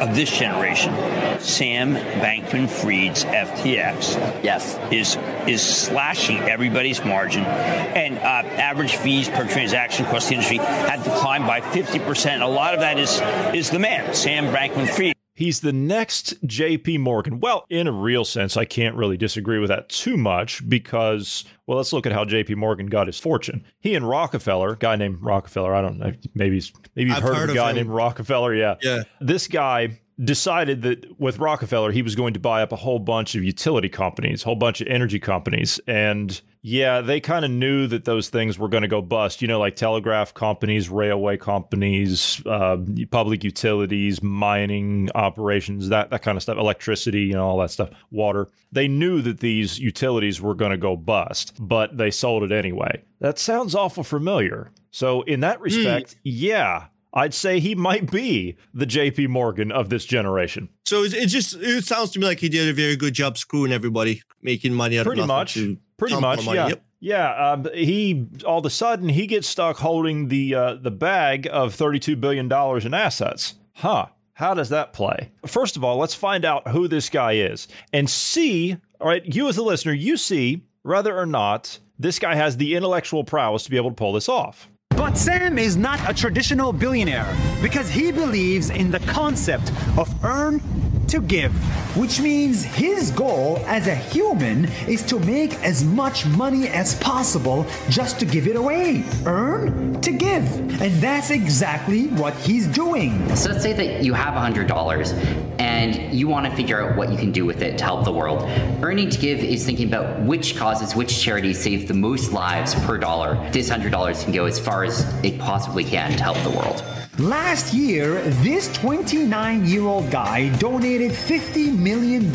of 0.00 0.14
this 0.14 0.30
generation, 0.30 0.92
Sam 1.40 1.94
Bankman 1.94 2.68
Fried's 2.68 3.24
FTX, 3.24 4.42
yes, 4.42 4.78
is 4.92 5.16
is 5.46 5.62
slashing 5.62 6.38
everybody's 6.38 7.04
margin, 7.04 7.44
and 7.44 8.18
uh, 8.18 8.48
average 8.58 8.96
fees 8.96 9.28
per 9.28 9.46
transaction 9.48 10.06
across 10.06 10.28
the 10.28 10.34
industry 10.34 10.58
have 10.58 11.04
declined 11.04 11.46
by 11.46 11.60
50%. 11.60 12.42
A 12.42 12.46
lot 12.46 12.74
of 12.74 12.80
that 12.80 12.98
is 12.98 13.20
is 13.54 13.70
the 13.70 13.78
man, 13.78 14.14
Sam 14.14 14.52
Bankman 14.54 14.88
Fried. 14.88 15.15
He's 15.36 15.60
the 15.60 15.72
next 15.72 16.42
JP 16.46 17.00
Morgan. 17.00 17.40
Well, 17.40 17.66
in 17.68 17.86
a 17.86 17.92
real 17.92 18.24
sense, 18.24 18.56
I 18.56 18.64
can't 18.64 18.96
really 18.96 19.18
disagree 19.18 19.58
with 19.58 19.68
that 19.68 19.90
too 19.90 20.16
much 20.16 20.66
because, 20.66 21.44
well, 21.66 21.76
let's 21.76 21.92
look 21.92 22.06
at 22.06 22.12
how 22.12 22.24
JP 22.24 22.56
Morgan 22.56 22.86
got 22.86 23.06
his 23.06 23.18
fortune. 23.18 23.62
He 23.78 23.94
and 23.94 24.08
Rockefeller, 24.08 24.76
guy 24.76 24.96
named 24.96 25.18
Rockefeller, 25.20 25.74
I 25.74 25.82
don't 25.82 25.98
know, 25.98 26.14
maybe 26.34 26.62
maybe 26.94 27.10
you've 27.10 27.18
heard, 27.18 27.36
heard 27.36 27.50
of 27.50 27.54
a 27.54 27.58
guy 27.58 27.70
him. 27.70 27.76
named 27.76 27.90
Rockefeller. 27.90 28.54
Yeah. 28.54 28.76
Yeah. 28.80 29.02
This 29.20 29.46
guy 29.46 30.00
decided 30.22 30.82
that 30.82 31.20
with 31.20 31.38
Rockefeller, 31.38 31.92
he 31.92 32.02
was 32.02 32.14
going 32.14 32.34
to 32.34 32.40
buy 32.40 32.62
up 32.62 32.72
a 32.72 32.76
whole 32.76 32.98
bunch 32.98 33.34
of 33.34 33.44
utility 33.44 33.88
companies, 33.88 34.42
a 34.42 34.46
whole 34.46 34.56
bunch 34.56 34.80
of 34.80 34.86
energy 34.86 35.18
companies. 35.18 35.78
And 35.86 36.40
yeah, 36.62 37.02
they 37.02 37.20
kind 37.20 37.44
of 37.44 37.50
knew 37.50 37.86
that 37.88 38.06
those 38.06 38.30
things 38.30 38.58
were 38.58 38.68
going 38.68 38.82
to 38.82 38.88
go 38.88 39.02
bust, 39.02 39.42
you 39.42 39.48
know, 39.48 39.60
like 39.60 39.76
telegraph 39.76 40.32
companies, 40.32 40.88
railway 40.88 41.36
companies, 41.36 42.42
uh, 42.46 42.78
public 43.10 43.44
utilities, 43.44 44.22
mining 44.22 45.10
operations, 45.14 45.90
that, 45.90 46.10
that 46.10 46.22
kind 46.22 46.36
of 46.36 46.42
stuff, 46.42 46.56
electricity, 46.56 47.22
you 47.22 47.34
know, 47.34 47.46
all 47.46 47.58
that 47.58 47.70
stuff, 47.70 47.90
water. 48.10 48.48
They 48.72 48.88
knew 48.88 49.20
that 49.22 49.40
these 49.40 49.78
utilities 49.78 50.40
were 50.40 50.54
going 50.54 50.72
to 50.72 50.78
go 50.78 50.96
bust, 50.96 51.52
but 51.60 51.96
they 51.96 52.10
sold 52.10 52.42
it 52.42 52.52
anyway. 52.52 53.02
That 53.20 53.38
sounds 53.38 53.74
awful 53.74 54.02
familiar. 54.02 54.72
So, 54.90 55.22
in 55.22 55.40
that 55.40 55.60
respect, 55.60 56.16
yeah, 56.22 56.86
I'd 57.16 57.32
say 57.32 57.60
he 57.60 57.74
might 57.74 58.10
be 58.10 58.58
the 58.74 58.84
JP 58.84 59.28
Morgan 59.28 59.72
of 59.72 59.88
this 59.88 60.04
generation. 60.04 60.68
So 60.84 61.02
it, 61.02 61.14
it 61.14 61.26
just 61.28 61.56
it 61.56 61.84
sounds 61.84 62.10
to 62.10 62.18
me 62.18 62.26
like 62.26 62.40
he 62.40 62.50
did 62.50 62.68
a 62.68 62.74
very 62.74 62.94
good 62.94 63.14
job 63.14 63.38
screwing 63.38 63.72
everybody, 63.72 64.22
making 64.42 64.74
money 64.74 64.98
out 64.98 65.06
Pretty 65.06 65.22
of 65.22 65.26
much. 65.26 65.58
Pretty 65.96 66.20
much, 66.20 66.44
yeah. 66.44 66.68
Yep. 66.68 66.82
Yeah, 67.00 67.52
um, 67.52 67.68
he 67.74 68.26
all 68.44 68.58
of 68.58 68.66
a 68.66 68.70
sudden 68.70 69.08
he 69.08 69.26
gets 69.26 69.48
stuck 69.48 69.78
holding 69.78 70.28
the 70.28 70.54
uh, 70.54 70.74
the 70.74 70.90
bag 70.90 71.48
of 71.50 71.74
thirty 71.74 71.98
two 71.98 72.16
billion 72.16 72.48
dollars 72.48 72.84
in 72.84 72.92
assets. 72.92 73.54
Huh? 73.72 74.06
How 74.34 74.52
does 74.52 74.68
that 74.68 74.92
play? 74.92 75.30
First 75.46 75.78
of 75.78 75.84
all, 75.84 75.96
let's 75.96 76.14
find 76.14 76.44
out 76.44 76.68
who 76.68 76.86
this 76.86 77.08
guy 77.08 77.32
is 77.32 77.66
and 77.94 78.10
see. 78.10 78.76
All 79.00 79.08
right, 79.08 79.24
you 79.24 79.48
as 79.48 79.56
a 79.56 79.62
listener, 79.62 79.94
you 79.94 80.18
see 80.18 80.64
whether 80.82 81.16
or 81.16 81.26
not 81.26 81.78
this 81.98 82.18
guy 82.18 82.34
has 82.34 82.58
the 82.58 82.74
intellectual 82.74 83.24
prowess 83.24 83.64
to 83.64 83.70
be 83.70 83.78
able 83.78 83.90
to 83.90 83.96
pull 83.96 84.12
this 84.12 84.28
off. 84.28 84.68
But 84.96 85.18
Sam 85.18 85.58
is 85.58 85.76
not 85.76 86.00
a 86.08 86.14
traditional 86.14 86.72
billionaire 86.72 87.30
because 87.60 87.90
he 87.90 88.10
believes 88.10 88.70
in 88.70 88.90
the 88.90 89.00
concept 89.00 89.70
of 89.98 90.08
earn 90.24 90.60
to 91.08 91.20
give, 91.20 91.52
which 91.96 92.20
means 92.20 92.64
his 92.64 93.10
goal 93.10 93.58
as 93.66 93.86
a 93.86 93.94
human 93.94 94.64
is 94.86 95.02
to 95.04 95.18
make 95.20 95.54
as 95.62 95.84
much 95.84 96.26
money 96.26 96.68
as 96.68 96.94
possible 96.96 97.66
just 97.88 98.18
to 98.20 98.26
give 98.26 98.46
it 98.46 98.56
away. 98.56 99.04
Earn 99.24 100.00
to 100.00 100.12
give. 100.12 100.44
And 100.80 100.92
that's 101.00 101.30
exactly 101.30 102.08
what 102.08 102.34
he's 102.34 102.66
doing. 102.66 103.34
So 103.36 103.50
let's 103.50 103.62
say 103.62 103.72
that 103.72 104.04
you 104.04 104.14
have 104.14 104.34
$100 104.34 105.60
and 105.60 106.14
you 106.14 106.28
want 106.28 106.46
to 106.46 106.54
figure 106.54 106.82
out 106.82 106.96
what 106.96 107.10
you 107.10 107.16
can 107.16 107.32
do 107.32 107.44
with 107.44 107.62
it 107.62 107.78
to 107.78 107.84
help 107.84 108.04
the 108.04 108.12
world. 108.12 108.42
Earning 108.82 109.10
to 109.10 109.18
give 109.18 109.38
is 109.38 109.64
thinking 109.64 109.88
about 109.88 110.20
which 110.22 110.56
causes, 110.56 110.94
which 110.94 111.20
charities 111.20 111.58
save 111.62 111.88
the 111.88 111.94
most 111.94 112.32
lives 112.32 112.74
per 112.86 112.98
dollar. 112.98 113.34
This 113.52 113.70
$100 113.70 114.24
can 114.24 114.32
go 114.32 114.46
as 114.46 114.58
far 114.58 114.84
as 114.84 115.02
it 115.24 115.38
possibly 115.38 115.84
can 115.84 116.12
to 116.16 116.22
help 116.22 116.38
the 116.38 116.50
world. 116.50 116.82
Last 117.18 117.72
year, 117.72 118.20
this 118.42 118.70
29 118.74 119.64
year 119.64 119.84
old 119.84 120.10
guy 120.10 120.54
donated 120.58 121.12
$50 121.12 121.74
million. 121.74 122.30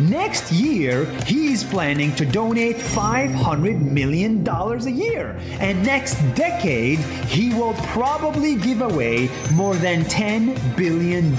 Next 0.00 0.50
year, 0.50 1.04
he's 1.26 1.62
planning 1.62 2.14
to 2.14 2.24
donate 2.24 2.76
$500 2.76 3.82
million 3.82 4.48
a 4.48 4.88
year. 4.88 5.38
And 5.60 5.84
next 5.84 6.14
decade, 6.34 7.00
he 7.28 7.52
will 7.52 7.74
probably 7.92 8.56
give 8.56 8.80
away 8.80 9.28
more 9.52 9.74
than 9.74 10.04
$10 10.04 10.74
billion. 10.74 11.36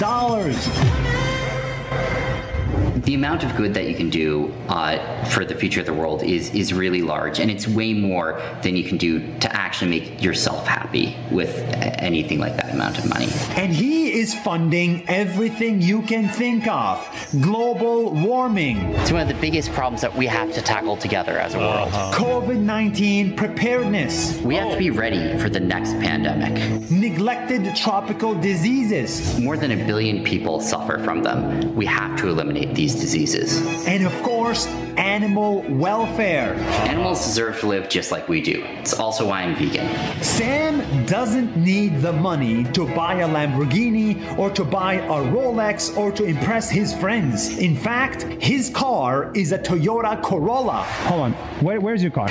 The 3.04 3.16
amount 3.16 3.44
of 3.44 3.56
good 3.56 3.74
that 3.74 3.86
you 3.88 3.96
can 3.96 4.10
do 4.10 4.54
uh, 4.70 5.26
for 5.26 5.44
the 5.44 5.56
future 5.56 5.82
of 5.82 5.86
the 5.86 5.94
world 5.94 6.24
is 6.24 6.54
is 6.54 6.74
really 6.74 7.02
large, 7.02 7.40
and 7.40 7.52
it's 7.52 7.68
way 7.68 7.94
more 7.94 8.42
than 8.62 8.76
you 8.76 8.84
can 8.84 8.98
do 8.98 9.20
to 9.40 9.54
actually 9.56 9.92
make 9.92 10.24
yourself 10.24 10.66
happy 10.68 11.16
with 11.32 11.54
anything 12.00 12.40
like 12.40 12.56
that 12.58 12.74
amount 12.74 12.98
of 13.00 13.10
money. 13.10 13.28
And 13.56 13.74
he 13.74 14.14
is 14.14 14.34
funding 14.34 15.04
everything 15.10 15.82
you 15.82 16.02
can 16.04 16.30
think 16.30 16.68
of 16.68 16.98
global 17.42 18.12
warming, 18.12 18.78
It's 18.96 19.12
one 19.12 19.22
of 19.22 19.28
the 19.28 19.42
biggest 19.42 19.72
problems 19.74 20.02
that 20.02 20.16
we 20.16 20.28
have 20.28 20.54
to 20.54 20.62
tackle 20.62 20.96
together 20.98 21.38
as 21.40 21.56
a 21.56 21.60
world. 21.60 21.90
COVID 22.14 22.60
19 22.60 23.36
preparedness, 23.36 24.40
We 24.42 24.56
have 24.56 24.72
to 24.72 24.78
be 24.78 24.92
ready 24.92 25.38
for 25.40 25.50
the 25.50 25.60
next 25.60 25.92
pandemic. 25.94 26.54
neglected 26.92 27.76
tropical 27.76 28.34
diseases. 28.36 29.40
More 29.40 29.58
than 29.58 29.72
a 29.72 29.86
billion 29.86 30.24
people 30.24 30.60
suffer 30.62 31.00
from 31.04 31.24
them. 31.24 31.76
We 31.76 31.86
have 31.86 32.18
to 32.22 32.30
eliminate 32.30 32.76
these 32.76 32.93
these 32.94 33.02
diseases. 33.02 33.86
And 33.88 34.06
of 34.06 34.14
course, 34.24 34.68
animal 34.98 35.64
welfare. 35.70 36.56
Animals 36.88 37.24
deserve 37.26 37.60
to 37.62 37.68
live 37.68 37.90
just 37.90 38.12
like 38.12 38.30
we 38.30 38.42
do. 38.42 38.64
It's 38.80 38.94
also 38.94 39.28
why 39.28 39.44
I'm 39.44 39.56
vegan. 39.56 39.88
Sam 40.24 41.06
doesn't 41.06 41.56
need 41.58 42.02
the 42.02 42.14
money 42.14 42.64
to 42.74 42.86
buy 42.96 43.16
a 43.16 43.28
Lamborghini 43.28 44.38
or 44.38 44.50
to 44.52 44.64
buy 44.64 44.96
a 44.96 45.22
Rolex 45.32 45.96
or 45.98 46.12
to 46.12 46.24
impress 46.24 46.70
his 46.70 46.94
friends. 46.94 47.58
In 47.58 47.76
fact, 47.76 48.24
his 48.24 48.70
car 48.70 49.32
is 49.34 49.52
a 49.52 49.58
Toyota 49.58 50.22
Corolla. 50.22 50.84
Hold 51.08 51.22
on. 51.22 51.34
Where, 51.62 51.80
where's 51.80 52.02
your 52.02 52.12
car? 52.12 52.30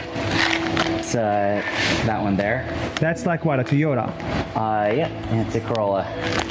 It's 0.84 1.14
uh, 1.14 1.62
that 2.06 2.22
one 2.22 2.36
there. 2.36 2.66
That's 3.00 3.26
like 3.26 3.44
what, 3.44 3.60
a 3.60 3.64
Toyota? 3.64 4.08
Uh, 4.54 4.92
yeah, 4.92 5.44
it's 5.46 5.54
a 5.54 5.60
Corolla. 5.60 6.04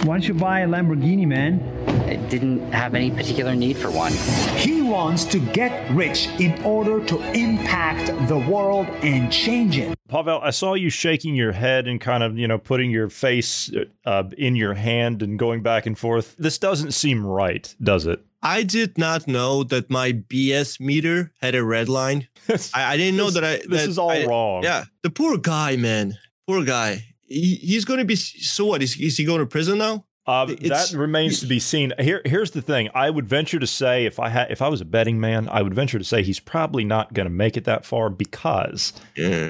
Why 0.03 0.15
don't 0.15 0.27
you 0.27 0.33
buy 0.33 0.61
a 0.61 0.67
Lamborghini, 0.67 1.27
man? 1.27 1.61
I 2.07 2.15
didn't 2.27 2.71
have 2.71 2.95
any 2.95 3.11
particular 3.11 3.55
need 3.55 3.77
for 3.77 3.91
one. 3.91 4.11
He 4.57 4.81
wants 4.81 5.23
to 5.25 5.39
get 5.39 5.89
rich 5.91 6.27
in 6.39 6.61
order 6.63 7.03
to 7.05 7.21
impact 7.31 8.07
the 8.27 8.37
world 8.37 8.87
and 9.01 9.31
change 9.31 9.77
it. 9.77 9.97
Pavel, 10.09 10.41
I 10.41 10.49
saw 10.49 10.73
you 10.73 10.89
shaking 10.89 11.35
your 11.35 11.53
head 11.53 11.87
and 11.87 12.01
kind 12.01 12.21
of, 12.21 12.37
you 12.37 12.47
know, 12.47 12.57
putting 12.57 12.91
your 12.91 13.09
face 13.09 13.71
uh, 14.05 14.23
in 14.37 14.55
your 14.57 14.73
hand 14.73 15.21
and 15.21 15.39
going 15.39 15.61
back 15.61 15.85
and 15.85 15.97
forth. 15.97 16.35
This 16.37 16.57
doesn't 16.57 16.91
seem 16.91 17.25
right, 17.25 17.73
does 17.81 18.05
it? 18.07 18.25
I 18.43 18.63
did 18.63 18.97
not 18.97 19.27
know 19.27 19.63
that 19.65 19.89
my 19.89 20.13
BS 20.13 20.79
meter 20.79 21.31
had 21.41 21.53
a 21.55 21.63
red 21.63 21.87
line. 21.89 22.27
I, 22.73 22.93
I 22.93 22.97
didn't 22.97 23.17
know 23.17 23.25
This- 23.29 23.33
that 23.35 23.43
I. 23.43 23.61
this 23.67 23.87
is 23.87 23.97
all 23.97 24.09
I- 24.11 24.25
wrong. 24.25 24.63
Yeah, 24.63 24.85
the 25.03 25.09
poor 25.09 25.37
guy, 25.37 25.75
man. 25.75 26.17
Poor 26.47 26.63
guy. 26.63 27.05
He, 27.27 27.55
he's 27.55 27.85
going 27.85 27.99
to 27.99 28.05
be. 28.05 28.15
So 28.15 28.65
what? 28.65 28.81
Is, 28.81 28.99
is 28.99 29.17
he 29.17 29.25
going 29.25 29.39
to 29.39 29.45
prison 29.45 29.77
now? 29.77 30.05
Uh, 30.27 30.45
that 30.45 30.93
remains 30.95 31.39
to 31.39 31.47
be 31.47 31.59
seen. 31.59 31.93
Here, 31.99 32.21
here's 32.25 32.51
the 32.51 32.61
thing. 32.61 32.89
I 32.93 33.09
would 33.09 33.27
venture 33.27 33.57
to 33.57 33.65
say, 33.65 34.05
if 34.05 34.19
I 34.19 34.29
had, 34.29 34.51
if 34.51 34.61
I 34.61 34.67
was 34.69 34.79
a 34.79 34.85
betting 34.85 35.19
man, 35.19 35.49
I 35.49 35.61
would 35.63 35.73
venture 35.73 35.97
to 35.97 36.03
say 36.05 36.21
he's 36.21 36.39
probably 36.39 36.83
not 36.83 37.13
going 37.13 37.25
to 37.25 37.31
make 37.33 37.57
it 37.57 37.63
that 37.65 37.85
far 37.85 38.09
because 38.09 38.93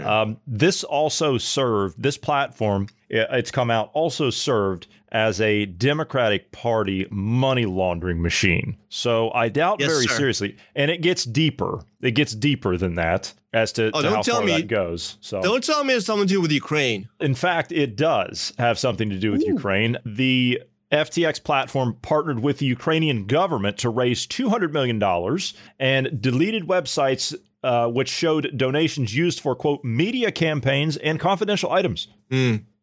um, 0.06 0.38
this 0.48 0.84
also 0.86 1.38
served 1.38 2.02
this 2.02 2.18
platform. 2.18 2.88
It's 3.10 3.52
come 3.52 3.70
out 3.70 3.92
also 3.94 4.30
served 4.30 4.88
as 5.12 5.42
a 5.42 5.66
Democratic 5.66 6.52
Party 6.52 7.06
money 7.12 7.66
laundering 7.66 8.22
machine. 8.22 8.78
So 8.90 9.32
I 9.32 9.50
doubt 9.50 9.80
Yes, 9.80 9.92
very 9.92 10.06
sir. 10.08 10.16
seriously, 10.18 10.58
and 10.76 10.90
it 10.90 11.02
gets 11.02 11.26
deeper. 11.26 11.82
It 12.02 12.12
gets 12.12 12.34
deeper 12.34 12.78
than 12.78 12.96
that 12.96 13.34
as 13.54 13.74
to, 13.74 13.88
Oh, 13.94 14.02
to 14.02 14.04
don't 14.04 14.16
how 14.16 14.22
tell 14.22 14.36
far 14.38 14.46
me- 14.46 14.54
that 14.62 14.68
goes. 14.68 15.18
So 15.22 15.42
Don't 15.42 15.64
tell 15.64 15.84
me 15.84 15.94
it's 15.96 16.06
something 16.06 16.28
to 16.28 16.34
do 16.34 16.42
with 16.42 16.52
Ukraine. 16.52 17.10
in 17.20 17.36
fact, 17.36 17.72
it 17.72 17.96
does 17.96 18.54
have 18.58 18.80
something 18.80 19.10
to 19.10 19.18
do 19.20 19.32
with 19.32 19.46
Ukraine. 19.46 19.98
The 20.06 20.62
FTX 20.92 21.42
platform 21.44 21.98
partnered 22.02 22.40
with 22.40 22.58
the 22.60 22.66
Ukrainian 22.66 23.26
government 23.26 23.78
to 23.80 23.90
raise 23.90 24.26
$200 24.28 24.72
million 24.74 25.02
and 25.80 26.22
deleted 26.22 26.68
websites 26.68 27.34
uh, 27.64 27.88
which 27.88 28.10
showed 28.10 28.52
donations 28.58 29.16
used 29.16 29.40
for, 29.40 29.54
quote, 29.56 29.84
media 29.84 30.32
campaigns 30.32 30.98
and 30.98 31.20
confidential 31.20 31.72
items. 31.72 32.08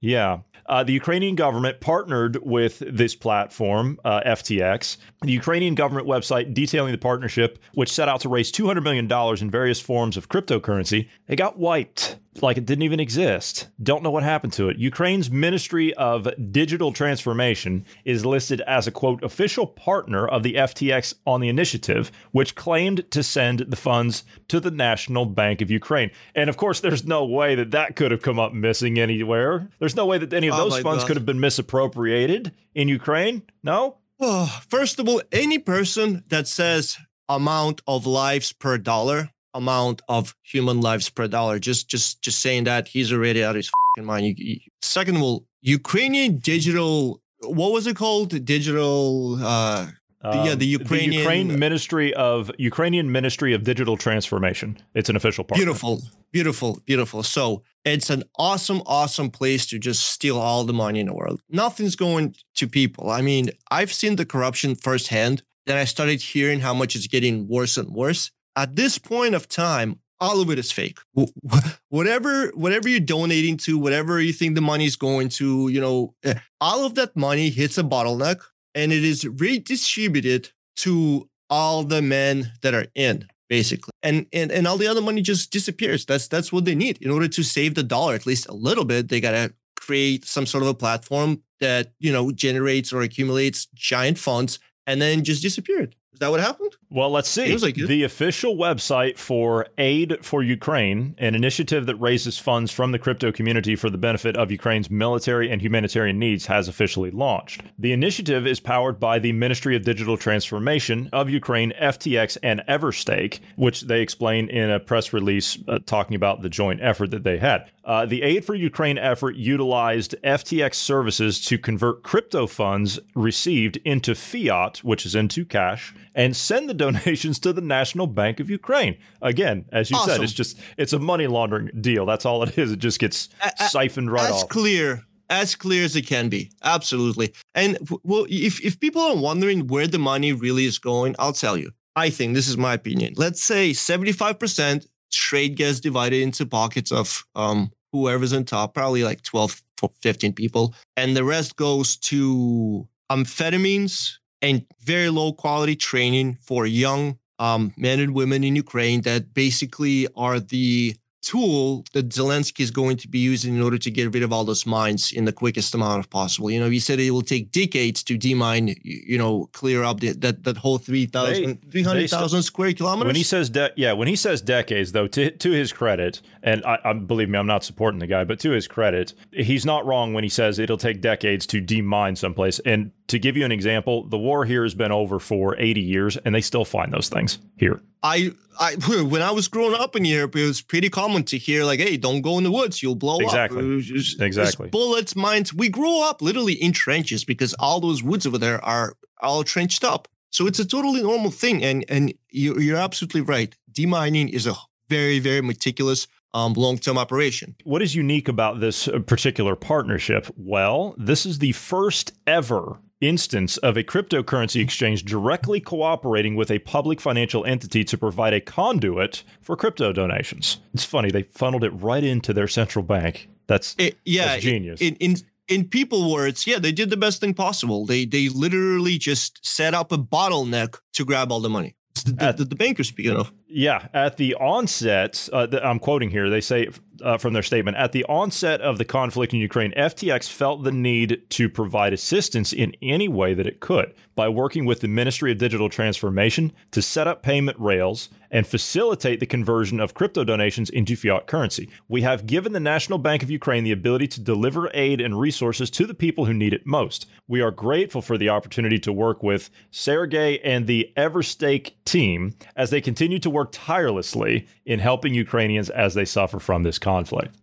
Yeah. 0.01 0.39
Uh, 0.69 0.85
the 0.85 0.93
Ukrainian 0.93 1.35
government 1.35 1.81
partnered 1.81 2.39
with 2.43 2.81
this 2.81 3.15
platform, 3.15 3.99
uh, 4.05 4.21
FTX. 4.27 4.99
The 5.23 5.33
Ukrainian 5.33 5.75
government 5.75 6.07
website 6.07 6.53
detailing 6.53 6.93
the 6.93 6.99
partnership, 6.99 7.59
which 7.73 7.91
set 7.91 8.09
out 8.09 8.21
to 8.21 8.29
raise 8.29 8.53
$200 8.53 8.83
million 8.83 9.11
in 9.43 9.51
various 9.51 9.81
forms 9.81 10.17
of 10.17 10.29
cryptocurrency, 10.29 11.09
it 11.27 11.37
got 11.37 11.59
wiped 11.59 12.19
like 12.43 12.57
it 12.57 12.67
didn't 12.67 12.83
even 12.83 13.01
exist. 13.01 13.69
Don't 13.83 14.03
know 14.03 14.11
what 14.11 14.23
happened 14.23 14.53
to 14.55 14.69
it. 14.69 14.79
Ukraine's 14.79 15.31
Ministry 15.31 15.95
of 15.95 16.29
Digital 16.53 16.93
Transformation 16.93 17.85
is 18.05 18.25
listed 18.27 18.61
as 18.63 18.87
a 18.87 18.91
quote 18.91 19.23
official 19.23 19.67
partner 19.67 20.27
of 20.27 20.43
the 20.43 20.55
FTX 20.55 21.15
on 21.27 21.41
the 21.41 21.49
initiative, 21.49 22.11
which 22.33 22.55
claimed 22.55 23.11
to 23.11 23.23
send 23.23 23.61
the 23.61 23.77
funds 23.77 24.25
to 24.49 24.61
the 24.61 24.71
National 24.71 25.27
Bank 25.27 25.61
of 25.61 25.71
Ukraine. 25.71 26.11
And 26.35 26.49
of 26.49 26.57
course, 26.57 26.81
there's 26.81 27.05
no 27.05 27.25
way 27.25 27.55
that 27.55 27.71
that 27.73 27.97
could 27.97 28.11
have 28.11 28.23
come 28.23 28.39
up 28.39 28.53
missing 28.53 28.99
anywhere. 28.99 29.69
There's 29.79 29.97
no 29.97 30.07
way 30.07 30.19
that 30.19 30.33
any 30.33 30.49
of 30.49 30.55
Oh 30.55 30.59
those 30.59 30.73
my 30.73 30.83
funds 30.83 31.05
God. 31.05 31.09
could 31.09 31.17
have 31.17 31.27
been 31.27 31.41
misappropriated 31.41 32.53
in 32.75 32.89
Ukraine. 32.89 33.43
No. 33.63 33.99
Oh, 34.21 34.61
first 34.69 34.99
of 34.99 35.09
all, 35.09 35.23
any 35.31 35.59
person 35.59 36.25
that 36.29 36.49
says 36.49 36.97
amount 37.29 37.83
of 37.87 38.07
lives 38.07 38.53
per 38.53 38.79
dollar, 38.79 39.31
amount 39.63 40.01
of 40.09 40.35
human 40.43 40.81
lives 40.89 41.07
per 41.17 41.27
dollar, 41.37 41.57
just 41.59 41.83
just 41.95 42.23
just 42.27 42.39
saying 42.41 42.65
that 42.65 42.89
he's 42.89 43.13
already 43.13 43.41
out 43.45 43.57
of 43.57 43.63
his 43.63 43.71
mind. 44.13 44.37
Second 44.81 45.17
of 45.17 45.23
all, 45.23 45.39
Ukrainian 45.79 46.39
digital, 46.39 47.21
what 47.61 47.71
was 47.77 47.85
it 47.91 47.97
called? 47.97 48.29
Digital. 48.45 48.99
uh 49.43 49.87
yeah, 50.25 50.55
the 50.55 50.67
Ukrainian. 50.67 51.11
the 51.11 51.17
Ukraine 51.17 51.59
Ministry 51.59 52.13
of 52.15 52.51
Ukrainian 52.59 53.13
Ministry 53.13 53.55
of 53.55 53.63
Digital 53.63 53.97
Transformation. 53.97 54.69
It's 54.95 55.09
an 55.09 55.17
official 55.17 55.45
partner. 55.45 55.65
Beautiful, 55.65 56.03
beautiful, 56.33 56.71
beautiful. 56.91 57.23
So 57.23 57.63
it's 57.85 58.11
an 58.11 58.25
awesome, 58.37 58.83
awesome 58.87 59.31
place 59.31 59.65
to 59.67 59.79
just 59.79 60.03
steal 60.15 60.39
all 60.39 60.65
the 60.65 60.73
money 60.73 61.01
in 61.01 61.07
the 61.07 61.15
world. 61.15 61.41
Nothing's 61.49 61.97
going 61.97 62.35
to 62.57 62.67
people. 62.67 63.11
I 63.11 63.21
mean, 63.23 63.51
I've 63.71 63.93
seen 63.93 64.17
the 64.17 64.27
corruption 64.27 64.75
firsthand. 64.75 65.43
Then 65.67 65.77
I 65.77 65.85
started 65.85 66.21
hearing 66.21 66.61
how 66.61 66.75
much 66.75 66.97
it's 66.97 67.07
getting 67.07 67.47
worse 67.47 67.77
and 67.77 67.89
worse. 67.91 68.31
At 68.57 68.77
this 68.77 68.99
point 68.99 69.35
of 69.35 69.49
time, 69.49 70.01
all 70.21 70.41
of 70.41 70.51
it 70.51 70.59
is 70.59 70.73
fake. 70.73 70.99
Wh- 71.17 71.31
wh- 71.49 71.75
Whatever, 71.91 72.49
whatever 72.55 72.89
you're 72.89 73.01
donating 73.01 73.57
to, 73.59 73.79
whatever 73.79 74.21
you 74.21 74.33
think 74.33 74.55
the 74.55 74.61
money 74.61 74.85
is 74.85 74.97
going 74.97 75.29
to, 75.31 75.69
you 75.69 75.81
know, 75.81 76.15
eh, 76.25 76.35
all 76.61 76.85
of 76.85 76.95
that 76.97 77.17
money 77.17 77.51
hits 77.51 77.79
a 77.79 77.83
bottleneck 77.83 78.41
and 78.75 78.93
it 78.93 79.05
is 79.05 79.25
redistributed 79.27 80.51
to 80.77 81.29
all 81.51 81.85
the 81.85 82.03
men 82.03 82.53
that 82.63 82.75
are 82.75 82.87
in 82.95 83.27
basically. 83.49 83.91
And 84.03 84.27
and 84.33 84.51
and 84.53 84.67
all 84.67 84.77
the 84.77 84.87
other 84.87 85.01
money 85.01 85.23
just 85.23 85.51
disappears. 85.51 86.05
That's 86.05 86.29
that's 86.29 86.53
what 86.53 86.65
they 86.67 86.75
need. 86.75 86.99
In 87.01 87.11
order 87.11 87.29
to 87.29 87.43
save 87.43 87.75
the 87.75 87.83
dollar 87.83 88.15
at 88.15 88.27
least 88.27 88.47
a 88.49 88.55
little 88.55 88.85
bit 88.85 89.09
they 89.09 89.21
got 89.21 89.31
to 89.33 89.55
create 89.81 90.25
some 90.27 90.45
sort 90.47 90.63
of 90.63 90.69
a 90.69 90.75
platform 90.75 91.43
that 91.61 91.93
you 91.99 92.13
know 92.13 92.31
generates 92.31 92.93
or 92.93 93.03
accumulates 93.03 93.67
giant 93.75 94.19
funds 94.19 94.59
and 94.87 95.01
then 95.01 95.25
just 95.25 95.43
disappeared 95.43 95.95
is 96.19 96.21
that 96.21 96.31
what 96.33 96.41
happened 96.41 96.77
Well, 96.91 97.11
let's 97.11 97.29
see. 97.29 97.57
Like 97.57 97.77
the 97.77 98.03
official 98.03 98.57
website 98.57 99.19
for 99.19 99.69
Aid 99.79 100.25
for 100.25 100.43
Ukraine, 100.43 101.15
an 101.19 101.37
initiative 101.37 101.87
that 101.87 101.95
raises 101.97 102.39
funds 102.39 102.73
from 102.73 102.91
the 102.91 102.99
crypto 102.99 103.31
community 103.31 103.77
for 103.77 103.89
the 103.89 103.99
benefit 103.99 104.37
of 104.37 104.51
Ukraine's 104.51 104.91
military 104.91 105.49
and 105.49 105.63
humanitarian 105.63 106.19
needs, 106.19 106.47
has 106.47 106.67
officially 106.67 107.13
launched. 107.13 107.63
The 107.79 107.93
initiative 107.93 108.49
is 108.49 108.59
powered 108.59 108.99
by 108.99 109.21
the 109.21 109.33
Ministry 109.33 109.77
of 109.77 109.85
Digital 109.85 110.17
Transformation 110.17 111.09
of 111.13 111.31
Ukraine, 111.31 111.73
FTX, 111.81 112.37
and 112.43 112.63
Everstake, 112.69 113.39
which 113.55 113.83
they 113.83 114.01
explain 114.01 114.49
in 114.49 114.71
a 114.71 114.81
press 114.81 115.13
release 115.13 115.57
uh, 115.69 115.79
talking 115.87 116.17
about 116.17 116.43
the 116.43 116.49
joint 116.49 116.81
effort 116.83 117.13
that 117.13 117.23
they 117.23 117.39
had. 117.39 117.71
Uh, 117.85 118.05
the 118.05 118.23
Aid 118.23 118.45
for 118.45 118.55
Ukraine 118.55 118.99
effort 118.99 119.35
utilized 119.37 120.15
FTX 120.23 120.75
services 120.75 121.41
to 121.47 121.57
convert 121.57 122.03
crypto 122.03 122.47
funds 122.47 122.99
received 123.15 123.79
into 123.85 124.15
fiat, 124.15 124.85
which 124.85 125.07
is 125.07 125.15
into 125.15 125.47
cash, 125.47 125.95
and 126.19 126.37
send 126.37 126.69
the 126.69 126.75
donations 126.75 127.39
to 127.39 127.53
the 127.55 127.63
National 127.63 128.07
Bank 128.07 128.41
of 128.41 128.51
Ukraine. 128.51 128.99
Again, 129.23 129.65
as 129.73 129.91
you 129.91 129.97
said, 130.01 130.21
it's 130.21 130.33
just 130.35 130.59
it's 130.77 130.93
a 130.93 130.99
money 130.99 131.27
laundering 131.27 131.71
deal. 131.81 132.05
That's 132.05 132.27
all 132.27 132.43
it 132.43 132.59
is. 132.59 132.73
It 132.73 132.81
just 132.81 132.99
gets 132.99 133.31
siphoned 133.71 134.13
right 134.13 134.29
as 134.29 134.43
off. 134.43 134.49
clear 134.51 135.05
as 135.31 135.55
clear 135.55 135.85
as 135.85 135.95
it 135.95 136.07
can 136.07 136.31
be 136.31 136.51
absolutely 136.63 137.35
and 137.55 137.77
well 138.03 138.27
if, 138.31 138.65
if 138.65 138.81
people 138.81 139.03
are 139.03 139.15
wondering 139.15 139.67
where 139.67 139.87
the 139.87 139.99
money 139.99 140.33
really 140.33 140.65
is 140.65 140.79
going 140.79 141.15
i'll 141.19 141.35
tell 141.35 141.55
you 141.55 141.71
i 141.97 142.09
think 142.09 142.33
this 142.33 142.49
is 142.49 142.57
my 142.57 142.73
opinion 142.73 143.13
let's 143.19 143.45
say 143.45 143.73
75% 143.73 144.87
trade 145.13 145.55
gets 145.55 145.81
divided 145.81 146.23
into 146.23 146.47
pockets 146.47 146.91
of 146.91 147.27
um 147.35 147.71
whoever's 147.93 148.33
on 148.33 148.45
top 148.45 148.73
probably 148.73 149.05
like 149.05 149.21
12 149.21 149.61
to 149.77 149.91
15 150.01 150.33
people 150.33 150.75
and 150.97 151.15
the 151.15 151.25
rest 151.25 151.57
goes 151.57 151.99
to 151.99 152.89
amphetamines 153.13 154.18
and 154.43 154.65
very 154.81 155.11
low 155.11 155.33
quality 155.33 155.77
training 155.77 156.39
for 156.41 156.67
young 156.67 157.19
um, 157.39 157.73
men 157.77 158.01
and 158.01 158.15
women 158.15 158.43
in 158.45 158.57
Ukraine 158.57 159.03
that 159.03 159.33
basically 159.35 160.09
are 160.17 160.41
the 160.41 160.97
tool 161.21 161.85
that 161.93 162.09
Zelensky 162.09 162.61
is 162.61 162.71
going 162.71 162.97
to 162.97 163.09
be 163.09 163.19
using 163.19 163.55
in 163.55 163.61
order 163.61 163.77
to 163.77 163.91
get 163.91 164.15
rid 164.15 164.23
of 164.23 164.33
all 164.33 164.45
those 164.45 164.65
mines 164.65 165.13
in 165.13 165.25
the 165.27 165.33
quickest 165.33 165.75
amount 165.75 166.01
of 166.01 166.09
possible. 166.09 166.51
You 166.51 166.59
know, 166.61 166.71
he 166.71 166.79
said 166.79 167.01
it 167.01 167.11
will 167.11 167.23
take 167.23 167.53
decades 167.53 168.03
to 168.05 168.17
demine, 168.17 168.75
you 168.83 169.19
know, 169.19 169.49
clear 169.53 169.83
up 169.85 170.01
the, 170.01 170.13
that 170.13 170.45
that 170.45 170.57
whole 170.57 170.79
3,000 170.79 171.61
They- 171.71 171.71
300,000 171.71 172.43
square 172.43 172.73
kilometers. 172.73 173.09
When 173.09 173.17
he 173.17 173.25
says 173.25 173.51
de- 173.51 173.73
yeah, 173.77 173.93
when 173.93 174.09
he 174.09 174.17
says 174.17 174.41
decades, 174.41 174.93
though, 174.93 175.09
to 175.09 175.31
to 175.31 175.51
his 175.51 175.73
credit, 175.73 176.23
and 176.49 176.65
I, 176.65 176.79
I 176.83 176.93
believe 176.95 177.29
me, 177.29 177.39
I'm 177.39 177.47
not 177.47 177.63
supporting 177.63 178.01
the 178.01 178.07
guy, 178.07 178.25
but 178.25 178.41
to 178.41 178.51
his 178.53 178.67
credit, 178.67 179.13
he's 179.33 179.67
not 179.67 179.85
wrong 179.85 180.15
when 180.15 180.25
he 180.25 180.31
says 180.31 180.59
it'll 180.59 180.79
take 180.79 181.03
decades 181.03 181.47
to 181.49 181.61
demine 181.61 182.17
someplace. 182.17 182.59
And 182.61 182.91
to 183.09 183.19
give 183.19 183.37
you 183.37 183.45
an 183.45 183.53
example, 183.53 184.09
the 184.09 184.17
war 184.17 184.47
here 184.47 184.63
has 184.63 184.75
been 184.75 184.91
over 184.91 185.19
for 185.19 185.55
80 185.59 185.81
years, 185.83 186.17
and 186.17 186.35
they 186.35 186.41
still 186.41 186.65
find 186.65 186.91
those 186.91 187.11
things 187.11 187.39
here. 187.59 187.83
I, 188.03 188.33
I, 188.59 188.77
when 189.03 189.21
I 189.21 189.31
was 189.31 189.47
growing 189.47 189.79
up 189.79 189.95
in 189.95 190.07
Europe, 190.07 190.37
it 190.37 190.47
was 190.47 190.63
pretty 190.63 190.89
common 190.89 191.25
to 191.25 191.37
hear 191.37 191.65
like, 191.65 191.81
"Hey, 191.81 191.99
don't 191.99 192.23
go 192.23 192.39
in 192.39 192.45
the 192.45 192.51
woods; 192.51 192.83
you'll 192.83 192.95
blow 192.95 193.19
Exactly. 193.19 193.59
up." 193.59 193.65
It 193.65 193.75
was 193.75 193.87
just- 193.87 194.21
Exactly. 194.23 194.67
it's 194.69 194.73
bullets, 194.73 195.15
mines. 195.15 195.53
We 195.53 195.69
grew 195.69 196.01
up 196.03 196.23
literally 196.23 196.55
in 196.55 196.73
trenches 196.73 197.25
because 197.25 197.53
all 197.59 197.79
those 197.81 198.03
woods 198.03 198.27
over 198.27 198.39
there 198.39 198.65
are 198.65 198.95
all 199.21 199.45
trenched 199.45 199.85
up. 199.85 200.09
So 200.31 200.47
it's 200.47 200.59
a 200.59 200.65
totally 200.67 201.03
normal 201.03 201.31
thing. 201.31 201.63
And 201.63 201.85
and 201.91 202.15
you're, 202.31 202.59
you're 202.59 202.79
absolutely 202.79 203.21
right. 203.21 203.55
Demining 203.71 204.31
is 204.31 204.47
a 204.47 204.55
very, 204.89 205.19
very 205.19 205.43
meticulous 205.43 206.07
um, 206.35 206.53
long 206.55 206.79
term 206.79 206.99
operation. 206.99 207.57
What 207.65 207.83
is 207.83 207.95
unique 207.95 208.29
about 208.29 208.61
this 208.61 208.89
uh, 208.89 208.99
particular 209.01 209.57
partnership? 209.57 210.27
Well, 210.37 210.95
this 210.99 211.25
is 211.27 211.39
the 211.39 211.53
first 211.53 212.13
ever 212.27 212.79
instance 213.01 213.57
of 213.59 213.77
a 213.77 213.85
cryptocurrency 213.85 214.61
exchange 214.61 215.05
directly 215.05 215.61
cooperating 215.61 216.35
with 216.35 216.51
a 216.51 216.59
public 216.61 217.01
financial 217.01 217.45
entity 217.45 217.85
to 217.85 217.97
provide 217.97 218.33
a 218.35 218.41
conduit 218.41 219.23
for 219.41 219.57
crypto 219.57 219.93
donations. 219.93 220.59
It's 220.75 220.85
funny, 220.85 221.11
they 221.11 221.23
funneled 221.23 221.63
it 221.65 221.71
right 221.71 222.03
into 222.03 222.33
their 222.33 222.49
central 222.49 222.83
bank. 222.85 223.29
That's, 223.47 223.77
It- 223.79 223.99
yeah, 224.05 224.27
that's 224.27 224.43
genius. 224.43 224.81
In, 224.81 224.97
in 224.97 225.17
in 225.49 225.65
people 225.67 226.13
words, 226.13 226.47
yeah, 226.47 226.59
they 226.59 226.73
did 226.73 226.91
the 226.91 226.97
best 226.97 227.21
thing 227.21 227.33
possible. 227.35 227.87
They 227.87 228.05
they 228.05 228.29
literally 228.29 228.99
just 228.99 229.41
set 229.43 229.73
up 229.75 229.91
a 229.93 229.97
bottleneck 229.97 230.77
to 230.93 231.05
grab 231.07 231.33
all 231.33 231.41
the 231.41 231.49
money. 231.49 231.75
The, 232.05 232.13
the, 232.13 232.33
the, 232.33 232.45
the 232.45 232.57
banker 232.57 232.85
speaking 232.85 233.17
of. 233.17 233.33
Yeah, 233.47 233.89
at 233.93 234.17
the 234.17 234.35
onset, 234.35 235.29
uh, 235.33 235.47
th- 235.47 235.63
I'm 235.63 235.79
quoting 235.79 236.11
here, 236.11 236.29
they 236.31 236.41
say 236.41 236.69
uh, 237.03 237.19
from 237.19 237.33
their 237.33 237.43
statement 237.43 237.77
at 237.77 237.93
the 237.93 238.05
onset 238.05 238.61
of 238.61 238.79
the 238.79 238.85
conflict 238.85 239.33
in 239.33 239.41
Ukraine, 239.41 239.73
FTX 239.77 240.29
felt 240.29 240.65
the 240.65 240.73
need 240.73 241.23
to 241.31 241.49
provide 241.49 241.93
assistance 241.93 242.53
in 242.53 242.75
any 242.83 243.09
way 243.09 243.35
that 243.35 243.47
it 243.47 243.61
could 243.61 243.95
by 244.15 244.29
working 244.29 244.65
with 244.65 244.81
the 244.81 244.89
Ministry 244.89 245.31
of 245.31 245.39
Digital 245.39 245.69
Transformation 245.69 246.53
to 246.73 246.83
set 246.83 247.07
up 247.07 247.23
payment 247.23 247.59
rails 247.61 248.09
and 248.31 248.47
facilitate 248.47 249.21
the 249.21 249.27
conversion 249.27 249.81
of 249.81 249.95
crypto 249.95 250.25
donations 250.25 250.71
into 250.71 250.97
fiat 250.97 251.27
currency. 251.27 251.71
We 251.89 252.03
have 252.03 252.27
given 252.27 252.53
the 252.53 252.61
National 252.61 252.99
Bank 252.99 253.23
of 253.23 253.31
Ukraine 253.31 253.65
the 253.65 253.73
ability 253.73 254.09
to 254.09 254.21
deliver 254.21 254.71
aid 254.75 255.01
and 255.01 255.19
resources 255.19 255.71
to 255.71 255.87
the 255.87 255.95
people 255.95 256.27
who 256.27 256.35
need 256.35 256.53
it 256.53 256.67
most. 256.67 257.07
We 257.27 257.41
are 257.41 257.51
grateful 257.51 258.03
for 258.03 258.19
the 258.19 258.29
opportunity 258.29 258.79
to 258.81 258.93
work 258.93 259.23
with 259.23 259.51
Sergey 259.71 260.41
and 260.41 260.67
the 260.67 260.93
Everstake 260.97 261.73
team 261.85 262.35
as 262.57 262.71
they 262.71 262.81
continue 262.81 263.19
to 263.21 263.31
work 263.31 263.51
tirelessly 263.53 264.47
in 264.67 264.81
helping 264.81 265.15
Ukrainians 265.15 265.71
as 265.71 265.95
they 265.95 266.05
suffer 266.05 266.39
from 266.39 266.63
this 266.63 266.79
conflict. 266.79 266.88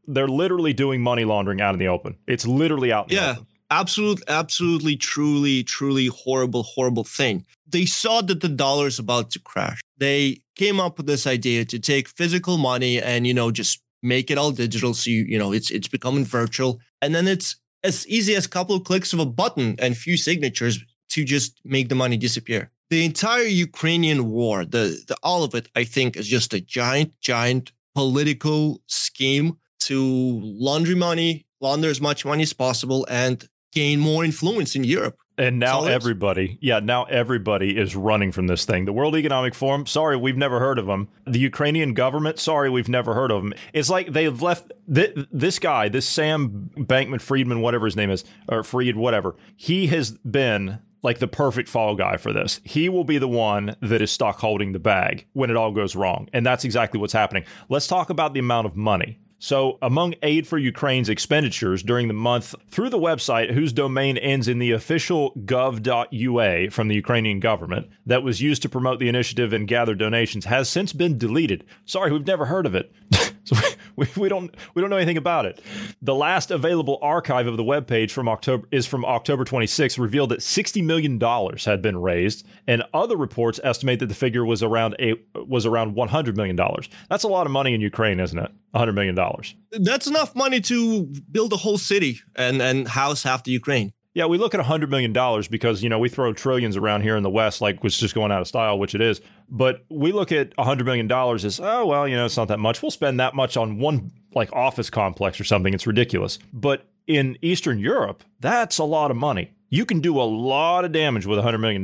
They're 0.07 0.27
literally 0.27 0.73
doing 0.73 1.01
money 1.01 1.25
laundering 1.25 1.61
out 1.61 1.73
in 1.75 1.79
the 1.79 1.87
open. 1.87 2.17
It's 2.27 2.45
literally 2.45 2.91
out 2.91 3.05
in 3.11 3.15
the 3.15 3.21
Yeah, 3.21 3.31
open. 3.31 3.47
absolute, 3.69 4.21
absolutely, 4.27 4.95
truly, 4.95 5.63
truly 5.63 6.07
horrible, 6.07 6.63
horrible 6.63 7.03
thing. 7.03 7.45
They 7.67 7.85
saw 7.85 8.21
that 8.21 8.41
the 8.41 8.49
dollar 8.49 8.87
is 8.87 8.99
about 8.99 9.31
to 9.31 9.39
crash. 9.39 9.79
They 9.97 10.41
came 10.55 10.79
up 10.79 10.97
with 10.97 11.07
this 11.07 11.25
idea 11.27 11.65
to 11.65 11.79
take 11.79 12.07
physical 12.07 12.57
money 12.57 13.01
and 13.01 13.25
you 13.27 13.33
know 13.33 13.51
just 13.51 13.81
make 14.01 14.29
it 14.31 14.37
all 14.37 14.51
digital. 14.51 14.93
So 14.93 15.09
you, 15.09 15.23
you 15.23 15.37
know 15.39 15.51
it's 15.51 15.71
it's 15.71 15.87
becoming 15.87 16.25
virtual, 16.25 16.79
and 17.01 17.13
then 17.15 17.27
it's 17.27 17.57
as 17.83 18.07
easy 18.07 18.35
as 18.35 18.45
a 18.45 18.49
couple 18.49 18.75
of 18.75 18.83
clicks 18.83 19.13
of 19.13 19.19
a 19.19 19.25
button 19.25 19.75
and 19.79 19.95
few 19.97 20.17
signatures 20.17 20.79
to 21.09 21.23
just 21.23 21.59
make 21.63 21.87
the 21.89 21.95
money 21.95 22.17
disappear. 22.17 22.71
The 22.89 23.03
entire 23.05 23.43
Ukrainian 23.67 24.29
war, 24.29 24.63
the, 24.63 24.85
the 25.07 25.15
all 25.23 25.43
of 25.43 25.55
it, 25.55 25.67
I 25.75 25.83
think, 25.85 26.15
is 26.15 26.27
just 26.27 26.53
a 26.53 26.61
giant, 26.61 27.19
giant 27.19 27.71
political 27.95 28.81
scheme 28.87 29.57
to 29.79 30.39
launder 30.43 30.95
money, 30.95 31.45
launder 31.61 31.89
as 31.89 32.01
much 32.01 32.25
money 32.25 32.43
as 32.43 32.53
possible, 32.53 33.07
and 33.09 33.47
gain 33.71 33.99
more 33.99 34.23
influence 34.23 34.75
in 34.75 34.83
Europe. 34.83 35.17
And 35.37 35.59
now 35.59 35.83
everybody, 35.83 36.57
yeah, 36.61 36.79
now 36.79 37.03
everybody 37.05 37.77
is 37.77 37.93
running 37.93 38.31
from 38.31 38.47
this 38.47 38.63
thing. 38.63 38.85
The 38.85 38.93
World 38.93 39.17
Economic 39.17 39.53
Forum, 39.53 39.85
sorry, 39.85 40.15
we've 40.15 40.37
never 40.37 40.61
heard 40.61 40.79
of 40.79 40.85
them. 40.85 41.09
The 41.25 41.39
Ukrainian 41.39 41.93
government, 41.93 42.39
sorry, 42.39 42.69
we've 42.69 42.87
never 42.87 43.13
heard 43.13 43.31
of 43.31 43.43
them. 43.43 43.53
It's 43.73 43.89
like 43.89 44.13
they've 44.13 44.41
left 44.41 44.71
th- 44.93 45.13
this 45.33 45.59
guy, 45.59 45.89
this 45.89 46.07
Sam 46.07 46.71
Bankman 46.77 47.19
Friedman, 47.19 47.59
whatever 47.59 47.85
his 47.85 47.97
name 47.97 48.11
is, 48.11 48.23
or 48.47 48.63
Fried, 48.63 48.95
whatever. 48.95 49.35
He 49.57 49.87
has 49.87 50.11
been 50.11 50.79
like 51.05 51.19
the 51.19 51.27
perfect 51.27 51.69
fall 51.69 51.95
guy 51.95 52.17
for 52.17 52.33
this. 52.33 52.59
He 52.65 52.89
will 52.89 53.05
be 53.05 53.17
the 53.17 53.27
one 53.27 53.77
that 53.81 54.01
is 54.01 54.11
stuck 54.11 54.39
holding 54.39 54.73
the 54.73 54.79
bag 54.79 55.25
when 55.31 55.49
it 55.49 55.55
all 55.55 55.71
goes 55.71 55.95
wrong. 55.95 56.27
And 56.33 56.45
that's 56.45 56.65
exactly 56.65 56.99
what's 56.99 57.13
happening. 57.13 57.45
Let's 57.69 57.87
talk 57.87 58.09
about 58.09 58.33
the 58.33 58.41
amount 58.41 58.67
of 58.67 58.75
money. 58.75 59.19
So, 59.37 59.77
among 59.81 60.15
Aid 60.23 60.47
for 60.47 60.57
Ukraine's 60.57 61.09
expenditures 61.09 61.83
during 61.83 62.07
the 62.07 62.13
month 62.13 62.55
through 62.69 62.89
the 62.89 62.97
website, 62.97 63.53
whose 63.53 63.73
domain 63.73 64.17
ends 64.17 64.47
in 64.47 64.59
the 64.59 64.71
official 64.71 65.33
gov.ua 65.45 66.71
from 66.71 66.87
the 66.87 66.95
Ukrainian 66.95 67.39
government, 67.39 67.87
that 68.05 68.23
was 68.23 68.41
used 68.41 68.61
to 68.63 68.69
promote 68.69 68.99
the 68.99 69.09
initiative 69.09 69.53
and 69.53 69.67
gather 69.67 69.93
donations, 69.93 70.45
has 70.45 70.69
since 70.69 70.93
been 70.93 71.17
deleted. 71.17 71.65
Sorry, 71.85 72.11
we've 72.11 72.25
never 72.25 72.45
heard 72.45 72.65
of 72.65 72.75
it. 72.75 72.91
so 73.45 73.55
we, 73.95 74.07
we 74.17 74.27
don't 74.29 74.55
we 74.73 74.81
don't 74.81 74.89
know 74.89 74.97
anything 74.97 75.17
about 75.17 75.45
it. 75.45 75.61
The 76.01 76.15
last 76.15 76.51
available 76.51 76.99
archive 77.01 77.47
of 77.47 77.57
the 77.57 77.63
webpage 77.63 78.11
from 78.11 78.27
October 78.27 78.67
is 78.71 78.85
from 78.85 79.05
October 79.05 79.45
26, 79.45 79.97
revealed 79.97 80.31
that 80.31 80.41
60 80.41 80.81
million 80.81 81.17
dollars 81.17 81.65
had 81.65 81.81
been 81.81 81.97
raised, 81.97 82.45
and 82.67 82.83
other 82.93 83.15
reports 83.15 83.59
estimate 83.63 83.99
that 83.99 84.07
the 84.07 84.15
figure 84.15 84.45
was 84.45 84.61
around 84.61 84.95
a 84.99 85.13
was 85.35 85.65
around 85.65 85.95
100 85.95 86.35
million 86.35 86.55
dollars. 86.55 86.89
That's 87.09 87.23
a 87.23 87.29
lot 87.29 87.45
of 87.45 87.51
money 87.51 87.73
in 87.73 87.81
Ukraine, 87.81 88.19
isn't 88.19 88.37
it? 88.37 88.51
100 88.71 88.93
million 88.93 89.15
dollars. 89.15 89.55
That's 89.71 90.07
enough 90.07 90.35
money 90.35 90.59
to 90.61 91.05
build 91.31 91.53
a 91.53 91.57
whole 91.57 91.77
city 91.77 92.19
and, 92.35 92.61
and 92.61 92.87
house 92.87 93.23
half 93.23 93.43
the 93.43 93.51
Ukraine. 93.51 93.93
Yeah, 94.15 94.27
we 94.27 94.37
look 94.37 94.55
at 94.55 94.61
$100 94.61 94.87
million 94.87 95.11
because, 95.51 95.83
you 95.83 95.89
know, 95.89 95.99
we 95.99 96.07
throw 96.07 96.31
trillions 96.31 96.77
around 96.77 97.01
here 97.01 97.17
in 97.17 97.23
the 97.23 97.29
West 97.29 97.59
like 97.59 97.83
it's 97.83 97.97
just 97.97 98.15
going 98.15 98.31
out 98.31 98.39
of 98.39 98.47
style, 98.47 98.79
which 98.79 98.95
it 98.95 99.01
is. 99.01 99.19
But 99.49 99.83
we 99.89 100.13
look 100.13 100.31
at 100.31 100.55
$100 100.55 100.85
million 100.85 101.11
as, 101.11 101.59
oh, 101.59 101.85
well, 101.85 102.07
you 102.07 102.15
know, 102.15 102.23
it's 102.23 102.37
not 102.37 102.47
that 102.47 102.59
much. 102.59 102.81
We'll 102.81 102.91
spend 102.91 103.19
that 103.19 103.35
much 103.35 103.57
on 103.57 103.77
one, 103.77 104.13
like, 104.33 104.53
office 104.53 104.89
complex 104.89 105.37
or 105.37 105.43
something. 105.43 105.73
It's 105.73 105.85
ridiculous. 105.85 106.39
But 106.53 106.87
in 107.07 107.37
Eastern 107.41 107.77
Europe, 107.77 108.23
that's 108.39 108.77
a 108.77 108.85
lot 108.85 109.11
of 109.11 109.17
money. 109.17 109.51
You 109.69 109.85
can 109.85 109.99
do 109.99 110.17
a 110.17 110.23
lot 110.23 110.85
of 110.85 110.93
damage 110.93 111.25
with 111.25 111.37
$100 111.37 111.59
million. 111.59 111.83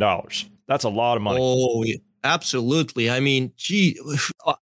That's 0.70 0.86
a 0.86 0.90
lot 0.90 1.18
of 1.18 1.24
money. 1.24 1.38
Oh, 1.42 1.84
yeah, 1.84 1.98
absolutely. 2.24 3.10
I 3.10 3.20
mean, 3.20 3.52
gee, 3.58 4.00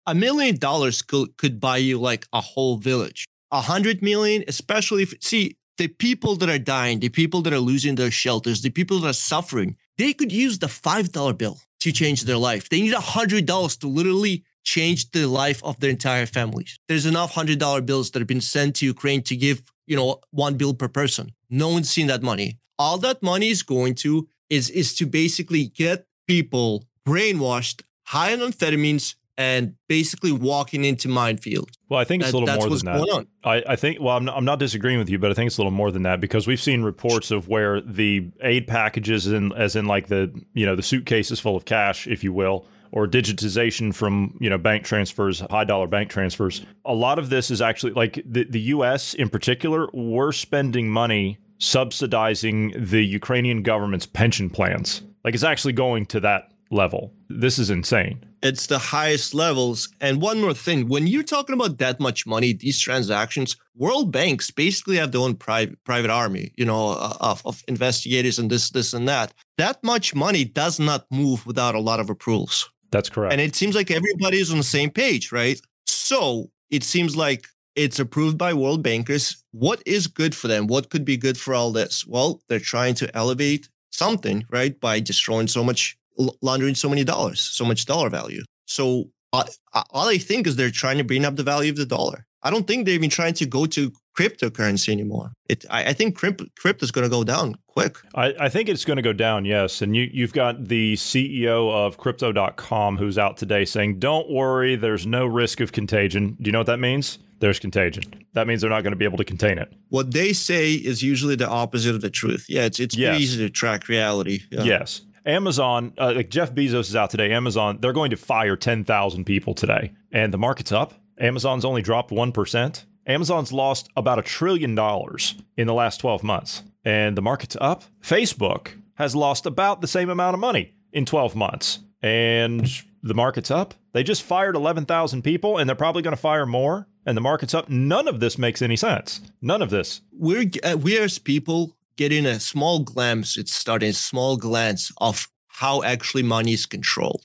a 0.06 0.14
million 0.14 0.56
dollars 0.56 1.02
could, 1.02 1.36
could 1.36 1.60
buy 1.60 1.76
you 1.76 2.00
like 2.00 2.26
a 2.32 2.40
whole 2.40 2.78
village. 2.78 3.26
A 3.50 3.60
hundred 3.60 4.02
million, 4.02 4.44
especially 4.48 5.02
if, 5.02 5.14
see, 5.20 5.57
the 5.78 5.88
people 5.88 6.36
that 6.36 6.48
are 6.48 6.58
dying, 6.58 7.00
the 7.00 7.08
people 7.08 7.40
that 7.42 7.52
are 7.52 7.60
losing 7.60 7.94
their 7.94 8.10
shelters, 8.10 8.62
the 8.62 8.70
people 8.70 8.98
that 9.00 9.08
are 9.08 9.12
suffering, 9.12 9.76
they 9.96 10.12
could 10.12 10.32
use 10.32 10.58
the 10.58 10.66
$5 10.66 11.38
bill 11.38 11.58
to 11.80 11.92
change 11.92 12.22
their 12.22 12.36
life. 12.36 12.68
They 12.68 12.80
need 12.80 12.92
a 12.92 13.00
hundred 13.00 13.46
dollars 13.46 13.76
to 13.78 13.88
literally 13.88 14.44
change 14.64 15.10
the 15.12 15.26
life 15.26 15.62
of 15.64 15.80
their 15.80 15.90
entire 15.90 16.26
families. 16.26 16.78
There's 16.88 17.06
enough 17.06 17.32
hundred 17.32 17.58
dollar 17.58 17.80
bills 17.80 18.10
that 18.10 18.18
have 18.18 18.28
been 18.28 18.40
sent 18.40 18.76
to 18.76 18.86
Ukraine 18.86 19.22
to 19.22 19.36
give, 19.36 19.62
you 19.86 19.96
know, 19.96 20.20
one 20.30 20.56
bill 20.56 20.74
per 20.74 20.88
person. 20.88 21.32
No 21.48 21.68
one's 21.68 21.90
seen 21.90 22.08
that 22.08 22.22
money. 22.22 22.58
All 22.78 22.98
that 22.98 23.22
money 23.22 23.48
is 23.48 23.62
going 23.62 23.94
to 23.96 24.28
is 24.50 24.70
is 24.70 24.94
to 24.96 25.06
basically 25.06 25.64
get 25.66 26.06
people 26.26 26.84
brainwashed, 27.06 27.82
high 28.06 28.32
on 28.32 28.40
amphetamines, 28.40 29.14
and 29.38 29.74
basically 29.86 30.32
walking 30.32 30.84
into 30.84 31.06
minefields. 31.08 31.70
Well, 31.88 32.00
I 32.00 32.04
think 32.04 32.22
it's 32.22 32.32
That- 32.32 32.38
a 32.38 32.40
little 32.40 32.56
more 32.56 32.76
than 32.76 32.84
that. 32.84 33.26
I, 33.44 33.62
I 33.68 33.76
think, 33.76 34.00
well, 34.00 34.16
I'm 34.16 34.24
not, 34.24 34.36
I'm 34.36 34.44
not 34.44 34.58
disagreeing 34.58 34.98
with 34.98 35.08
you, 35.08 35.18
but 35.18 35.30
I 35.30 35.34
think 35.34 35.46
it's 35.46 35.56
a 35.56 35.60
little 35.60 35.70
more 35.70 35.92
than 35.92 36.02
that 36.02 36.20
because 36.20 36.46
we've 36.48 36.60
seen 36.60 36.82
reports 36.82 37.30
of 37.30 37.46
where 37.48 37.80
the 37.80 38.28
aid 38.42 38.66
packages, 38.66 39.28
in, 39.28 39.52
as 39.52 39.76
in 39.76 39.86
like 39.86 40.08
the, 40.08 40.30
you 40.54 40.66
know, 40.66 40.74
the 40.74 40.82
suitcases 40.82 41.38
full 41.38 41.56
of 41.56 41.64
cash, 41.64 42.08
if 42.08 42.24
you 42.24 42.32
will, 42.32 42.66
or 42.90 43.06
digitization 43.06 43.94
from, 43.94 44.36
you 44.40 44.50
know, 44.50 44.58
bank 44.58 44.84
transfers, 44.84 45.40
high 45.50 45.64
dollar 45.64 45.86
bank 45.86 46.10
transfers. 46.10 46.66
A 46.84 46.94
lot 46.94 47.20
of 47.20 47.30
this 47.30 47.50
is 47.50 47.62
actually 47.62 47.92
like 47.92 48.20
the, 48.26 48.44
the 48.44 48.60
U.S. 48.60 49.14
in 49.14 49.28
particular, 49.28 49.88
we're 49.92 50.32
spending 50.32 50.88
money 50.88 51.38
subsidizing 51.58 52.72
the 52.76 53.04
Ukrainian 53.04 53.62
government's 53.62 54.06
pension 54.06 54.50
plans. 54.50 55.02
Like 55.24 55.34
it's 55.34 55.44
actually 55.44 55.74
going 55.74 56.06
to 56.06 56.20
that 56.20 56.50
level. 56.70 57.12
This 57.28 57.58
is 57.58 57.70
insane. 57.70 58.24
It's 58.42 58.66
the 58.66 58.78
highest 58.78 59.34
levels. 59.34 59.88
And 60.00 60.22
one 60.22 60.40
more 60.40 60.54
thing, 60.54 60.88
when 60.88 61.06
you're 61.06 61.22
talking 61.22 61.54
about 61.54 61.78
that 61.78 61.98
much 61.98 62.26
money, 62.26 62.52
these 62.52 62.78
transactions, 62.78 63.56
world 63.74 64.12
banks 64.12 64.50
basically 64.50 64.96
have 64.96 65.12
their 65.12 65.20
own 65.20 65.34
private 65.34 65.82
private 65.84 66.10
army, 66.10 66.52
you 66.56 66.64
know, 66.64 66.90
uh, 66.90 67.14
of, 67.20 67.42
of 67.44 67.62
investigators 67.66 68.38
and 68.38 68.50
this, 68.50 68.70
this, 68.70 68.92
and 68.92 69.08
that. 69.08 69.32
That 69.56 69.82
much 69.82 70.14
money 70.14 70.44
does 70.44 70.78
not 70.78 71.06
move 71.10 71.46
without 71.46 71.74
a 71.74 71.80
lot 71.80 72.00
of 72.00 72.10
approvals. 72.10 72.70
That's 72.90 73.08
correct. 73.08 73.32
And 73.32 73.40
it 73.40 73.56
seems 73.56 73.74
like 73.74 73.90
everybody 73.90 74.38
is 74.38 74.50
on 74.50 74.58
the 74.58 74.64
same 74.64 74.90
page, 74.90 75.32
right? 75.32 75.60
So 75.86 76.50
it 76.70 76.84
seems 76.84 77.16
like 77.16 77.46
it's 77.74 77.98
approved 77.98 78.38
by 78.38 78.54
world 78.54 78.82
bankers. 78.82 79.44
What 79.52 79.82
is 79.86 80.06
good 80.06 80.34
for 80.34 80.48
them? 80.48 80.66
What 80.66 80.90
could 80.90 81.04
be 81.04 81.16
good 81.16 81.38
for 81.38 81.54
all 81.54 81.70
this? 81.72 82.06
Well, 82.06 82.40
they're 82.48 82.58
trying 82.60 82.94
to 82.96 83.16
elevate 83.16 83.68
something, 83.90 84.44
right? 84.50 84.78
By 84.78 85.00
destroying 85.00 85.48
so 85.48 85.62
much, 85.62 85.96
laundering 86.42 86.74
so 86.74 86.88
many 86.88 87.04
dollars, 87.04 87.40
so 87.40 87.64
much 87.64 87.86
dollar 87.86 88.10
value. 88.10 88.42
So 88.66 89.10
uh, 89.32 89.44
all 89.90 90.08
I 90.08 90.18
think 90.18 90.46
is 90.46 90.56
they're 90.56 90.70
trying 90.70 90.98
to 90.98 91.04
bring 91.04 91.24
up 91.24 91.36
the 91.36 91.42
value 91.42 91.70
of 91.70 91.76
the 91.76 91.86
dollar. 91.86 92.24
I 92.42 92.50
don't 92.50 92.66
think 92.66 92.86
they're 92.86 92.94
even 92.94 93.10
trying 93.10 93.34
to 93.34 93.46
go 93.46 93.66
to 93.66 93.92
cryptocurrency 94.16 94.90
anymore. 94.92 95.32
It, 95.48 95.64
I, 95.70 95.86
I 95.86 95.92
think 95.92 96.16
crypto 96.16 96.44
is 96.82 96.90
going 96.90 97.04
to 97.04 97.08
go 97.10 97.24
down 97.24 97.56
quick. 97.66 97.96
I, 98.14 98.34
I 98.38 98.48
think 98.48 98.68
it's 98.68 98.84
going 98.84 98.96
to 98.96 99.02
go 99.02 99.12
down, 99.12 99.44
yes. 99.44 99.82
And 99.82 99.94
you, 99.96 100.08
you've 100.12 100.32
got 100.32 100.68
the 100.68 100.94
CEO 100.94 101.72
of 101.72 101.96
crypto.com 101.98 102.96
who's 102.96 103.18
out 103.18 103.36
today 103.36 103.64
saying, 103.64 103.98
don't 103.98 104.30
worry, 104.30 104.76
there's 104.76 105.06
no 105.06 105.26
risk 105.26 105.60
of 105.60 105.72
contagion. 105.72 106.36
Do 106.40 106.48
you 106.48 106.52
know 106.52 106.58
what 106.60 106.66
that 106.68 106.78
means? 106.80 107.18
There's 107.40 107.58
contagion. 107.60 108.04
That 108.34 108.46
means 108.46 108.60
they're 108.60 108.70
not 108.70 108.82
going 108.82 108.92
to 108.92 108.96
be 108.96 109.04
able 109.04 109.18
to 109.18 109.24
contain 109.24 109.58
it. 109.58 109.72
What 109.90 110.12
they 110.12 110.32
say 110.32 110.72
is 110.72 111.02
usually 111.02 111.36
the 111.36 111.48
opposite 111.48 111.94
of 111.94 112.00
the 112.00 112.10
truth. 112.10 112.46
Yeah, 112.48 112.64
it's 112.64 112.80
it's 112.80 112.96
Yes. 112.96 113.20
easy 113.20 113.38
to 113.44 113.50
track 113.50 113.88
reality. 113.88 114.40
Yeah. 114.50 114.62
Yes. 114.64 115.02
Amazon, 115.28 115.92
uh, 115.98 116.14
like 116.16 116.30
Jeff 116.30 116.54
Bezos 116.54 116.88
is 116.88 116.96
out 116.96 117.10
today. 117.10 117.32
Amazon, 117.32 117.78
they're 117.80 117.92
going 117.92 118.10
to 118.10 118.16
fire 118.16 118.56
10,000 118.56 119.24
people 119.24 119.52
today, 119.54 119.92
and 120.10 120.32
the 120.32 120.38
market's 120.38 120.72
up. 120.72 120.94
Amazon's 121.20 121.66
only 121.66 121.82
dropped 121.82 122.10
1%. 122.10 122.84
Amazon's 123.06 123.52
lost 123.52 123.90
about 123.94 124.18
a 124.18 124.22
trillion 124.22 124.74
dollars 124.74 125.34
in 125.56 125.66
the 125.66 125.74
last 125.74 125.98
12 125.98 126.22
months, 126.22 126.62
and 126.82 127.16
the 127.16 127.22
market's 127.22 127.56
up. 127.60 127.84
Facebook 128.02 128.70
has 128.94 129.14
lost 129.14 129.44
about 129.44 129.82
the 129.82 129.86
same 129.86 130.08
amount 130.08 130.32
of 130.32 130.40
money 130.40 130.72
in 130.92 131.04
12 131.04 131.36
months, 131.36 131.80
and 132.02 132.66
the 133.02 133.14
market's 133.14 133.50
up. 133.50 133.74
They 133.92 134.02
just 134.02 134.22
fired 134.22 134.56
11,000 134.56 135.22
people, 135.22 135.58
and 135.58 135.68
they're 135.68 135.76
probably 135.76 136.02
going 136.02 136.16
to 136.16 136.20
fire 136.20 136.46
more, 136.46 136.88
and 137.04 137.16
the 137.16 137.22
market's 137.22 137.52
up. 137.52 137.68
None 137.68 138.08
of 138.08 138.20
this 138.20 138.38
makes 138.38 138.62
any 138.62 138.76
sense. 138.76 139.20
None 139.42 139.60
of 139.60 139.68
this. 139.68 140.00
We're 140.12 140.50
uh, 140.64 140.78
we 140.78 140.98
as 140.98 141.18
people 141.18 141.76
getting 141.98 142.24
a 142.24 142.40
small 142.40 142.78
glimpse. 142.78 143.36
It's 143.36 143.54
starting 143.54 143.90
a 143.90 143.92
small 143.92 144.38
glance 144.38 144.90
of 144.98 145.28
how 145.48 145.82
actually 145.82 146.22
money 146.22 146.52
is 146.52 146.64
controlled. 146.64 147.24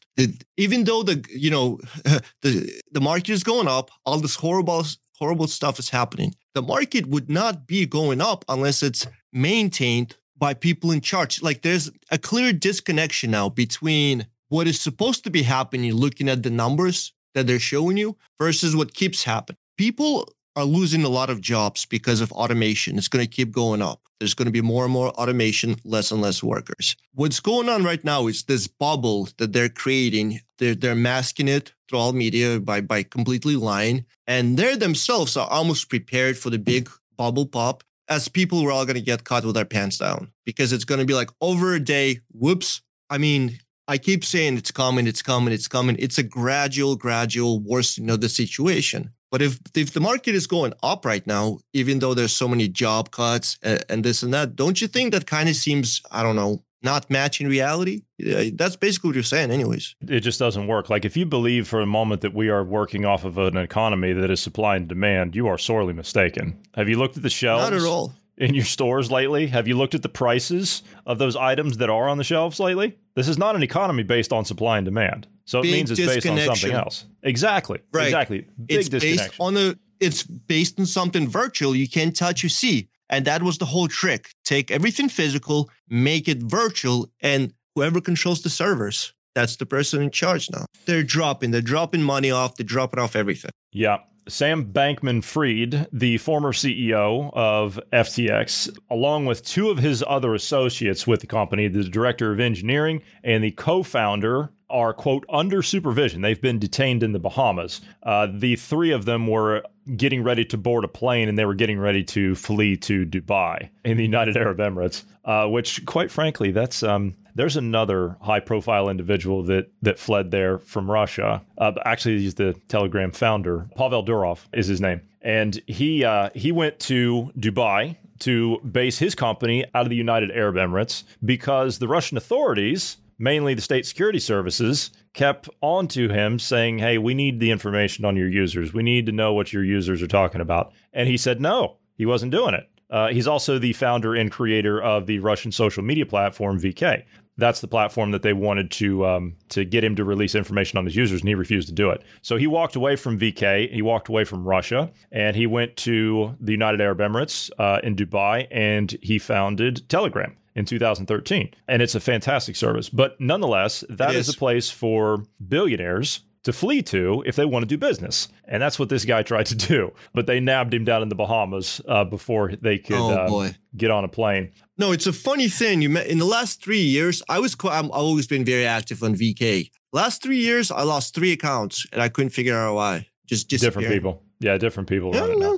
Even 0.57 0.83
though 0.83 1.03
the 1.03 1.23
you 1.29 1.49
know 1.49 1.79
the 2.41 2.81
the 2.91 3.01
market 3.01 3.29
is 3.29 3.43
going 3.43 3.69
up, 3.69 3.89
all 4.05 4.19
this 4.19 4.35
horrible 4.35 4.83
horrible 5.19 5.47
stuff 5.47 5.79
is 5.79 5.89
happening. 5.89 6.35
The 6.55 6.61
market 6.61 7.05
would 7.07 7.29
not 7.29 7.65
be 7.67 7.85
going 7.85 8.19
up 8.19 8.43
unless 8.49 8.83
it's 8.83 9.07
maintained 9.31 10.17
by 10.35 10.53
people 10.53 10.91
in 10.91 11.01
charge. 11.01 11.41
Like 11.41 11.61
there's 11.61 11.89
a 12.11 12.17
clear 12.17 12.51
disconnection 12.51 13.31
now 13.31 13.49
between 13.49 14.27
what 14.49 14.67
is 14.67 14.79
supposed 14.79 15.23
to 15.23 15.29
be 15.29 15.43
happening, 15.43 15.93
looking 15.93 16.27
at 16.27 16.43
the 16.43 16.49
numbers 16.49 17.13
that 17.33 17.47
they're 17.47 17.59
showing 17.59 17.97
you, 17.97 18.17
versus 18.37 18.75
what 18.75 18.93
keeps 18.93 19.23
happening. 19.23 19.57
People 19.77 20.29
are 20.55 20.65
losing 20.65 21.03
a 21.03 21.09
lot 21.09 21.29
of 21.29 21.41
jobs 21.41 21.85
because 21.85 22.21
of 22.21 22.31
automation. 22.31 22.97
It's 22.97 23.07
going 23.07 23.25
to 23.25 23.29
keep 23.29 23.51
going 23.51 23.81
up. 23.81 24.01
There's 24.19 24.33
going 24.33 24.45
to 24.45 24.51
be 24.51 24.61
more 24.61 24.83
and 24.83 24.93
more 24.93 25.09
automation, 25.09 25.77
less 25.83 26.11
and 26.11 26.21
less 26.21 26.43
workers. 26.43 26.95
What's 27.13 27.39
going 27.39 27.69
on 27.69 27.83
right 27.83 28.03
now 28.03 28.27
is 28.27 28.43
this 28.43 28.67
bubble 28.67 29.29
that 29.37 29.51
they're 29.51 29.69
creating. 29.69 30.41
They're, 30.59 30.75
they're 30.75 30.95
masking 30.95 31.47
it 31.47 31.73
through 31.89 31.99
all 31.99 32.13
media 32.13 32.59
by, 32.59 32.81
by 32.81 33.03
completely 33.03 33.55
lying. 33.55 34.05
And 34.27 34.57
they 34.57 34.75
themselves 34.75 35.35
are 35.35 35.49
almost 35.49 35.89
prepared 35.89 36.37
for 36.37 36.49
the 36.49 36.59
big 36.59 36.89
bubble 37.17 37.45
pop 37.45 37.83
as 38.07 38.27
people 38.27 38.63
were 38.63 38.71
all 38.71 38.85
going 38.85 38.95
to 38.95 39.01
get 39.01 39.23
caught 39.23 39.45
with 39.45 39.55
their 39.55 39.65
pants 39.65 39.97
down 39.97 40.31
because 40.45 40.71
it's 40.71 40.85
going 40.85 40.99
to 40.99 41.05
be 41.05 41.13
like 41.13 41.29
over 41.41 41.73
a 41.73 41.79
day, 41.79 42.19
whoops. 42.31 42.81
I 43.09 43.17
mean, 43.17 43.59
I 43.87 43.97
keep 43.97 44.23
saying 44.23 44.57
it's 44.57 44.71
coming, 44.71 45.07
it's 45.07 45.21
coming, 45.21 45.53
it's 45.53 45.67
coming. 45.67 45.97
It's 45.99 46.17
a 46.17 46.23
gradual, 46.23 46.95
gradual 46.95 47.59
worsening 47.59 48.09
of 48.09 48.21
the 48.21 48.29
situation. 48.29 49.11
But 49.33 49.41
if 49.41 49.59
if 49.73 49.93
the 49.93 49.99
market 49.99 50.35
is 50.35 50.45
going 50.45 50.73
up 50.83 51.05
right 51.05 51.25
now, 51.25 51.57
even 51.73 51.97
though 51.97 52.13
there's 52.13 52.35
so 52.35 52.47
many 52.47 52.67
job 52.67 53.09
cuts 53.09 53.57
and, 53.63 53.83
and 53.89 54.03
this 54.05 54.21
and 54.21 54.31
that, 54.31 54.55
don't 54.55 54.79
you 54.79 54.87
think 54.87 55.11
that 55.11 55.25
kind 55.25 55.49
of 55.49 55.55
seems 55.55 56.03
I 56.11 56.21
don't 56.21 56.35
know 56.35 56.61
not 56.83 57.09
matching 57.09 57.47
reality? 57.47 58.03
That's 58.19 58.75
basically 58.75 59.07
what 59.07 59.15
you're 59.15 59.23
saying, 59.23 59.49
anyways. 59.49 59.95
It 60.07 60.19
just 60.19 60.37
doesn't 60.37 60.67
work. 60.67 60.91
Like 60.91 61.03
if 61.03 61.17
you 61.17 61.25
believe 61.25 61.67
for 61.67 61.81
a 61.81 61.87
moment 61.87 62.21
that 62.21 62.35
we 62.35 62.49
are 62.49 62.63
working 62.63 63.05
off 63.05 63.25
of 63.25 63.39
an 63.39 63.57
economy 63.57 64.13
that 64.13 64.29
is 64.29 64.39
supply 64.39 64.75
and 64.75 64.87
demand, 64.87 65.35
you 65.35 65.47
are 65.47 65.57
sorely 65.57 65.93
mistaken. 65.93 66.55
Have 66.75 66.87
you 66.87 66.99
looked 66.99 67.17
at 67.17 67.23
the 67.23 67.31
shelves? 67.31 67.63
Not 67.63 67.73
at 67.73 67.87
all 67.87 68.13
in 68.37 68.53
your 68.53 68.65
stores 68.65 69.11
lately? 69.11 69.47
Have 69.47 69.67
you 69.67 69.77
looked 69.77 69.95
at 69.95 70.01
the 70.01 70.09
prices 70.09 70.83
of 71.05 71.17
those 71.17 71.35
items 71.35 71.77
that 71.77 71.89
are 71.89 72.07
on 72.07 72.17
the 72.17 72.23
shelves 72.23 72.59
lately? 72.59 72.97
This 73.15 73.27
is 73.27 73.37
not 73.37 73.55
an 73.55 73.63
economy 73.63 74.03
based 74.03 74.33
on 74.33 74.45
supply 74.45 74.77
and 74.77 74.85
demand. 74.85 75.27
So 75.45 75.59
it 75.59 75.63
means 75.63 75.91
it's 75.91 75.99
based 75.99 76.25
on 76.27 76.37
something 76.39 76.71
else. 76.71 77.05
Exactly. 77.21 77.79
Right. 77.91 78.05
Exactly. 78.05 78.47
Big 78.65 78.79
it's 78.79 78.89
based 78.89 79.31
on 79.39 79.57
a 79.57 79.75
it's 79.99 80.23
based 80.23 80.79
on 80.79 80.85
something 80.85 81.27
virtual 81.27 81.75
you 81.75 81.87
can't 81.87 82.15
touch 82.15 82.43
or 82.43 82.49
see. 82.49 82.89
And 83.09 83.25
that 83.25 83.43
was 83.43 83.57
the 83.57 83.65
whole 83.65 83.87
trick. 83.87 84.29
Take 84.43 84.71
everything 84.71 85.09
physical, 85.09 85.69
make 85.89 86.27
it 86.27 86.41
virtual, 86.41 87.09
and 87.21 87.53
whoever 87.75 88.01
controls 88.01 88.41
the 88.41 88.49
servers, 88.49 89.13
that's 89.35 89.55
the 89.57 89.65
person 89.65 90.01
in 90.01 90.09
charge 90.09 90.49
now. 90.49 90.65
They're 90.85 91.03
dropping, 91.03 91.51
they're 91.51 91.61
dropping 91.61 92.01
money 92.01 92.31
off, 92.31 92.55
they're 92.55 92.65
dropping 92.65 92.99
off 92.99 93.15
everything. 93.15 93.51
Yeah. 93.71 93.97
Sam 94.27 94.71
Bankman 94.71 95.23
Fried, 95.23 95.87
the 95.91 96.17
former 96.17 96.53
CEO 96.53 97.31
of 97.33 97.79
FTX, 97.91 98.77
along 98.89 99.25
with 99.25 99.43
two 99.43 99.69
of 99.69 99.79
his 99.79 100.03
other 100.07 100.33
associates 100.33 101.05
with 101.05 101.21
the 101.21 101.27
company, 101.27 101.67
the 101.67 101.83
director 101.83 102.31
of 102.31 102.39
engineering 102.39 103.01
and 103.23 103.43
the 103.43 103.51
co 103.51 103.83
founder, 103.83 104.51
are, 104.69 104.91
quote, 104.91 105.23
under 105.29 105.61
supervision. 105.61 106.21
They've 106.21 106.41
been 106.41 106.57
detained 106.57 107.03
in 107.03 107.11
the 107.11 107.19
Bahamas. 107.19 107.79
Uh, 108.01 108.27
the 108.33 108.55
three 108.55 108.91
of 108.91 109.05
them 109.05 109.27
were 109.27 109.63
getting 109.95 110.23
ready 110.23 110.43
to 110.45 110.57
board 110.57 110.83
a 110.83 110.87
plane 110.87 111.29
and 111.29 111.37
they 111.37 111.45
were 111.45 111.53
getting 111.53 111.77
ready 111.77 112.03
to 112.03 112.33
flee 112.33 112.75
to 112.77 113.05
Dubai 113.05 113.69
in 113.85 113.97
the 113.97 114.03
United 114.03 114.35
Arab 114.35 114.57
Emirates, 114.57 115.03
uh, 115.25 115.47
which, 115.47 115.85
quite 115.85 116.09
frankly, 116.09 116.51
that's. 116.51 116.81
Um, 116.81 117.15
there's 117.35 117.57
another 117.57 118.17
high-profile 118.21 118.89
individual 118.89 119.43
that 119.43 119.71
that 119.81 119.99
fled 119.99 120.31
there 120.31 120.59
from 120.59 120.89
Russia. 120.89 121.41
Uh, 121.57 121.73
actually, 121.85 122.19
he's 122.19 122.35
the 122.35 122.53
Telegram 122.67 123.11
founder. 123.11 123.67
Pavel 123.75 124.05
Durov 124.05 124.39
is 124.53 124.67
his 124.67 124.81
name, 124.81 125.01
and 125.21 125.61
he 125.67 126.03
uh, 126.03 126.29
he 126.33 126.51
went 126.51 126.79
to 126.81 127.31
Dubai 127.37 127.97
to 128.19 128.59
base 128.59 128.99
his 128.99 129.15
company 129.15 129.65
out 129.73 129.85
of 129.85 129.89
the 129.89 129.95
United 129.95 130.31
Arab 130.31 130.55
Emirates 130.55 131.03
because 131.23 131.79
the 131.79 131.87
Russian 131.87 132.17
authorities 132.17 132.97
mainly 133.17 133.53
the 133.53 133.61
state 133.61 133.85
security 133.85 134.19
services, 134.19 134.91
kept 135.13 135.49
on 135.61 135.87
to 135.87 136.09
him 136.09 136.39
saying, 136.39 136.79
Hey, 136.79 136.97
we 136.97 137.13
need 137.13 137.39
the 137.39 137.51
information 137.51 138.05
on 138.05 138.15
your 138.15 138.29
users. 138.29 138.73
We 138.73 138.83
need 138.83 139.05
to 139.05 139.11
know 139.11 139.33
what 139.33 139.53
your 139.53 139.63
users 139.63 140.01
are 140.01 140.07
talking 140.07 140.41
about. 140.41 140.73
And 140.91 141.07
he 141.07 141.17
said, 141.17 141.39
No, 141.41 141.77
he 141.95 142.05
wasn't 142.05 142.31
doing 142.31 142.53
it. 142.53 142.69
Uh, 142.89 143.07
he's 143.07 143.27
also 143.27 143.57
the 143.57 143.73
founder 143.73 144.13
and 144.13 144.31
creator 144.31 144.81
of 144.81 145.07
the 145.07 145.19
Russian 145.19 145.51
social 145.51 145.83
media 145.83 146.05
platform 146.05 146.59
VK. 146.59 147.03
That's 147.37 147.61
the 147.61 147.67
platform 147.67 148.11
that 148.11 148.21
they 148.21 148.33
wanted 148.33 148.69
to 148.71 149.05
um, 149.05 149.35
to 149.49 149.65
get 149.65 149.83
him 149.83 149.95
to 149.95 150.03
release 150.03 150.35
information 150.35 150.77
on 150.77 150.85
his 150.85 150.95
users, 150.95 151.21
and 151.21 151.27
he 151.27 151.35
refused 151.35 151.67
to 151.67 151.73
do 151.73 151.89
it. 151.89 152.03
So 152.21 152.37
he 152.37 152.47
walked 152.47 152.75
away 152.75 152.95
from 152.95 153.19
VK. 153.19 153.71
He 153.73 153.81
walked 153.81 154.07
away 154.07 154.23
from 154.23 154.43
Russia, 154.43 154.91
and 155.11 155.35
he 155.35 155.47
went 155.47 155.75
to 155.77 156.35
the 156.39 156.51
United 156.51 156.81
Arab 156.81 156.99
Emirates 156.99 157.49
uh, 157.57 157.79
in 157.83 157.95
Dubai, 157.95 158.47
and 158.51 158.95
he 159.01 159.17
founded 159.17 159.87
Telegram 159.89 160.35
in 160.55 160.65
2013. 160.65 161.51
And 161.67 161.81
it's 161.81 161.95
a 161.95 161.99
fantastic 161.99 162.55
service. 162.55 162.89
But 162.89 163.19
nonetheless, 163.19 163.83
that 163.89 164.13
is. 164.13 164.27
is 164.29 164.35
a 164.35 164.37
place 164.37 164.69
for 164.69 165.25
billionaires 165.47 166.21
to 166.43 166.53
flee 166.53 166.81
to 166.83 167.23
if 167.25 167.35
they 167.35 167.45
want 167.45 167.63
to 167.63 167.67
do 167.67 167.77
business. 167.77 168.27
And 168.45 168.61
that's 168.61 168.77
what 168.77 168.89
this 168.89 169.05
guy 169.05 169.23
tried 169.23 169.45
to 169.47 169.55
do. 169.55 169.93
But 170.13 170.27
they 170.27 170.39
nabbed 170.39 170.73
him 170.73 170.83
down 170.83 171.01
in 171.01 171.09
the 171.09 171.15
Bahamas 171.15 171.81
uh, 171.87 172.03
before 172.03 172.53
they 172.61 172.77
could 172.77 172.95
oh, 172.95 173.41
uh, 173.41 173.51
get 173.75 173.91
on 173.91 174.03
a 174.03 174.07
plane. 174.07 174.51
No, 174.77 174.91
it's 174.91 175.07
a 175.07 175.13
funny 175.13 175.47
thing. 175.47 175.81
You 175.81 175.89
met, 175.89 176.07
in 176.07 176.17
the 176.17 176.25
last 176.25 176.63
three 176.63 176.81
years, 176.81 177.21
I 177.29 177.39
was 177.39 177.55
quite, 177.55 177.77
I've 177.77 177.89
always 177.89 178.27
been 178.27 178.45
very 178.45 178.65
active 178.65 179.03
on 179.03 179.15
VK. 179.15 179.71
Last 179.91 180.23
three 180.23 180.39
years, 180.39 180.71
I 180.71 180.83
lost 180.83 181.15
three 181.15 181.31
accounts 181.31 181.85
and 181.91 182.01
I 182.01 182.09
couldn't 182.09 182.31
figure 182.31 182.57
out 182.57 182.75
why. 182.75 183.07
Just 183.27 183.49
different 183.49 183.87
people. 183.87 184.23
Yeah, 184.39 184.57
different 184.57 184.89
people. 184.89 185.15
Yeah, 185.15 185.57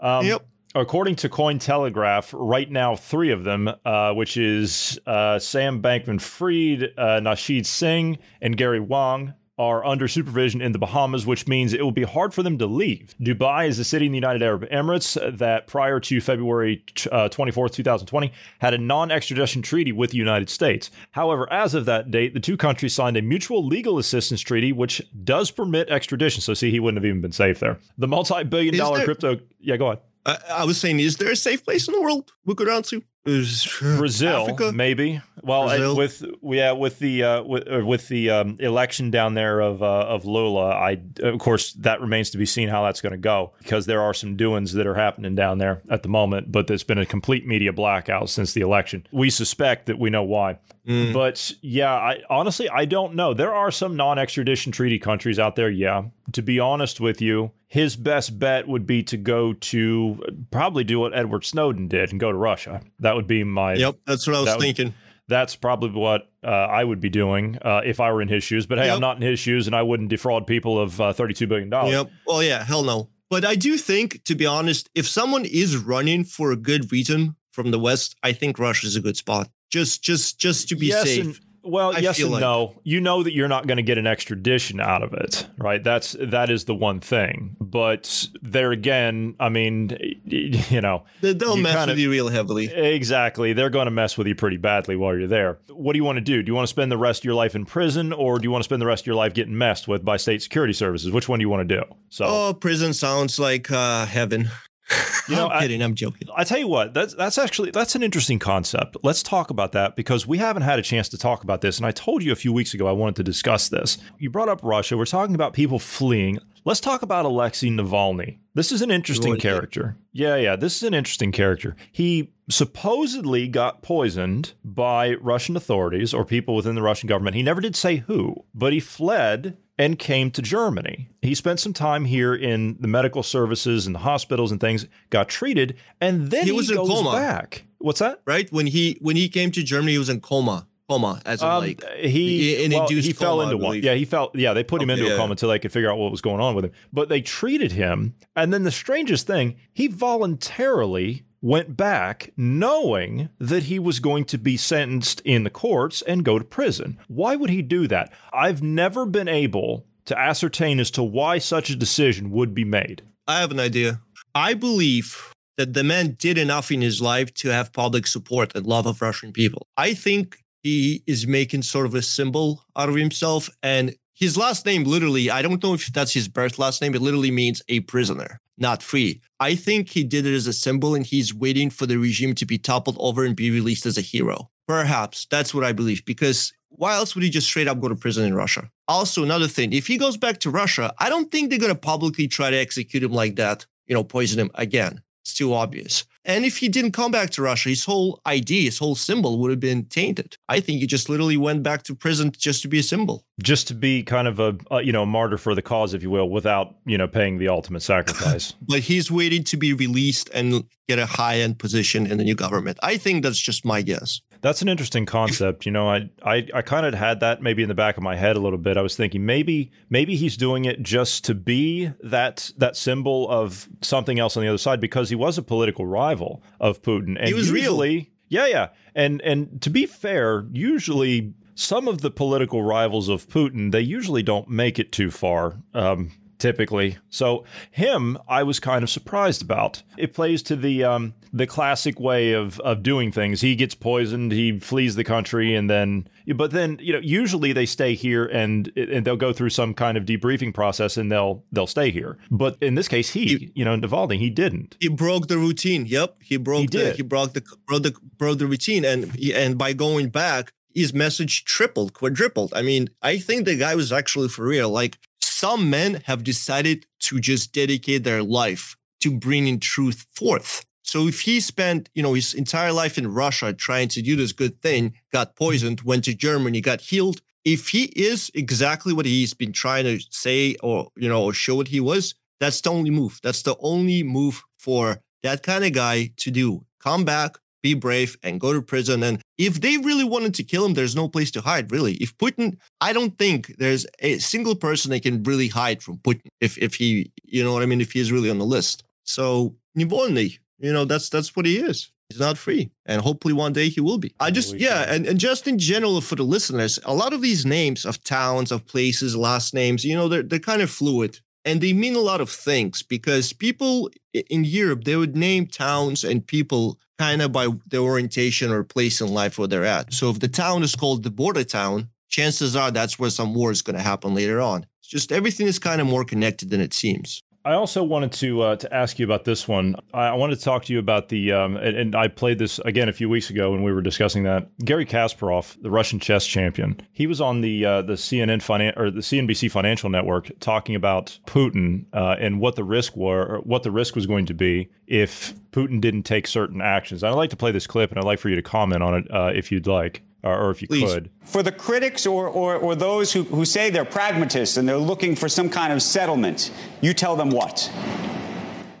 um, 0.00 0.26
yep 0.26 0.46
according 0.74 1.14
to 1.14 1.28
Cointelegraph, 1.28 2.34
right 2.36 2.70
now, 2.70 2.96
three 2.96 3.30
of 3.30 3.44
them, 3.44 3.70
uh, 3.84 4.12
which 4.12 4.36
is 4.36 4.98
uh, 5.06 5.38
Sam 5.38 5.80
Bankman 5.80 6.20
Fried, 6.20 6.92
uh, 6.98 7.20
Nishad 7.20 7.66
Singh, 7.66 8.18
and 8.40 8.56
Gary 8.56 8.80
Wang, 8.80 9.34
are 9.56 9.84
under 9.84 10.08
supervision 10.08 10.60
in 10.60 10.72
the 10.72 10.78
Bahamas, 10.78 11.26
which 11.26 11.46
means 11.46 11.72
it 11.72 11.82
will 11.82 11.92
be 11.92 12.02
hard 12.02 12.34
for 12.34 12.42
them 12.42 12.58
to 12.58 12.66
leave. 12.66 13.14
Dubai 13.20 13.68
is 13.68 13.78
a 13.78 13.84
city 13.84 14.06
in 14.06 14.12
the 14.12 14.16
United 14.16 14.42
Arab 14.42 14.68
Emirates 14.70 15.38
that 15.38 15.66
prior 15.68 16.00
to 16.00 16.20
February 16.20 16.84
uh, 17.12 17.28
24th, 17.28 17.72
2020, 17.72 18.32
had 18.58 18.74
a 18.74 18.78
non 18.78 19.12
extradition 19.12 19.62
treaty 19.62 19.92
with 19.92 20.10
the 20.10 20.16
United 20.16 20.50
States. 20.50 20.90
However, 21.12 21.50
as 21.52 21.74
of 21.74 21.84
that 21.84 22.10
date, 22.10 22.34
the 22.34 22.40
two 22.40 22.56
countries 22.56 22.94
signed 22.94 23.16
a 23.16 23.22
mutual 23.22 23.64
legal 23.64 23.98
assistance 23.98 24.40
treaty, 24.40 24.72
which 24.72 25.00
does 25.22 25.50
permit 25.50 25.88
extradition. 25.88 26.40
So, 26.40 26.54
see, 26.54 26.70
he 26.70 26.80
wouldn't 26.80 26.98
have 26.98 27.08
even 27.08 27.20
been 27.20 27.32
safe 27.32 27.60
there. 27.60 27.78
The 27.96 28.08
multi 28.08 28.42
billion 28.44 28.76
dollar 28.76 28.98
there- 28.98 29.06
crypto. 29.06 29.38
Yeah, 29.60 29.76
go 29.76 29.88
on. 29.88 29.98
I, 30.26 30.38
I, 30.50 30.64
was 30.64 30.80
saying, 30.80 31.00
is 31.00 31.18
there 31.18 31.30
a 31.30 31.36
safe 31.36 31.64
place 31.64 31.86
in 31.86 31.92
the 31.92 32.00
world 32.00 32.32
we 32.46 32.54
go 32.54 32.64
down 32.64 32.82
to? 32.84 33.02
Is 33.26 33.66
Brazil, 33.78 34.42
Africa? 34.42 34.72
maybe. 34.72 35.20
Well, 35.44 35.68
Brazil? 35.68 35.96
with 35.96 36.24
yeah, 36.42 36.72
with 36.72 36.98
the 36.98 37.22
uh, 37.22 37.42
with, 37.42 37.70
uh, 37.70 37.84
with 37.84 38.08
the 38.08 38.30
um, 38.30 38.56
election 38.60 39.10
down 39.10 39.34
there 39.34 39.60
of 39.60 39.82
uh, 39.82 39.86
of 39.86 40.24
Lula, 40.24 40.70
I 40.70 41.00
of 41.20 41.38
course 41.38 41.72
that 41.74 42.00
remains 42.00 42.30
to 42.30 42.38
be 42.38 42.46
seen 42.46 42.68
how 42.68 42.84
that's 42.84 43.00
going 43.00 43.12
to 43.12 43.18
go 43.18 43.52
because 43.58 43.86
there 43.86 44.00
are 44.00 44.14
some 44.14 44.36
doings 44.36 44.72
that 44.72 44.86
are 44.86 44.94
happening 44.94 45.34
down 45.34 45.58
there 45.58 45.82
at 45.90 46.02
the 46.02 46.08
moment. 46.08 46.50
But 46.50 46.66
there's 46.66 46.84
been 46.84 46.98
a 46.98 47.06
complete 47.06 47.46
media 47.46 47.72
blackout 47.72 48.30
since 48.30 48.52
the 48.52 48.62
election. 48.62 49.06
We 49.12 49.30
suspect 49.30 49.86
that 49.86 49.98
we 49.98 50.10
know 50.10 50.22
why. 50.22 50.58
Mm. 50.86 51.12
But 51.12 51.52
yeah, 51.62 51.92
I 51.92 52.20
honestly 52.28 52.68
I 52.68 52.84
don't 52.84 53.14
know. 53.14 53.34
There 53.34 53.54
are 53.54 53.70
some 53.70 53.96
non-extradition 53.96 54.72
treaty 54.72 54.98
countries 54.98 55.38
out 55.38 55.56
there. 55.56 55.70
Yeah, 55.70 56.04
to 56.32 56.42
be 56.42 56.60
honest 56.60 57.00
with 57.00 57.20
you, 57.22 57.52
his 57.68 57.96
best 57.96 58.38
bet 58.38 58.68
would 58.68 58.86
be 58.86 59.02
to 59.02 59.16
go 59.16 59.52
to 59.52 60.22
probably 60.50 60.84
do 60.84 61.00
what 61.00 61.16
Edward 61.16 61.44
Snowden 61.44 61.88
did 61.88 62.10
and 62.10 62.20
go 62.20 62.30
to 62.30 62.38
Russia. 62.38 62.82
That 63.00 63.16
would 63.16 63.26
be 63.26 63.44
my. 63.44 63.74
Yep, 63.74 63.96
that's 64.06 64.26
what 64.26 64.36
I 64.36 64.40
was 64.40 64.50
would, 64.50 64.60
thinking. 64.60 64.94
That's 65.28 65.56
probably 65.56 65.90
what 65.90 66.28
uh, 66.42 66.48
I 66.48 66.84
would 66.84 67.00
be 67.00 67.08
doing 67.08 67.58
uh, 67.62 67.80
if 67.84 67.98
I 68.00 68.12
were 68.12 68.20
in 68.20 68.28
his 68.28 68.44
shoes. 68.44 68.66
But 68.66 68.78
hey, 68.78 68.86
yep. 68.86 68.96
I'm 68.96 69.00
not 69.00 69.16
in 69.16 69.22
his 69.22 69.38
shoes, 69.38 69.66
and 69.66 69.74
I 69.74 69.82
wouldn't 69.82 70.10
defraud 70.10 70.46
people 70.46 70.78
of 70.78 71.00
uh, 71.00 71.12
$32 71.12 71.48
billion. 71.48 71.70
Yep. 71.70 72.10
Well, 72.26 72.42
yeah, 72.42 72.62
hell 72.62 72.82
no. 72.82 73.08
But 73.30 73.44
I 73.44 73.54
do 73.54 73.78
think, 73.78 74.22
to 74.24 74.34
be 74.34 74.46
honest, 74.46 74.90
if 74.94 75.08
someone 75.08 75.44
is 75.44 75.76
running 75.76 76.24
for 76.24 76.52
a 76.52 76.56
good 76.56 76.92
reason 76.92 77.36
from 77.52 77.70
the 77.70 77.78
West, 77.78 78.16
I 78.22 78.32
think 78.32 78.58
Russia 78.58 78.86
is 78.86 78.96
a 78.96 79.00
good 79.00 79.16
spot. 79.16 79.48
Just, 79.70 80.02
just, 80.02 80.38
just 80.38 80.68
to 80.68 80.76
be 80.76 80.86
yes 80.88 81.04
safe. 81.04 81.24
And- 81.24 81.40
Well, 81.64 81.94
I 81.96 82.00
yes 82.00 82.20
and 82.20 82.30
like- 82.32 82.40
no. 82.40 82.80
You 82.84 83.00
know 83.00 83.22
that 83.22 83.32
you're 83.32 83.48
not 83.48 83.66
going 83.66 83.78
to 83.78 83.82
get 83.82 83.96
an 83.98 84.06
extradition 84.06 84.80
out 84.80 85.02
of 85.02 85.12
it, 85.14 85.46
right? 85.58 85.82
That's 85.82 86.14
that 86.20 86.50
is 86.50 86.64
the 86.66 86.74
one 86.74 87.00
thing. 87.00 87.56
But 87.60 88.28
there 88.42 88.70
again, 88.72 89.34
I 89.40 89.48
mean, 89.48 89.96
you 90.24 90.80
know, 90.80 91.04
They- 91.20 91.32
They'll 91.32 91.56
you 91.56 91.62
mess 91.62 91.74
kinda- 91.76 91.92
with 91.92 91.98
you 91.98 92.10
real 92.10 92.28
heavily. 92.28 92.66
Exactly. 92.72 93.52
They're 93.52 93.70
going 93.70 93.86
to 93.86 93.90
mess 93.90 94.16
with 94.18 94.26
you 94.26 94.34
pretty 94.34 94.56
badly 94.58 94.96
while 94.96 95.16
you're 95.18 95.26
there. 95.28 95.58
What 95.68 95.92
do 95.94 95.98
you 95.98 96.04
want 96.04 96.16
to 96.16 96.20
do? 96.22 96.42
Do 96.42 96.50
you 96.50 96.54
want 96.54 96.64
to 96.68 96.70
spend 96.70 96.92
the 96.92 96.98
rest 96.98 97.20
of 97.20 97.24
your 97.24 97.34
life 97.34 97.54
in 97.54 97.64
prison 97.64 98.12
or 98.12 98.38
do 98.38 98.44
you 98.44 98.50
want 98.50 98.62
to 98.62 98.68
spend 98.68 98.82
the 98.82 98.86
rest 98.86 99.02
of 99.02 99.06
your 99.06 99.16
life 99.16 99.34
getting 99.34 99.56
messed 99.56 99.88
with 99.88 100.04
by 100.04 100.16
state 100.16 100.42
security 100.42 100.72
services? 100.74 101.10
Which 101.10 101.28
one 101.28 101.38
do 101.38 101.42
you 101.44 101.48
want 101.48 101.68
to 101.68 101.76
do? 101.76 101.82
So, 102.10 102.24
Oh, 102.28 102.54
prison 102.54 102.92
sounds 102.94 103.38
like 103.38 103.70
uh, 103.70 104.06
heaven. 104.06 104.50
You 105.26 105.36
know, 105.36 105.48
I'm 105.48 105.62
kidding. 105.62 105.80
I'm 105.80 105.94
joking. 105.94 106.28
I 106.36 106.44
tell 106.44 106.58
you 106.58 106.68
what, 106.68 106.92
that's 106.92 107.14
that's 107.14 107.38
actually 107.38 107.70
that's 107.70 107.94
an 107.94 108.02
interesting 108.02 108.38
concept. 108.38 108.98
Let's 109.02 109.22
talk 109.22 109.48
about 109.48 109.72
that 109.72 109.96
because 109.96 110.26
we 110.26 110.36
haven't 110.36 110.64
had 110.64 110.78
a 110.78 110.82
chance 110.82 111.08
to 111.08 111.18
talk 111.18 111.42
about 111.42 111.62
this 111.62 111.78
and 111.78 111.86
I 111.86 111.92
told 111.92 112.22
you 112.22 112.30
a 112.30 112.36
few 112.36 112.52
weeks 112.52 112.74
ago 112.74 112.86
I 112.86 112.92
wanted 112.92 113.16
to 113.16 113.22
discuss 113.22 113.70
this. 113.70 113.96
You 114.18 114.28
brought 114.28 114.50
up 114.50 114.60
Russia. 114.62 114.98
We're 114.98 115.06
talking 115.06 115.34
about 115.34 115.54
people 115.54 115.78
fleeing. 115.78 116.40
Let's 116.66 116.80
talk 116.80 117.00
about 117.00 117.24
Alexei 117.24 117.68
Navalny. 117.68 118.38
This 118.54 118.70
is 118.70 118.82
an 118.82 118.90
interesting 118.90 119.34
yeah. 119.34 119.40
character. 119.40 119.96
Yeah, 120.12 120.36
yeah, 120.36 120.56
this 120.56 120.76
is 120.76 120.82
an 120.82 120.94
interesting 120.94 121.32
character. 121.32 121.74
He 121.90 122.32
supposedly 122.50 123.48
got 123.48 123.82
poisoned 123.82 124.52
by 124.64 125.14
Russian 125.14 125.56
authorities 125.56 126.12
or 126.12 126.24
people 126.24 126.54
within 126.54 126.74
the 126.74 126.82
Russian 126.82 127.06
government. 127.06 127.36
He 127.36 127.42
never 127.42 127.60
did 127.60 127.76
say 127.76 127.96
who, 127.96 128.44
but 128.54 128.72
he 128.72 128.80
fled 128.80 129.56
and 129.78 129.98
came 129.98 130.30
to 130.32 130.42
Germany. 130.42 131.08
He 131.22 131.34
spent 131.34 131.60
some 131.60 131.72
time 131.72 132.04
here 132.04 132.34
in 132.34 132.76
the 132.80 132.88
medical 132.88 133.22
services 133.22 133.86
and 133.86 133.94
the 133.94 134.00
hospitals 134.00 134.50
and 134.52 134.60
things, 134.60 134.86
got 135.10 135.28
treated, 135.28 135.76
and 136.00 136.30
then 136.30 136.44
He 136.44 136.50
he, 136.50 136.56
was 136.56 136.70
in 136.70 136.76
goes 136.76 136.88
coma. 136.88 137.12
back. 137.12 137.64
What's 137.78 137.98
that? 138.00 138.20
Right 138.24 138.50
when 138.52 138.66
he 138.66 138.98
when 139.00 139.16
he 139.16 139.28
came 139.28 139.50
to 139.52 139.62
Germany, 139.62 139.92
he 139.92 139.98
was 139.98 140.08
in 140.08 140.20
coma. 140.20 140.66
Coma, 140.88 141.22
as 141.24 141.40
in 141.40 141.48
Um, 141.48 141.60
like 141.62 141.82
he 141.98 142.62
an 142.64 142.70
well, 142.72 142.82
induced 142.82 143.06
he 143.06 143.12
fell 143.14 143.38
coma, 143.38 143.44
into 143.44 143.56
one. 143.56 143.82
Yeah, 143.82 143.94
he 143.94 144.04
fell. 144.04 144.30
Yeah, 144.34 144.52
they 144.52 144.62
put 144.62 144.82
him 144.82 144.90
Okay, 144.90 145.00
into 145.00 145.14
a 145.14 145.16
coma 145.16 145.30
until 145.32 145.48
they 145.48 145.58
could 145.58 145.72
figure 145.72 145.90
out 145.90 145.96
what 145.98 146.10
was 146.10 146.20
going 146.20 146.40
on 146.40 146.54
with 146.54 146.66
him. 146.66 146.72
But 146.92 147.08
they 147.08 147.22
treated 147.22 147.72
him, 147.72 148.14
and 148.36 148.52
then 148.52 148.64
the 148.64 148.70
strangest 148.70 149.26
thing, 149.26 149.56
he 149.72 149.86
voluntarily 149.88 151.24
went 151.44 151.76
back, 151.76 152.32
knowing 152.38 153.28
that 153.38 153.64
he 153.64 153.78
was 153.78 154.00
going 154.00 154.24
to 154.24 154.38
be 154.38 154.56
sentenced 154.56 155.20
in 155.26 155.44
the 155.44 155.50
courts 155.50 156.00
and 156.02 156.24
go 156.24 156.38
to 156.38 156.44
prison. 156.44 156.98
Why 157.06 157.36
would 157.36 157.50
he 157.50 157.60
do 157.60 157.86
that? 157.88 158.10
I've 158.32 158.62
never 158.62 159.04
been 159.04 159.28
able 159.28 159.84
to 160.06 160.18
ascertain 160.18 160.80
as 160.80 160.90
to 160.92 161.02
why 161.02 161.36
such 161.36 161.68
a 161.68 161.76
decision 161.76 162.30
would 162.30 162.54
be 162.54 162.64
made. 162.64 163.02
I 163.28 163.40
have 163.40 163.50
an 163.50 163.60
idea. 163.60 164.00
I 164.34 164.54
believe 164.54 165.34
that 165.58 165.74
the 165.74 165.84
man 165.84 166.16
did 166.18 166.38
enough 166.38 166.70
in 166.72 166.80
his 166.80 167.02
life 167.02 167.34
to 167.34 167.50
have 167.50 167.74
public 167.74 168.06
support 168.06 168.52
and 168.54 168.66
love 168.66 168.86
of 168.86 169.02
Russian 169.02 169.30
people. 169.30 169.66
I 169.76 169.92
think 169.92 170.38
he 170.62 171.02
is 171.06 171.26
making 171.26 171.60
sort 171.62 171.84
of 171.84 171.94
a 171.94 172.00
symbol 172.00 172.64
out 172.74 172.88
of 172.88 172.94
himself. 172.94 173.50
And 173.62 173.94
his 174.14 174.36
last 174.36 174.64
name, 174.64 174.84
literally, 174.84 175.28
I 175.28 175.42
don't 175.42 175.62
know 175.62 175.74
if 175.74 175.92
that's 175.92 176.14
his 176.14 176.28
birth 176.28 176.58
last 176.58 176.80
name, 176.80 176.94
it 176.94 177.02
literally 177.02 177.32
means 177.32 177.62
a 177.68 177.80
prisoner, 177.80 178.38
not 178.56 178.82
free. 178.82 179.20
I 179.40 179.56
think 179.56 179.90
he 179.90 180.04
did 180.04 180.24
it 180.24 180.34
as 180.34 180.46
a 180.46 180.52
symbol 180.52 180.94
and 180.94 181.04
he's 181.04 181.34
waiting 181.34 181.68
for 181.68 181.84
the 181.86 181.96
regime 181.96 182.34
to 182.36 182.46
be 182.46 182.56
toppled 182.56 182.96
over 183.00 183.24
and 183.24 183.34
be 183.34 183.50
released 183.50 183.86
as 183.86 183.98
a 183.98 184.02
hero. 184.02 184.50
Perhaps 184.68 185.26
that's 185.30 185.52
what 185.52 185.64
I 185.64 185.72
believe 185.72 186.04
because 186.04 186.52
why 186.68 186.94
else 186.94 187.14
would 187.14 187.24
he 187.24 187.30
just 187.30 187.48
straight 187.48 187.68
up 187.68 187.80
go 187.80 187.88
to 187.88 187.96
prison 187.96 188.24
in 188.24 188.34
Russia? 188.34 188.70
Also, 188.86 189.22
another 189.22 189.48
thing, 189.48 189.72
if 189.72 189.86
he 189.88 189.98
goes 189.98 190.16
back 190.16 190.38
to 190.40 190.50
Russia, 190.50 190.92
I 190.98 191.08
don't 191.08 191.30
think 191.30 191.50
they're 191.50 191.58
going 191.58 191.72
to 191.72 191.78
publicly 191.78 192.28
try 192.28 192.50
to 192.50 192.56
execute 192.56 193.02
him 193.02 193.12
like 193.12 193.36
that, 193.36 193.66
you 193.86 193.94
know, 193.94 194.04
poison 194.04 194.40
him 194.40 194.50
again. 194.54 195.02
It's 195.22 195.34
too 195.34 195.54
obvious. 195.54 196.04
And 196.26 196.44
if 196.44 196.58
he 196.58 196.68
didn't 196.68 196.92
come 196.92 197.10
back 197.10 197.30
to 197.30 197.42
Russia, 197.42 197.70
his 197.70 197.84
whole 197.84 198.20
ID, 198.24 198.64
his 198.64 198.78
whole 198.78 198.94
symbol 198.94 199.38
would 199.38 199.50
have 199.50 199.60
been 199.60 199.86
tainted. 199.86 200.36
I 200.48 200.60
think 200.60 200.80
he 200.80 200.86
just 200.86 201.08
literally 201.08 201.36
went 201.36 201.62
back 201.62 201.82
to 201.84 201.94
prison 201.94 202.32
just 202.36 202.62
to 202.62 202.68
be 202.68 202.78
a 202.78 202.82
symbol. 202.82 203.24
Just 203.42 203.66
to 203.68 203.74
be 203.74 204.04
kind 204.04 204.28
of 204.28 204.38
a, 204.38 204.56
a 204.70 204.82
you 204.82 204.92
know 204.92 205.04
martyr 205.04 205.38
for 205.38 205.54
the 205.56 205.62
cause, 205.62 205.92
if 205.92 206.02
you 206.04 206.10
will, 206.10 206.30
without 206.30 206.76
you 206.86 206.96
know 206.96 207.08
paying 207.08 207.38
the 207.38 207.48
ultimate 207.48 207.82
sacrifice. 207.82 208.54
But 208.62 208.80
he's 208.80 209.10
waiting 209.10 209.42
to 209.44 209.56
be 209.56 209.72
released 209.72 210.30
and 210.32 210.64
get 210.88 210.98
a 211.00 211.06
high 211.06 211.38
end 211.40 211.58
position 211.58 212.06
in 212.06 212.18
the 212.18 212.24
new 212.24 212.36
government. 212.36 212.78
I 212.82 212.96
think 212.96 213.24
that's 213.24 213.38
just 213.38 213.64
my 213.64 213.82
guess. 213.82 214.20
That's 214.40 214.62
an 214.62 214.68
interesting 214.68 215.04
concept. 215.06 215.66
You 215.66 215.72
know, 215.72 215.88
I 215.88 216.10
I, 216.22 216.46
I 216.54 216.62
kind 216.62 216.86
of 216.86 216.94
had 216.94 217.20
that 217.20 217.42
maybe 217.42 217.62
in 217.64 217.68
the 217.68 217.74
back 217.74 217.96
of 217.96 218.04
my 218.04 218.14
head 218.14 218.36
a 218.36 218.40
little 218.40 218.58
bit. 218.58 218.76
I 218.76 218.82
was 218.82 218.94
thinking 218.94 219.26
maybe 219.26 219.72
maybe 219.90 220.14
he's 220.14 220.36
doing 220.36 220.64
it 220.66 220.80
just 220.82 221.24
to 221.24 221.34
be 221.34 221.90
that 222.04 222.52
that 222.58 222.76
symbol 222.76 223.28
of 223.28 223.68
something 223.82 224.20
else 224.20 224.36
on 224.36 224.44
the 224.44 224.48
other 224.48 224.58
side 224.58 224.80
because 224.80 225.08
he 225.08 225.16
was 225.16 225.38
a 225.38 225.42
political 225.42 225.86
rival 225.86 226.40
of 226.60 226.82
Putin. 226.82 227.16
And 227.18 227.26
He 227.26 227.34
was 227.34 227.50
real. 227.50 227.84
yeah, 228.28 228.46
yeah. 228.46 228.68
And 228.94 229.20
and 229.22 229.60
to 229.62 229.70
be 229.70 229.86
fair, 229.86 230.46
usually 230.52 231.34
some 231.54 231.88
of 231.88 232.00
the 232.00 232.10
political 232.10 232.62
rivals 232.62 233.08
of 233.08 233.28
Putin, 233.28 233.72
they 233.72 233.80
usually 233.80 234.22
don't 234.22 234.48
make 234.48 234.78
it 234.78 234.92
too 234.92 235.10
far. 235.10 235.56
Um, 235.72 236.12
typically. 236.44 236.98
So 237.08 237.44
him, 237.70 238.18
I 238.28 238.42
was 238.42 238.60
kind 238.60 238.82
of 238.82 238.90
surprised 238.90 239.40
about. 239.40 239.82
It 239.96 240.12
plays 240.12 240.42
to 240.44 240.56
the 240.56 240.84
um, 240.84 241.14
the 241.32 241.46
classic 241.46 241.98
way 241.98 242.32
of 242.32 242.60
of 242.60 242.82
doing 242.82 243.10
things. 243.12 243.40
He 243.40 243.56
gets 243.56 243.74
poisoned, 243.74 244.30
he 244.32 244.58
flees 244.60 244.94
the 244.94 245.04
country, 245.04 245.54
and 245.54 245.70
then 245.70 246.06
but 246.34 246.50
then 246.50 246.78
you 246.82 246.92
know 246.92 247.00
usually 247.02 247.52
they 247.54 247.64
stay 247.66 247.94
here 247.94 248.26
and 248.26 248.70
and 248.76 249.06
they'll 249.06 249.16
go 249.16 249.32
through 249.32 249.50
some 249.50 249.72
kind 249.72 249.96
of 249.96 250.04
debriefing 250.04 250.52
process 250.52 250.98
and 250.98 251.10
they'll 251.10 251.42
they'll 251.52 251.66
stay 251.66 251.90
here. 251.90 252.18
But 252.30 252.58
in 252.60 252.74
this 252.74 252.88
case, 252.88 253.10
he, 253.10 253.50
you 253.54 253.64
know 253.64 253.76
Navalny, 253.76 254.18
he 254.18 254.28
didn't. 254.28 254.76
He 254.80 254.88
broke 254.88 255.28
the 255.28 255.38
routine. 255.38 255.86
Yep, 255.86 256.16
he 256.20 256.36
broke 256.36 256.60
He 256.60 256.66
the 256.66 256.78
did. 256.78 256.96
he 256.96 257.02
broke 257.02 257.32
the 257.32 257.42
broke 257.66 257.84
the 257.84 257.94
broke 258.18 258.38
the 258.38 258.46
routine, 258.46 258.84
and 258.84 259.14
he, 259.14 259.34
and 259.34 259.56
by 259.56 259.72
going 259.72 260.10
back, 260.10 260.52
his 260.74 260.92
message 260.92 261.44
tripled, 261.44 261.94
quadrupled. 261.94 262.52
I 262.54 262.62
mean, 262.62 262.88
I 263.00 263.18
think 263.18 263.44
the 263.44 263.56
guy 263.56 263.74
was 263.74 263.92
actually 263.92 264.28
for 264.28 264.44
real. 264.44 264.70
Like 264.70 264.98
some 265.20 265.70
men 265.70 266.02
have 266.06 266.24
decided 266.24 266.86
to 267.00 267.20
just 267.20 267.52
dedicate 267.52 268.04
their 268.04 268.22
life 268.22 268.76
to 269.00 269.10
bringing 269.10 269.60
truth 269.60 270.06
forth. 270.14 270.64
So 270.82 271.08
if 271.08 271.22
he 271.22 271.40
spent, 271.40 271.88
you 271.94 272.02
know, 272.02 272.14
his 272.14 272.34
entire 272.34 272.72
life 272.72 272.98
in 272.98 273.12
Russia 273.12 273.52
trying 273.52 273.88
to 273.88 274.02
do 274.02 274.16
this 274.16 274.32
good 274.32 274.60
thing, 274.60 274.94
got 275.12 275.34
poisoned, 275.36 275.80
went 275.80 276.04
to 276.04 276.14
Germany, 276.14 276.60
got 276.60 276.82
healed. 276.82 277.20
If 277.44 277.68
he 277.68 277.84
is 277.96 278.30
exactly 278.34 278.92
what 278.92 279.06
he's 279.06 279.34
been 279.34 279.52
trying 279.52 279.84
to 279.84 279.98
say 280.10 280.56
or, 280.62 280.88
you 280.96 281.08
know, 281.08 281.24
or 281.24 281.32
show 281.32 281.56
what 281.56 281.68
he 281.68 281.80
was, 281.80 282.14
that's 282.40 282.60
the 282.60 282.70
only 282.70 282.90
move. 282.90 283.20
That's 283.22 283.42
the 283.42 283.56
only 283.60 284.02
move 284.02 284.42
for 284.58 285.00
that 285.22 285.42
kind 285.42 285.64
of 285.64 285.72
guy 285.72 286.12
to 286.18 286.30
do. 286.30 286.66
Come 286.80 287.04
back, 287.04 287.38
be 287.64 287.74
brave, 287.74 288.16
and 288.22 288.38
go 288.38 288.52
to 288.52 288.60
prison. 288.60 289.02
And 289.02 289.20
if 289.38 289.60
they 289.60 289.78
really 289.78 290.04
wanted 290.04 290.34
to 290.34 290.44
kill 290.44 290.66
him, 290.66 290.74
there's 290.74 290.94
no 290.94 291.08
place 291.08 291.30
to 291.32 291.40
hide, 291.40 291.72
really. 291.72 291.94
If 291.94 292.16
Putin, 292.18 292.58
I 292.80 292.92
don't 292.92 293.18
think 293.18 293.56
there's 293.58 293.86
a 294.00 294.18
single 294.18 294.54
person 294.54 294.90
that 294.90 295.02
can 295.02 295.22
really 295.22 295.48
hide 295.48 295.82
from 295.82 295.96
Putin 295.98 296.28
if 296.40 296.58
if 296.58 296.74
he, 296.74 297.10
you 297.24 297.42
know 297.42 297.54
what 297.54 297.62
I 297.62 297.66
mean, 297.66 297.80
if 297.80 297.92
he's 297.92 298.12
really 298.12 298.30
on 298.30 298.38
the 298.38 298.44
list. 298.44 298.84
So 299.02 299.56
Navalny, 299.76 300.38
you 300.58 300.72
know, 300.72 300.84
that's 300.84 301.08
that's 301.08 301.34
what 301.34 301.46
he 301.46 301.56
is. 301.56 301.90
He's 302.10 302.20
not 302.20 302.36
free. 302.36 302.70
And 302.84 303.00
hopefully 303.00 303.32
one 303.32 303.54
day 303.54 303.70
he 303.70 303.80
will 303.80 303.96
be. 303.96 304.14
I 304.20 304.30
just, 304.30 304.54
yeah, 304.54 304.84
and, 304.92 305.06
and 305.06 305.18
just 305.18 305.48
in 305.48 305.58
general 305.58 306.02
for 306.02 306.16
the 306.16 306.22
listeners, 306.22 306.78
a 306.84 306.92
lot 306.92 307.14
of 307.14 307.22
these 307.22 307.46
names 307.46 307.86
of 307.86 308.04
towns, 308.04 308.52
of 308.52 308.66
places, 308.66 309.16
last 309.16 309.54
names, 309.54 309.84
you 309.84 309.96
know, 309.96 310.06
they're 310.06 310.22
they're 310.22 310.38
kind 310.38 310.60
of 310.60 310.70
fluid 310.70 311.20
and 311.44 311.60
they 311.60 311.72
mean 311.72 311.94
a 311.94 312.00
lot 312.00 312.20
of 312.20 312.30
things 312.30 312.82
because 312.82 313.32
people 313.32 313.90
in 314.12 314.44
Europe 314.44 314.84
they 314.84 314.96
would 314.96 315.16
name 315.16 315.46
towns 315.46 316.04
and 316.04 316.26
people 316.26 316.78
kind 316.98 317.22
of 317.22 317.32
by 317.32 317.48
the 317.68 317.78
orientation 317.78 318.50
or 318.50 318.64
place 318.64 319.00
in 319.00 319.08
life 319.08 319.38
where 319.38 319.48
they're 319.48 319.64
at. 319.64 319.92
So 319.92 320.10
if 320.10 320.20
the 320.20 320.28
town 320.28 320.62
is 320.62 320.76
called 320.76 321.02
the 321.02 321.10
border 321.10 321.44
town, 321.44 321.88
chances 322.08 322.54
are 322.54 322.70
that's 322.70 322.98
where 322.98 323.10
some 323.10 323.34
war 323.34 323.50
is 323.50 323.62
going 323.62 323.76
to 323.76 323.82
happen 323.82 324.14
later 324.14 324.40
on. 324.40 324.66
It's 324.80 324.88
just 324.88 325.12
everything 325.12 325.46
is 325.46 325.58
kind 325.58 325.80
of 325.80 325.86
more 325.86 326.04
connected 326.04 326.50
than 326.50 326.60
it 326.60 326.74
seems. 326.74 327.22
I 327.46 327.52
also 327.52 327.84
wanted 327.84 328.12
to 328.12 328.40
uh, 328.40 328.56
to 328.56 328.74
ask 328.74 328.98
you 328.98 329.04
about 329.04 329.24
this 329.24 329.46
one. 329.46 329.76
I, 329.92 330.14
wanted 330.14 330.38
to 330.38 330.44
talk 330.44 330.64
to 330.64 330.72
you 330.72 330.78
about 330.78 331.10
the 331.10 331.32
um, 331.32 331.56
and, 331.58 331.76
and 331.76 331.94
I 331.94 332.08
played 332.08 332.38
this 332.38 332.58
again 332.60 332.88
a 332.88 332.92
few 332.92 333.10
weeks 333.10 333.28
ago 333.28 333.50
when 333.50 333.62
we 333.62 333.70
were 333.70 333.82
discussing 333.82 334.22
that. 334.22 334.48
Garry 334.64 334.86
Kasparov, 334.86 335.60
the 335.60 335.70
Russian 335.70 336.00
chess 336.00 336.26
champion, 336.26 336.80
he 336.92 337.06
was 337.06 337.20
on 337.20 337.42
the 337.42 337.64
uh, 337.66 337.82
the 337.82 337.94
CNN 337.94 338.38
finan- 338.38 338.76
or 338.78 338.90
the 338.90 339.00
CNBC 339.00 339.50
Financial 339.50 339.90
Network 339.90 340.30
talking 340.40 340.74
about 340.74 341.18
Putin 341.26 341.84
uh, 341.92 342.16
and 342.18 342.40
what 342.40 342.56
the 342.56 342.64
risk 342.64 342.96
were, 342.96 343.22
or 343.26 343.38
what 343.40 343.62
the 343.62 343.70
risk 343.70 343.94
was 343.94 344.06
going 344.06 344.24
to 344.24 344.34
be 344.34 344.70
if 344.86 345.34
Putin 345.50 345.82
didn't 345.82 346.04
take 346.04 346.26
certain 346.26 346.62
actions. 346.62 347.04
I'd 347.04 347.10
like 347.10 347.30
to 347.30 347.36
play 347.36 347.52
this 347.52 347.66
clip, 347.66 347.90
and 347.90 347.98
I'd 347.98 348.06
like 348.06 348.20
for 348.20 348.30
you 348.30 348.36
to 348.36 348.42
comment 348.42 348.82
on 348.82 348.94
it 348.94 349.10
uh, 349.10 349.32
if 349.34 349.52
you'd 349.52 349.66
like, 349.66 350.02
or, 350.24 350.46
or 350.46 350.50
if 350.50 350.62
you 350.62 350.68
could. 350.68 351.10
For 351.24 351.42
the 351.42 351.52
critics 351.52 352.06
or, 352.06 352.26
or, 352.26 352.56
or 352.56 352.74
those 352.74 353.12
who, 353.12 353.22
who 353.24 353.44
say 353.44 353.70
they're 353.70 353.84
pragmatists 353.84 354.56
and 354.56 354.68
they're 354.68 354.76
looking 354.76 355.14
for 355.14 355.28
some 355.28 355.48
kind 355.48 355.72
of 355.72 355.82
settlement, 355.82 356.50
you 356.80 356.94
tell 356.94 357.14
them 357.14 357.30
what? 357.30 357.70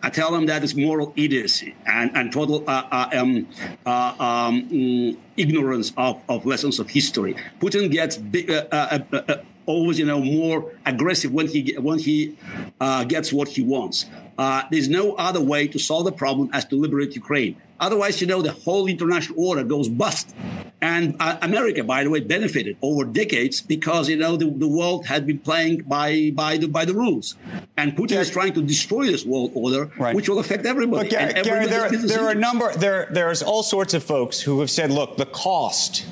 I 0.02 0.10
tell 0.10 0.32
them 0.32 0.46
that 0.46 0.62
it's 0.62 0.74
moral 0.74 1.14
idiocy 1.16 1.74
and, 1.86 2.10
and 2.14 2.30
total 2.30 2.68
uh, 2.68 2.84
uh, 2.90 3.08
um, 3.14 3.48
uh, 3.86 4.14
um, 4.18 4.68
mm, 4.68 5.16
ignorance 5.36 5.92
of, 5.96 6.22
of 6.28 6.44
lessons 6.44 6.78
of 6.78 6.90
history. 6.90 7.36
Putin 7.58 7.90
gets 7.90 8.18
big, 8.18 8.50
uh, 8.50 8.66
uh, 8.70 8.98
uh, 9.12 9.22
uh, 9.28 9.36
always, 9.64 9.98
you 9.98 10.04
know, 10.04 10.20
more 10.20 10.72
aggressive 10.84 11.32
when 11.32 11.46
he 11.46 11.74
when 11.78 11.98
he 11.98 12.36
uh, 12.80 13.04
gets 13.04 13.32
what 13.32 13.48
he 13.48 13.62
wants. 13.62 14.04
Uh, 14.36 14.64
there's 14.70 14.90
no 14.90 15.14
other 15.14 15.40
way 15.40 15.66
to 15.68 15.78
solve 15.78 16.04
the 16.04 16.12
problem 16.12 16.50
as 16.52 16.66
to 16.66 16.76
liberate 16.76 17.14
Ukraine. 17.14 17.56
Otherwise, 17.80 18.20
you 18.20 18.26
know, 18.26 18.42
the 18.42 18.52
whole 18.52 18.86
international 18.86 19.42
order 19.42 19.64
goes 19.64 19.88
bust. 19.88 20.34
And 20.84 21.16
uh, 21.18 21.38
America, 21.40 21.82
by 21.82 22.04
the 22.04 22.10
way, 22.10 22.20
benefited 22.20 22.76
over 22.82 23.06
decades 23.06 23.62
because 23.62 24.06
you 24.10 24.18
know 24.18 24.36
the, 24.36 24.50
the 24.50 24.68
world 24.68 25.06
had 25.06 25.26
been 25.26 25.38
playing 25.38 25.84
by 25.84 26.30
by 26.34 26.58
the 26.58 26.68
by 26.68 26.84
the 26.84 26.92
rules, 26.92 27.36
and 27.78 27.96
Putin 27.96 28.18
is 28.18 28.28
trying 28.28 28.52
to 28.52 28.62
destroy 28.62 29.06
this 29.06 29.24
world 29.24 29.52
order, 29.54 29.86
which 30.12 30.28
will 30.28 30.40
affect 30.40 30.66
everybody. 30.66 31.08
But 31.08 31.18
and 31.18 31.42
Garry, 31.42 31.66
there, 31.68 31.88
there 31.88 32.24
are 32.24 32.32
a 32.32 32.34
number. 32.34 32.70
There, 32.74 33.08
there's 33.10 33.42
all 33.42 33.62
sorts 33.62 33.94
of 33.94 34.04
folks 34.04 34.42
who 34.42 34.60
have 34.60 34.70
said, 34.70 34.90
look, 34.90 35.16
the 35.16 35.24
cost, 35.24 36.04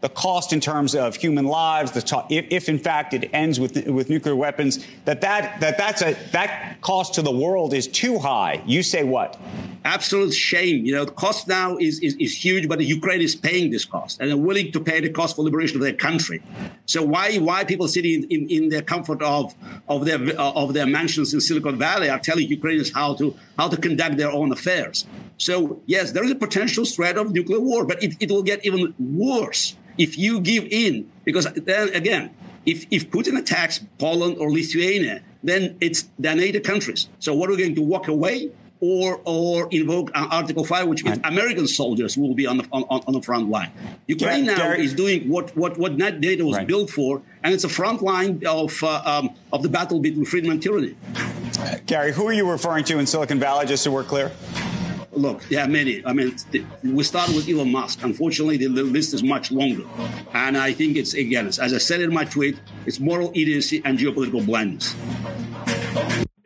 the 0.00 0.08
cost 0.08 0.54
in 0.54 0.60
terms 0.60 0.94
of 0.94 1.16
human 1.16 1.44
lives, 1.44 1.92
the 1.92 2.24
if, 2.30 2.46
if 2.48 2.70
in 2.70 2.78
fact 2.78 3.12
it 3.12 3.28
ends 3.34 3.60
with 3.60 3.86
with 3.86 4.08
nuclear 4.08 4.36
weapons, 4.36 4.86
that 5.04 5.20
that 5.20 5.60
that 5.60 5.76
that's 5.76 6.00
a 6.00 6.16
that 6.32 6.80
cost 6.80 7.12
to 7.16 7.20
the 7.20 7.36
world 7.44 7.74
is 7.74 7.86
too 7.88 8.18
high. 8.18 8.62
You 8.64 8.82
say 8.82 9.04
what? 9.04 9.38
Absolute 9.84 10.32
shame. 10.32 10.84
You 10.84 10.94
know, 10.94 11.04
the 11.04 11.12
cost 11.12 11.46
now 11.46 11.76
is, 11.76 12.00
is, 12.00 12.16
is 12.16 12.44
huge, 12.44 12.68
but 12.68 12.80
Ukraine 12.80 13.20
is 13.20 13.36
paying 13.36 13.70
this 13.70 13.84
cost 13.84 14.20
and 14.20 14.30
they're 14.30 14.36
willing 14.36 14.72
to 14.72 14.80
pay 14.80 15.00
the 15.00 15.10
cost 15.10 15.36
for 15.36 15.42
liberation 15.42 15.76
of 15.76 15.82
their 15.82 15.92
country. 15.92 16.42
So 16.86 17.02
why 17.02 17.36
why 17.36 17.64
people 17.64 17.88
sitting 17.88 18.24
in, 18.30 18.48
in 18.48 18.68
their 18.70 18.82
comfort 18.82 19.22
of 19.22 19.54
of 19.88 20.06
their 20.06 20.20
of 20.38 20.74
their 20.74 20.86
mansions 20.86 21.34
in 21.34 21.40
Silicon 21.40 21.78
Valley 21.78 22.08
are 22.08 22.18
telling 22.18 22.48
Ukrainians 22.48 22.92
how 22.92 23.14
to 23.14 23.36
how 23.58 23.68
to 23.68 23.76
conduct 23.76 24.16
their 24.16 24.32
own 24.32 24.52
affairs? 24.52 25.06
So 25.36 25.82
yes, 25.86 26.12
there 26.12 26.24
is 26.24 26.30
a 26.30 26.36
potential 26.36 26.84
threat 26.84 27.16
of 27.18 27.32
nuclear 27.32 27.60
war, 27.60 27.84
but 27.84 28.02
it, 28.02 28.16
it 28.20 28.30
will 28.30 28.42
get 28.42 28.64
even 28.64 28.94
worse 28.98 29.76
if 29.98 30.16
you 30.18 30.40
give 30.40 30.64
in. 30.70 31.10
Because 31.24 31.44
then 31.52 31.88
again, 31.90 32.34
if 32.64 32.86
if 32.90 33.10
Putin 33.10 33.38
attacks 33.38 33.80
Poland 33.98 34.38
or 34.38 34.50
Lithuania, 34.50 35.22
then 35.42 35.76
it's 35.80 36.08
they're 36.18 36.34
NATO 36.34 36.60
countries. 36.60 37.08
So 37.18 37.34
what 37.34 37.48
are 37.50 37.52
we 37.52 37.58
going 37.58 37.74
to 37.74 37.82
walk 37.82 38.08
away? 38.08 38.50
Or 38.80 39.20
or 39.24 39.68
invoke 39.70 40.10
uh, 40.14 40.26
Article 40.30 40.64
Five, 40.64 40.88
which 40.88 41.04
means 41.04 41.18
American 41.24 41.66
soldiers 41.66 42.18
will 42.18 42.34
be 42.34 42.46
on 42.46 42.58
the 42.58 42.68
on, 42.70 42.82
on 42.82 43.12
the 43.14 43.22
front 43.22 43.48
line. 43.48 43.70
Ukraine 44.08 44.44
now 44.44 44.56
Garry- 44.56 44.84
is 44.84 44.92
doing 44.92 45.28
what 45.28 45.56
what 45.56 45.78
what 45.78 45.94
NATO 45.94 46.44
was 46.44 46.58
built 46.66 46.90
for, 46.90 47.22
and 47.42 47.54
it's 47.54 47.64
a 47.64 47.68
front 47.68 48.02
line 48.02 48.42
of 48.46 48.82
uh, 48.82 49.00
um, 49.06 49.30
of 49.52 49.62
the 49.62 49.70
battle 49.70 50.00
between 50.00 50.26
freedom 50.26 50.50
and 50.50 50.60
tyranny. 50.62 50.96
Garry, 51.86 52.12
who 52.12 52.26
are 52.28 52.32
you 52.32 52.50
referring 52.50 52.84
to 52.84 52.98
in 52.98 53.06
Silicon 53.06 53.38
Valley? 53.38 53.64
Just 53.64 53.84
so 53.84 53.90
we're 53.90 54.04
clear. 54.04 54.30
Look, 55.12 55.44
there 55.48 55.64
are 55.64 55.68
many. 55.68 56.04
I 56.04 56.12
mean, 56.12 56.34
th- 56.50 56.64
we 56.82 57.04
start 57.04 57.28
with 57.28 57.48
Elon 57.48 57.70
Musk. 57.70 58.02
Unfortunately, 58.02 58.56
the 58.56 58.68
list 58.68 59.14
is 59.14 59.22
much 59.22 59.52
longer, 59.52 59.84
and 60.34 60.58
I 60.58 60.72
think 60.72 60.96
it's 60.96 61.14
again, 61.14 61.46
as 61.46 61.58
I 61.60 61.78
said 61.78 62.00
in 62.00 62.12
my 62.12 62.24
tweet, 62.24 62.58
it's 62.84 62.98
moral 62.98 63.30
idiocy 63.34 63.80
and 63.84 63.96
geopolitical 63.98 64.44
blindness. 64.44 64.94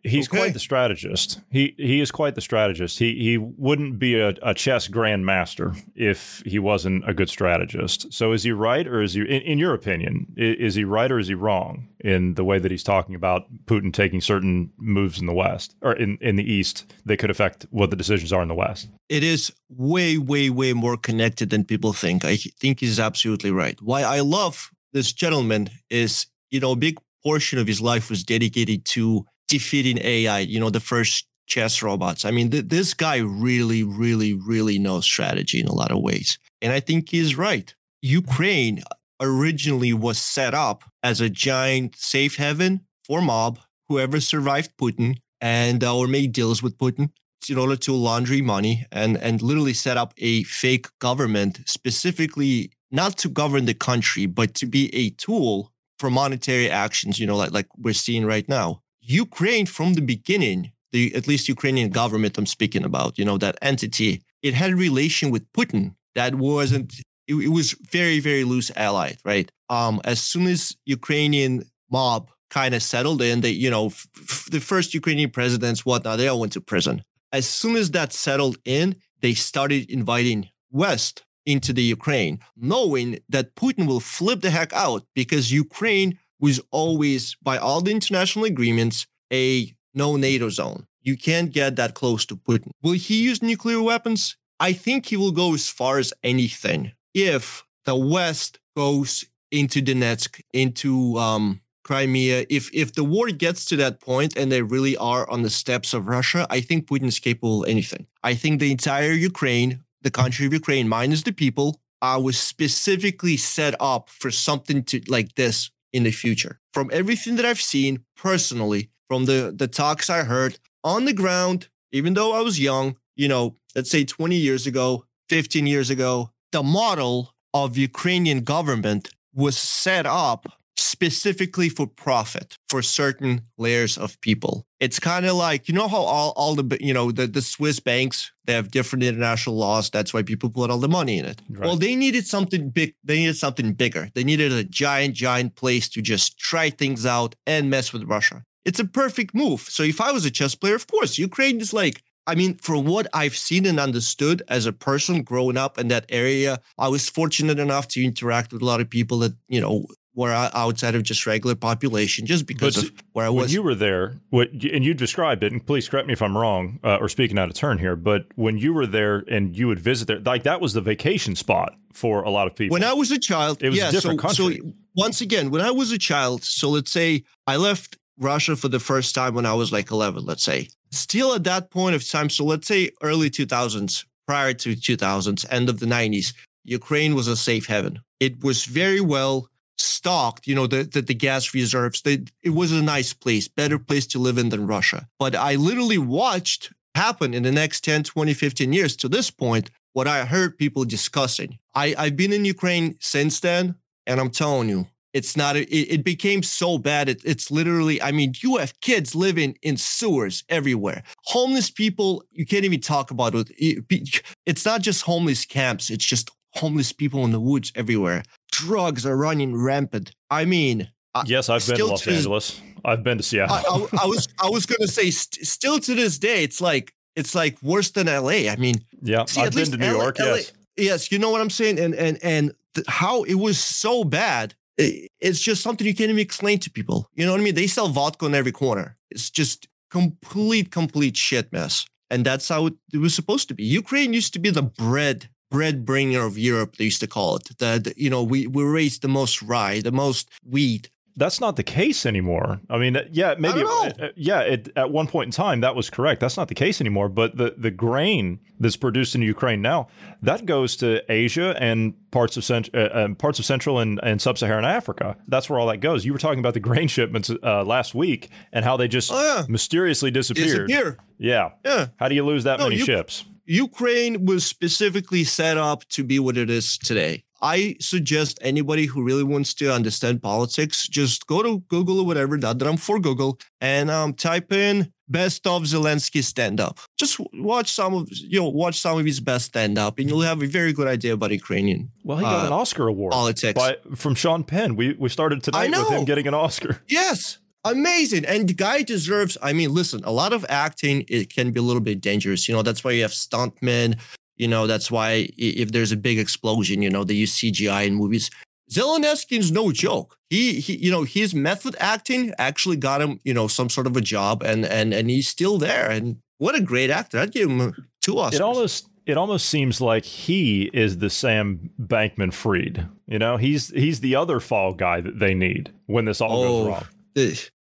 He's 0.08 0.28
quite 0.28 0.52
the 0.52 0.58
strategist. 0.58 1.40
He 1.50 1.74
he 1.76 2.00
is 2.00 2.10
quite 2.10 2.34
the 2.34 2.40
strategist. 2.40 2.98
He 2.98 3.14
he 3.14 3.38
wouldn't 3.38 3.98
be 3.98 4.18
a, 4.18 4.34
a 4.42 4.54
chess 4.54 4.88
grandmaster 4.88 5.80
if 5.94 6.42
he 6.44 6.58
wasn't 6.58 7.08
a 7.08 7.14
good 7.14 7.28
strategist. 7.28 8.12
So 8.12 8.32
is 8.32 8.42
he 8.42 8.52
right 8.52 8.86
or 8.86 9.02
is 9.02 9.14
he, 9.14 9.20
in, 9.20 9.42
in 9.42 9.58
your 9.58 9.74
opinion, 9.74 10.32
is 10.36 10.74
he 10.74 10.84
right 10.84 11.10
or 11.10 11.18
is 11.18 11.28
he 11.28 11.34
wrong 11.34 11.88
in 12.00 12.34
the 12.34 12.44
way 12.44 12.58
that 12.58 12.70
he's 12.70 12.82
talking 12.82 13.14
about 13.14 13.42
Putin 13.66 13.92
taking 13.92 14.20
certain 14.20 14.70
moves 14.78 15.18
in 15.20 15.26
the 15.26 15.32
West 15.32 15.74
or 15.82 15.92
in, 15.92 16.18
in 16.20 16.36
the 16.36 16.52
East 16.52 16.92
that 17.04 17.18
could 17.18 17.30
affect 17.30 17.66
what 17.70 17.90
the 17.90 17.96
decisions 17.96 18.32
are 18.32 18.42
in 18.42 18.48
the 18.48 18.54
West? 18.54 18.88
It 19.08 19.22
is 19.22 19.52
way, 19.68 20.18
way, 20.18 20.50
way 20.50 20.72
more 20.72 20.96
connected 20.96 21.50
than 21.50 21.64
people 21.64 21.92
think. 21.92 22.24
I 22.24 22.36
think 22.36 22.80
he's 22.80 23.00
absolutely 23.00 23.50
right. 23.50 23.78
Why 23.82 24.02
I 24.02 24.20
love 24.20 24.70
this 24.92 25.12
gentleman 25.12 25.70
is, 25.90 26.26
you 26.50 26.60
know, 26.60 26.72
a 26.72 26.76
big 26.76 26.98
portion 27.22 27.58
of 27.58 27.66
his 27.66 27.80
life 27.80 28.10
was 28.10 28.22
dedicated 28.22 28.84
to 28.84 29.26
defeating 29.48 29.98
AI, 29.98 30.40
you 30.40 30.60
know, 30.60 30.70
the 30.70 30.80
first 30.80 31.26
chess 31.46 31.82
robots. 31.82 32.24
I 32.24 32.30
mean, 32.30 32.50
th- 32.50 32.68
this 32.68 32.94
guy 32.94 33.16
really, 33.16 33.82
really, 33.82 34.34
really 34.34 34.78
knows 34.78 35.04
strategy 35.04 35.60
in 35.60 35.66
a 35.66 35.74
lot 35.74 35.90
of 35.90 36.00
ways. 36.00 36.38
And 36.62 36.72
I 36.72 36.80
think 36.80 37.08
he's 37.08 37.36
right. 37.36 37.74
Ukraine 38.02 38.82
originally 39.20 39.92
was 39.92 40.18
set 40.18 40.54
up 40.54 40.84
as 41.02 41.20
a 41.20 41.30
giant 41.30 41.96
safe 41.96 42.36
haven 42.36 42.82
for 43.04 43.20
mob, 43.20 43.58
whoever 43.88 44.20
survived 44.20 44.76
Putin 44.80 45.16
and 45.40 45.82
uh, 45.82 45.96
or 45.96 46.06
made 46.06 46.32
deals 46.32 46.62
with 46.62 46.78
Putin 46.78 47.10
in 47.48 47.58
order 47.58 47.76
to 47.76 47.94
laundry 47.94 48.42
money 48.42 48.84
and 48.92 49.16
and 49.16 49.40
literally 49.40 49.72
set 49.72 49.96
up 49.96 50.12
a 50.18 50.42
fake 50.44 50.86
government 50.98 51.60
specifically 51.66 52.70
not 52.90 53.16
to 53.16 53.28
govern 53.28 53.64
the 53.64 53.74
country 53.74 54.26
but 54.26 54.54
to 54.54 54.66
be 54.66 54.94
a 54.94 55.10
tool 55.10 55.72
for 55.98 56.10
monetary 56.10 56.68
actions 56.68 57.18
you 57.18 57.26
know 57.26 57.36
like 57.36 57.52
like 57.52 57.68
we're 57.78 57.94
seeing 57.94 58.26
right 58.26 58.48
now 58.48 58.82
ukraine 59.08 59.66
from 59.66 59.94
the 59.94 60.02
beginning 60.02 60.72
the 60.92 61.14
at 61.14 61.26
least 61.26 61.48
ukrainian 61.48 61.90
government 61.90 62.38
i'm 62.38 62.46
speaking 62.46 62.84
about 62.84 63.18
you 63.18 63.24
know 63.24 63.38
that 63.38 63.56
entity 63.62 64.22
it 64.42 64.54
had 64.54 64.72
a 64.72 64.76
relation 64.76 65.30
with 65.30 65.50
putin 65.52 65.94
that 66.14 66.34
wasn't 66.34 66.92
it, 67.26 67.34
it 67.34 67.48
was 67.48 67.72
very 67.92 68.20
very 68.20 68.44
loose 68.44 68.70
allied 68.76 69.18
right? 69.24 69.50
Um 69.70 70.00
as 70.04 70.20
soon 70.20 70.46
as 70.46 70.76
ukrainian 70.86 71.64
mob 71.90 72.30
kind 72.50 72.74
of 72.74 72.82
settled 72.82 73.20
in 73.22 73.40
they 73.40 73.50
you 73.50 73.70
know 73.70 73.86
f- 73.86 74.06
f- 74.16 74.48
the 74.50 74.60
first 74.60 74.94
ukrainian 74.94 75.30
presidents 75.30 75.84
whatnot 75.84 76.18
they 76.18 76.28
all 76.28 76.40
went 76.40 76.52
to 76.54 76.60
prison. 76.60 77.02
As 77.32 77.46
soon 77.46 77.76
as 77.76 77.90
that 77.90 78.12
settled 78.14 78.56
in, 78.64 78.96
they 79.20 79.34
started 79.34 79.90
inviting 79.90 80.48
West 80.70 81.24
into 81.44 81.72
the 81.72 81.82
Ukraine, 81.82 82.40
knowing 82.56 83.18
that 83.28 83.54
Putin 83.54 83.86
will 83.86 84.00
flip 84.00 84.40
the 84.40 84.50
heck 84.50 84.72
out 84.72 85.04
because 85.14 85.52
Ukraine 85.52 86.18
was 86.40 86.60
always, 86.70 87.36
by 87.42 87.58
all 87.58 87.80
the 87.80 87.90
international 87.90 88.44
agreements, 88.44 89.06
a 89.32 89.74
no 89.94 90.16
NATO 90.16 90.48
zone. 90.48 90.86
You 91.02 91.16
can't 91.16 91.52
get 91.52 91.76
that 91.76 91.94
close 91.94 92.26
to 92.26 92.36
Putin. 92.36 92.70
Will 92.82 92.92
he 92.92 93.22
use 93.22 93.42
nuclear 93.42 93.82
weapons? 93.82 94.36
I 94.60 94.72
think 94.72 95.06
he 95.06 95.16
will 95.16 95.32
go 95.32 95.54
as 95.54 95.68
far 95.68 95.98
as 95.98 96.12
anything 96.22 96.92
if 97.14 97.64
the 97.84 97.96
West 97.96 98.58
goes 98.76 99.24
into 99.50 99.80
Donetsk, 99.80 100.40
into 100.52 101.16
um, 101.18 101.60
Crimea. 101.84 102.44
If 102.50 102.68
if 102.74 102.92
the 102.92 103.04
war 103.04 103.28
gets 103.30 103.64
to 103.66 103.76
that 103.76 104.00
point 104.00 104.36
and 104.36 104.52
they 104.52 104.62
really 104.62 104.96
are 104.96 105.28
on 105.30 105.42
the 105.42 105.50
steps 105.50 105.94
of 105.94 106.08
Russia, 106.08 106.46
I 106.50 106.60
think 106.60 106.86
Putin 106.86 107.06
is 107.06 107.18
capable 107.18 107.62
of 107.62 107.70
anything. 107.70 108.06
I 108.22 108.34
think 108.34 108.60
the 108.60 108.72
entire 108.72 109.12
Ukraine, 109.12 109.84
the 110.02 110.10
country 110.10 110.46
of 110.46 110.52
Ukraine, 110.52 110.88
minus 110.88 111.22
the 111.22 111.32
people, 111.32 111.80
uh, 112.02 112.20
was 112.22 112.38
specifically 112.38 113.36
set 113.36 113.74
up 113.80 114.08
for 114.08 114.30
something 114.30 114.82
to 114.84 115.00
like 115.08 115.34
this 115.36 115.70
in 115.92 116.04
the 116.04 116.10
future. 116.10 116.60
From 116.72 116.90
everything 116.92 117.36
that 117.36 117.44
I've 117.44 117.60
seen 117.60 118.04
personally, 118.16 118.90
from 119.08 119.24
the 119.24 119.52
the 119.54 119.68
talks 119.68 120.10
I 120.10 120.24
heard 120.24 120.58
on 120.84 121.04
the 121.04 121.12
ground, 121.12 121.68
even 121.92 122.14
though 122.14 122.32
I 122.32 122.40
was 122.40 122.60
young, 122.60 122.96
you 123.16 123.28
know, 123.28 123.56
let's 123.74 123.90
say 123.90 124.04
20 124.04 124.36
years 124.36 124.66
ago, 124.66 125.04
15 125.28 125.66
years 125.66 125.90
ago, 125.90 126.30
the 126.52 126.62
model 126.62 127.34
of 127.52 127.76
Ukrainian 127.76 128.42
government 128.42 129.10
was 129.34 129.56
set 129.56 130.06
up 130.06 130.46
specifically 130.88 131.68
for 131.68 131.86
profit 131.86 132.56
for 132.68 132.82
certain 132.82 133.42
layers 133.58 133.98
of 133.98 134.20
people. 134.20 134.66
It's 134.80 134.98
kind 134.98 135.26
of 135.26 135.36
like, 135.36 135.68
you 135.68 135.74
know 135.74 135.88
how 135.88 135.98
all, 135.98 136.32
all 136.36 136.54
the, 136.54 136.78
you 136.80 136.94
know, 136.94 137.12
the, 137.12 137.26
the 137.26 137.42
Swiss 137.42 137.80
banks, 137.80 138.32
they 138.46 138.54
have 138.54 138.70
different 138.70 139.02
international 139.02 139.56
laws. 139.56 139.90
That's 139.90 140.14
why 140.14 140.22
people 140.22 140.50
put 140.50 140.70
all 140.70 140.78
the 140.78 140.88
money 140.88 141.18
in 141.18 141.24
it. 141.26 141.42
Well, 141.50 141.76
they 141.76 141.94
needed 141.94 142.26
something 142.26 142.70
big. 142.70 142.94
They 143.04 143.18
needed 143.18 143.36
something 143.36 143.74
bigger. 143.74 144.08
They 144.14 144.24
needed 144.24 144.52
a 144.52 144.64
giant, 144.64 145.14
giant 145.14 145.56
place 145.56 145.88
to 145.90 146.00
just 146.00 146.38
try 146.38 146.70
things 146.70 147.04
out 147.04 147.34
and 147.46 147.68
mess 147.68 147.92
with 147.92 148.04
Russia. 148.04 148.44
It's 148.64 148.80
a 148.80 148.84
perfect 148.84 149.34
move. 149.34 149.60
So 149.60 149.82
if 149.82 150.00
I 150.00 150.12
was 150.12 150.24
a 150.24 150.30
chess 150.30 150.54
player, 150.54 150.74
of 150.74 150.86
course, 150.86 151.18
Ukraine 151.18 151.60
is 151.60 151.72
like, 151.72 152.02
I 152.26 152.34
mean, 152.34 152.54
from 152.56 152.84
what 152.84 153.06
I've 153.14 153.36
seen 153.36 153.64
and 153.64 153.80
understood 153.80 154.42
as 154.48 154.66
a 154.66 154.72
person 154.72 155.22
growing 155.22 155.56
up 155.56 155.78
in 155.78 155.88
that 155.88 156.04
area, 156.10 156.60
I 156.76 156.88
was 156.88 157.08
fortunate 157.08 157.58
enough 157.58 157.88
to 157.88 158.04
interact 158.04 158.52
with 158.52 158.60
a 158.60 158.66
lot 158.66 158.82
of 158.82 158.90
people 158.90 159.18
that, 159.20 159.34
you 159.48 159.60
know, 159.62 159.86
were 160.18 160.32
outside 160.32 160.96
of 160.96 161.04
just 161.04 161.24
regular 161.28 161.54
population 161.54 162.26
just 162.26 162.44
because 162.44 162.74
But 162.74 162.84
of 162.86 162.92
where 163.12 163.26
I 163.26 163.28
when 163.28 163.42
was. 163.42 163.54
you 163.54 163.62
were 163.62 163.76
there, 163.76 164.14
what 164.30 164.50
and 164.50 164.84
you 164.84 164.92
described 164.92 165.44
it, 165.44 165.52
and 165.52 165.64
please 165.64 165.88
correct 165.88 166.08
me 166.08 166.12
if 166.12 166.20
I'm 166.20 166.36
wrong 166.36 166.80
uh, 166.82 166.96
or 167.00 167.08
speaking 167.08 167.38
out 167.38 167.48
of 167.48 167.54
turn 167.54 167.78
here, 167.78 167.94
but 167.94 168.26
when 168.34 168.58
you 168.58 168.72
were 168.72 168.84
there 168.86 169.22
and 169.30 169.56
you 169.56 169.68
would 169.68 169.78
visit 169.78 170.08
there, 170.08 170.18
like 170.18 170.42
that 170.42 170.60
was 170.60 170.72
the 170.72 170.80
vacation 170.80 171.36
spot 171.36 171.76
for 171.92 172.22
a 172.22 172.30
lot 172.30 172.48
of 172.48 172.56
people. 172.56 172.72
When 172.74 172.82
I 172.82 172.94
was 172.94 173.12
a 173.12 173.18
child, 173.18 173.62
It 173.62 173.70
was 173.70 173.78
a 173.80 173.92
different 173.92 174.20
so, 174.20 174.26
country. 174.26 174.56
So 174.60 174.72
once 174.96 175.20
again, 175.20 175.50
when 175.50 175.60
I 175.60 175.70
was 175.70 175.92
a 175.92 175.98
child, 175.98 176.42
so 176.42 176.68
let's 176.68 176.90
say 176.90 177.22
I 177.46 177.56
left 177.56 177.96
Russia 178.18 178.56
for 178.56 178.66
the 178.66 178.80
first 178.80 179.14
time 179.14 179.34
when 179.34 179.46
I 179.46 179.54
was 179.54 179.70
like 179.70 179.92
11, 179.92 180.26
let's 180.26 180.42
say. 180.42 180.68
Still 180.90 181.32
at 181.34 181.44
that 181.44 181.70
point 181.70 181.94
of 181.94 182.04
time, 182.08 182.28
so 182.28 182.44
let's 182.44 182.66
say 182.66 182.90
early 183.04 183.30
2000s, 183.30 184.04
prior 184.26 184.52
to 184.52 184.74
2000s, 184.74 185.46
end 185.48 185.68
of 185.68 185.78
the 185.78 185.86
90s, 185.86 186.34
Ukraine 186.64 187.14
was 187.14 187.28
a 187.28 187.36
safe 187.36 187.66
haven. 187.66 188.00
It 188.18 188.42
was 188.42 188.64
very 188.64 189.00
well 189.00 189.48
stocked, 189.78 190.46
you 190.46 190.54
know, 190.54 190.66
the, 190.66 190.84
the, 190.84 191.02
the 191.02 191.14
gas 191.14 191.54
reserves. 191.54 192.02
They, 192.02 192.24
it 192.42 192.50
was 192.50 192.72
a 192.72 192.82
nice 192.82 193.12
place, 193.12 193.48
better 193.48 193.78
place 193.78 194.06
to 194.08 194.18
live 194.18 194.38
in 194.38 194.48
than 194.48 194.66
Russia. 194.66 195.08
But 195.18 195.34
I 195.34 195.54
literally 195.56 195.98
watched 195.98 196.72
happen 196.94 197.32
in 197.34 197.42
the 197.44 197.52
next 197.52 197.84
10, 197.84 198.02
20, 198.04 198.34
15 198.34 198.72
years 198.72 198.96
to 198.96 199.08
this 199.08 199.30
point, 199.30 199.70
what 199.92 200.08
I 200.08 200.24
heard 200.24 200.58
people 200.58 200.84
discussing. 200.84 201.58
I, 201.74 201.94
I've 201.96 202.16
been 202.16 202.32
in 202.32 202.44
Ukraine 202.44 202.96
since 203.00 203.40
then, 203.40 203.76
and 204.06 204.20
I'm 204.20 204.30
telling 204.30 204.68
you, 204.68 204.88
it's 205.14 205.36
not, 205.36 205.56
it, 205.56 205.68
it 205.70 206.04
became 206.04 206.42
so 206.42 206.76
bad. 206.78 207.08
It, 207.08 207.22
it's 207.24 207.50
literally, 207.50 208.00
I 208.02 208.12
mean, 208.12 208.34
you 208.42 208.56
have 208.56 208.78
kids 208.80 209.14
living 209.14 209.56
in 209.62 209.76
sewers 209.76 210.44
everywhere. 210.48 211.02
Homeless 211.26 211.70
people, 211.70 212.24
you 212.30 212.44
can't 212.46 212.64
even 212.64 212.80
talk 212.80 213.10
about 213.10 213.34
it. 213.34 213.48
It- 213.58 214.22
It's 214.44 214.64
not 214.64 214.82
just 214.82 215.02
homeless 215.02 215.44
camps, 215.44 215.90
it's 215.90 216.04
just 216.04 216.30
homeless 216.54 216.92
people 216.92 217.24
in 217.24 217.30
the 217.32 217.40
woods 217.40 217.70
everywhere. 217.74 218.22
Drugs 218.52 219.04
are 219.06 219.16
running 219.16 219.56
rampant. 219.56 220.12
I 220.30 220.44
mean, 220.44 220.88
uh, 221.14 221.24
Yes, 221.26 221.48
I've 221.48 221.66
been 221.66 221.76
to 221.76 221.86
Los 221.86 222.04
this- 222.04 222.16
Angeles. 222.16 222.60
I've 222.84 223.02
been 223.02 223.18
to 223.18 223.24
Seattle. 223.24 223.56
I, 223.56 223.60
I, 223.98 224.04
I 224.04 224.06
was 224.06 224.28
I 224.42 224.48
was 224.48 224.64
gonna 224.64 224.86
say 224.88 225.10
st- 225.10 225.44
still 225.46 225.78
to 225.80 225.94
this 225.94 226.18
day, 226.18 226.44
it's 226.44 226.60
like 226.60 226.92
it's 227.16 227.34
like 227.34 227.60
worse 227.60 227.90
than 227.90 228.06
LA. 228.06 228.48
I 228.50 228.56
mean, 228.56 228.76
yeah, 229.02 229.24
see, 229.26 229.40
I've 229.40 229.52
been 229.52 229.70
to 229.72 229.76
New 229.76 229.86
LA 229.96 230.02
York. 230.02 230.18
LA 230.20 230.26
yes. 230.26 230.52
yes, 230.76 231.12
you 231.12 231.18
know 231.18 231.30
what 231.30 231.40
I'm 231.40 231.50
saying, 231.50 231.78
and 231.80 231.92
and 231.94 232.18
and 232.22 232.52
th- 232.74 232.86
how 232.86 233.24
it 233.24 233.34
was 233.34 233.58
so 233.58 234.04
bad. 234.04 234.54
It's 234.76 235.40
just 235.40 235.60
something 235.64 235.84
you 235.84 235.92
can't 235.94 236.08
even 236.10 236.20
explain 236.20 236.60
to 236.60 236.70
people. 236.70 237.10
You 237.16 237.26
know 237.26 237.32
what 237.32 237.40
I 237.40 237.44
mean? 237.44 237.56
They 237.56 237.66
sell 237.66 237.88
vodka 237.88 238.26
on 238.26 238.34
every 238.36 238.52
corner. 238.52 238.94
It's 239.10 239.28
just 239.28 239.66
complete, 239.90 240.70
complete 240.70 241.16
shit 241.16 241.52
mess. 241.52 241.84
And 242.10 242.24
that's 242.24 242.48
how 242.48 242.66
it, 242.66 242.74
it 242.92 242.98
was 242.98 243.12
supposed 243.12 243.48
to 243.48 243.54
be. 243.54 243.64
Ukraine 243.64 244.12
used 244.12 244.32
to 244.34 244.38
be 244.38 244.50
the 244.50 244.62
bread 244.62 245.28
bread 245.50 245.84
bringer 245.84 246.24
of 246.24 246.36
Europe. 246.38 246.76
They 246.76 246.84
used 246.84 247.00
to 247.00 247.06
call 247.06 247.36
it. 247.36 247.58
That 247.58 247.96
you 247.96 248.10
know 248.10 248.22
we 248.22 248.46
we 248.46 248.62
raised 248.64 249.02
the 249.02 249.08
most 249.08 249.42
rye, 249.42 249.80
the 249.80 249.92
most 249.92 250.28
wheat. 250.44 250.88
That's 251.16 251.40
not 251.40 251.56
the 251.56 251.64
case 251.64 252.06
anymore. 252.06 252.60
I 252.70 252.78
mean, 252.78 252.96
yeah, 253.10 253.34
maybe, 253.40 253.64
uh, 253.64 253.90
uh, 254.00 254.08
yeah, 254.14 254.38
it, 254.42 254.68
at 254.76 254.92
one 254.92 255.08
point 255.08 255.26
in 255.26 255.32
time 255.32 255.62
that 255.62 255.74
was 255.74 255.90
correct. 255.90 256.20
That's 256.20 256.36
not 256.36 256.46
the 256.46 256.54
case 256.54 256.80
anymore. 256.80 257.08
But 257.08 257.36
the, 257.36 257.56
the 257.58 257.72
grain 257.72 258.38
that's 258.60 258.76
produced 258.76 259.16
in 259.16 259.22
Ukraine 259.22 259.60
now 259.60 259.88
that 260.22 260.46
goes 260.46 260.76
to 260.76 261.02
Asia 261.10 261.56
and 261.58 261.94
parts 262.12 262.36
of 262.36 262.44
cent- 262.44 262.70
uh, 262.72 262.90
um, 262.92 263.16
parts 263.16 263.40
of 263.40 263.44
Central 263.44 263.80
and, 263.80 263.98
and 264.04 264.22
Sub-Saharan 264.22 264.64
Africa. 264.64 265.16
That's 265.26 265.50
where 265.50 265.58
all 265.58 265.66
that 265.66 265.78
goes. 265.78 266.04
You 266.04 266.12
were 266.12 266.20
talking 266.20 266.38
about 266.38 266.54
the 266.54 266.60
grain 266.60 266.86
shipments 266.86 267.32
uh, 267.42 267.64
last 267.64 267.96
week 267.96 268.28
and 268.52 268.64
how 268.64 268.76
they 268.76 268.86
just 268.86 269.10
mysteriously 269.48 270.12
disappeared. 270.12 270.68
Disappear. 270.68 270.98
Yeah. 271.18 271.50
Yeah. 271.64 271.86
How 271.96 272.06
do 272.06 272.14
you 272.14 272.24
lose 272.24 272.44
that 272.44 272.60
No, 272.60 272.66
many 272.66 272.76
you- 272.76 272.84
ships? 272.84 273.24
Ukraine 273.48 274.26
was 274.26 274.44
specifically 274.44 275.24
set 275.24 275.56
up 275.56 275.88
to 275.88 276.04
be 276.04 276.18
what 276.18 276.36
it 276.36 276.50
is 276.50 276.76
today. 276.76 277.24
I 277.40 277.76
suggest 277.80 278.38
anybody 278.42 278.84
who 278.86 279.02
really 279.02 279.22
wants 279.22 279.54
to 279.54 279.72
understand 279.72 280.20
politics, 280.20 280.86
just 280.86 281.26
go 281.26 281.42
to 281.42 281.60
Google 281.68 282.00
or 282.00 282.04
whatever, 282.04 282.36
not 282.36 282.58
that 282.58 282.68
I'm 282.68 282.76
for 282.76 282.98
Google, 283.00 283.38
and 283.60 283.90
um, 283.90 284.12
type 284.12 284.52
in 284.52 284.92
best 285.08 285.46
of 285.46 285.62
Zelensky 285.62 286.22
stand 286.22 286.60
up. 286.60 286.78
Just 286.98 287.18
watch 287.32 287.72
some 287.72 287.94
of 287.94 288.08
you 288.10 288.40
know, 288.40 288.48
watch 288.50 288.80
some 288.80 288.98
of 288.98 289.06
his 289.06 289.20
best 289.20 289.46
stand 289.46 289.78
up, 289.78 289.98
and 289.98 290.10
you'll 290.10 290.20
have 290.20 290.42
a 290.42 290.46
very 290.46 290.74
good 290.74 290.88
idea 290.88 291.14
about 291.14 291.30
Ukrainian. 291.30 291.90
Well, 292.04 292.18
he 292.18 292.24
got 292.24 292.42
uh, 292.42 292.46
an 292.48 292.52
Oscar 292.52 292.88
award 292.88 293.12
politics. 293.12 293.58
by, 293.58 293.76
from 293.94 294.14
Sean 294.14 294.44
Penn. 294.44 294.76
We 294.76 294.94
we 294.98 295.08
started 295.08 295.42
tonight 295.42 295.70
with 295.70 295.88
him 295.88 296.04
getting 296.04 296.26
an 296.26 296.34
Oscar. 296.34 296.82
Yes. 296.88 297.38
Amazing. 297.70 298.24
And 298.24 298.48
the 298.48 298.54
guy 298.54 298.82
deserves, 298.82 299.36
I 299.42 299.52
mean, 299.52 299.72
listen, 299.72 300.02
a 300.04 300.12
lot 300.12 300.32
of 300.32 300.44
acting, 300.48 301.04
it 301.08 301.32
can 301.32 301.50
be 301.50 301.60
a 301.60 301.62
little 301.62 301.82
bit 301.82 302.00
dangerous. 302.00 302.48
You 302.48 302.54
know, 302.54 302.62
that's 302.62 302.84
why 302.84 302.92
you 302.92 303.02
have 303.02 303.12
stuntmen. 303.12 303.98
You 304.36 304.48
know, 304.48 304.66
that's 304.66 304.90
why 304.90 305.28
if 305.36 305.72
there's 305.72 305.92
a 305.92 305.96
big 305.96 306.18
explosion, 306.18 306.82
you 306.82 306.90
know, 306.90 307.04
they 307.04 307.14
use 307.14 307.36
CGI 307.36 307.86
in 307.86 307.94
movies. 307.94 308.30
Zelensky's 308.70 309.50
no 309.50 309.72
joke. 309.72 310.16
He, 310.30 310.60
he, 310.60 310.76
you 310.76 310.90
know, 310.90 311.02
his 311.02 311.34
method 311.34 311.74
acting 311.80 312.34
actually 312.38 312.76
got 312.76 313.00
him, 313.00 313.18
you 313.24 313.34
know, 313.34 313.48
some 313.48 313.68
sort 313.68 313.86
of 313.86 313.96
a 313.96 314.00
job, 314.00 314.42
and 314.42 314.66
and 314.66 314.92
and 314.92 315.08
he's 315.08 315.26
still 315.26 315.56
there. 315.56 315.90
And 315.90 316.18
what 316.36 316.54
a 316.54 316.60
great 316.60 316.90
actor! 316.90 317.18
I'd 317.18 317.32
give 317.32 317.48
him 317.48 317.88
two 318.02 318.14
Oscars. 318.14 318.34
It 318.34 318.40
almost 318.42 318.88
it 319.06 319.16
almost 319.16 319.46
seems 319.48 319.80
like 319.80 320.04
he 320.04 320.70
is 320.74 320.98
the 320.98 321.08
Sam 321.08 321.70
Bankman 321.80 322.32
Fried. 322.32 322.86
You 323.06 323.18
know, 323.18 323.38
he's 323.38 323.68
he's 323.70 324.00
the 324.00 324.16
other 324.16 324.38
fall 324.38 324.74
guy 324.74 325.00
that 325.00 325.18
they 325.18 325.32
need 325.32 325.72
when 325.86 326.04
this 326.04 326.20
all 326.20 326.42
goes 326.42 326.66
oh, 326.66 326.68
wrong. 326.68 326.84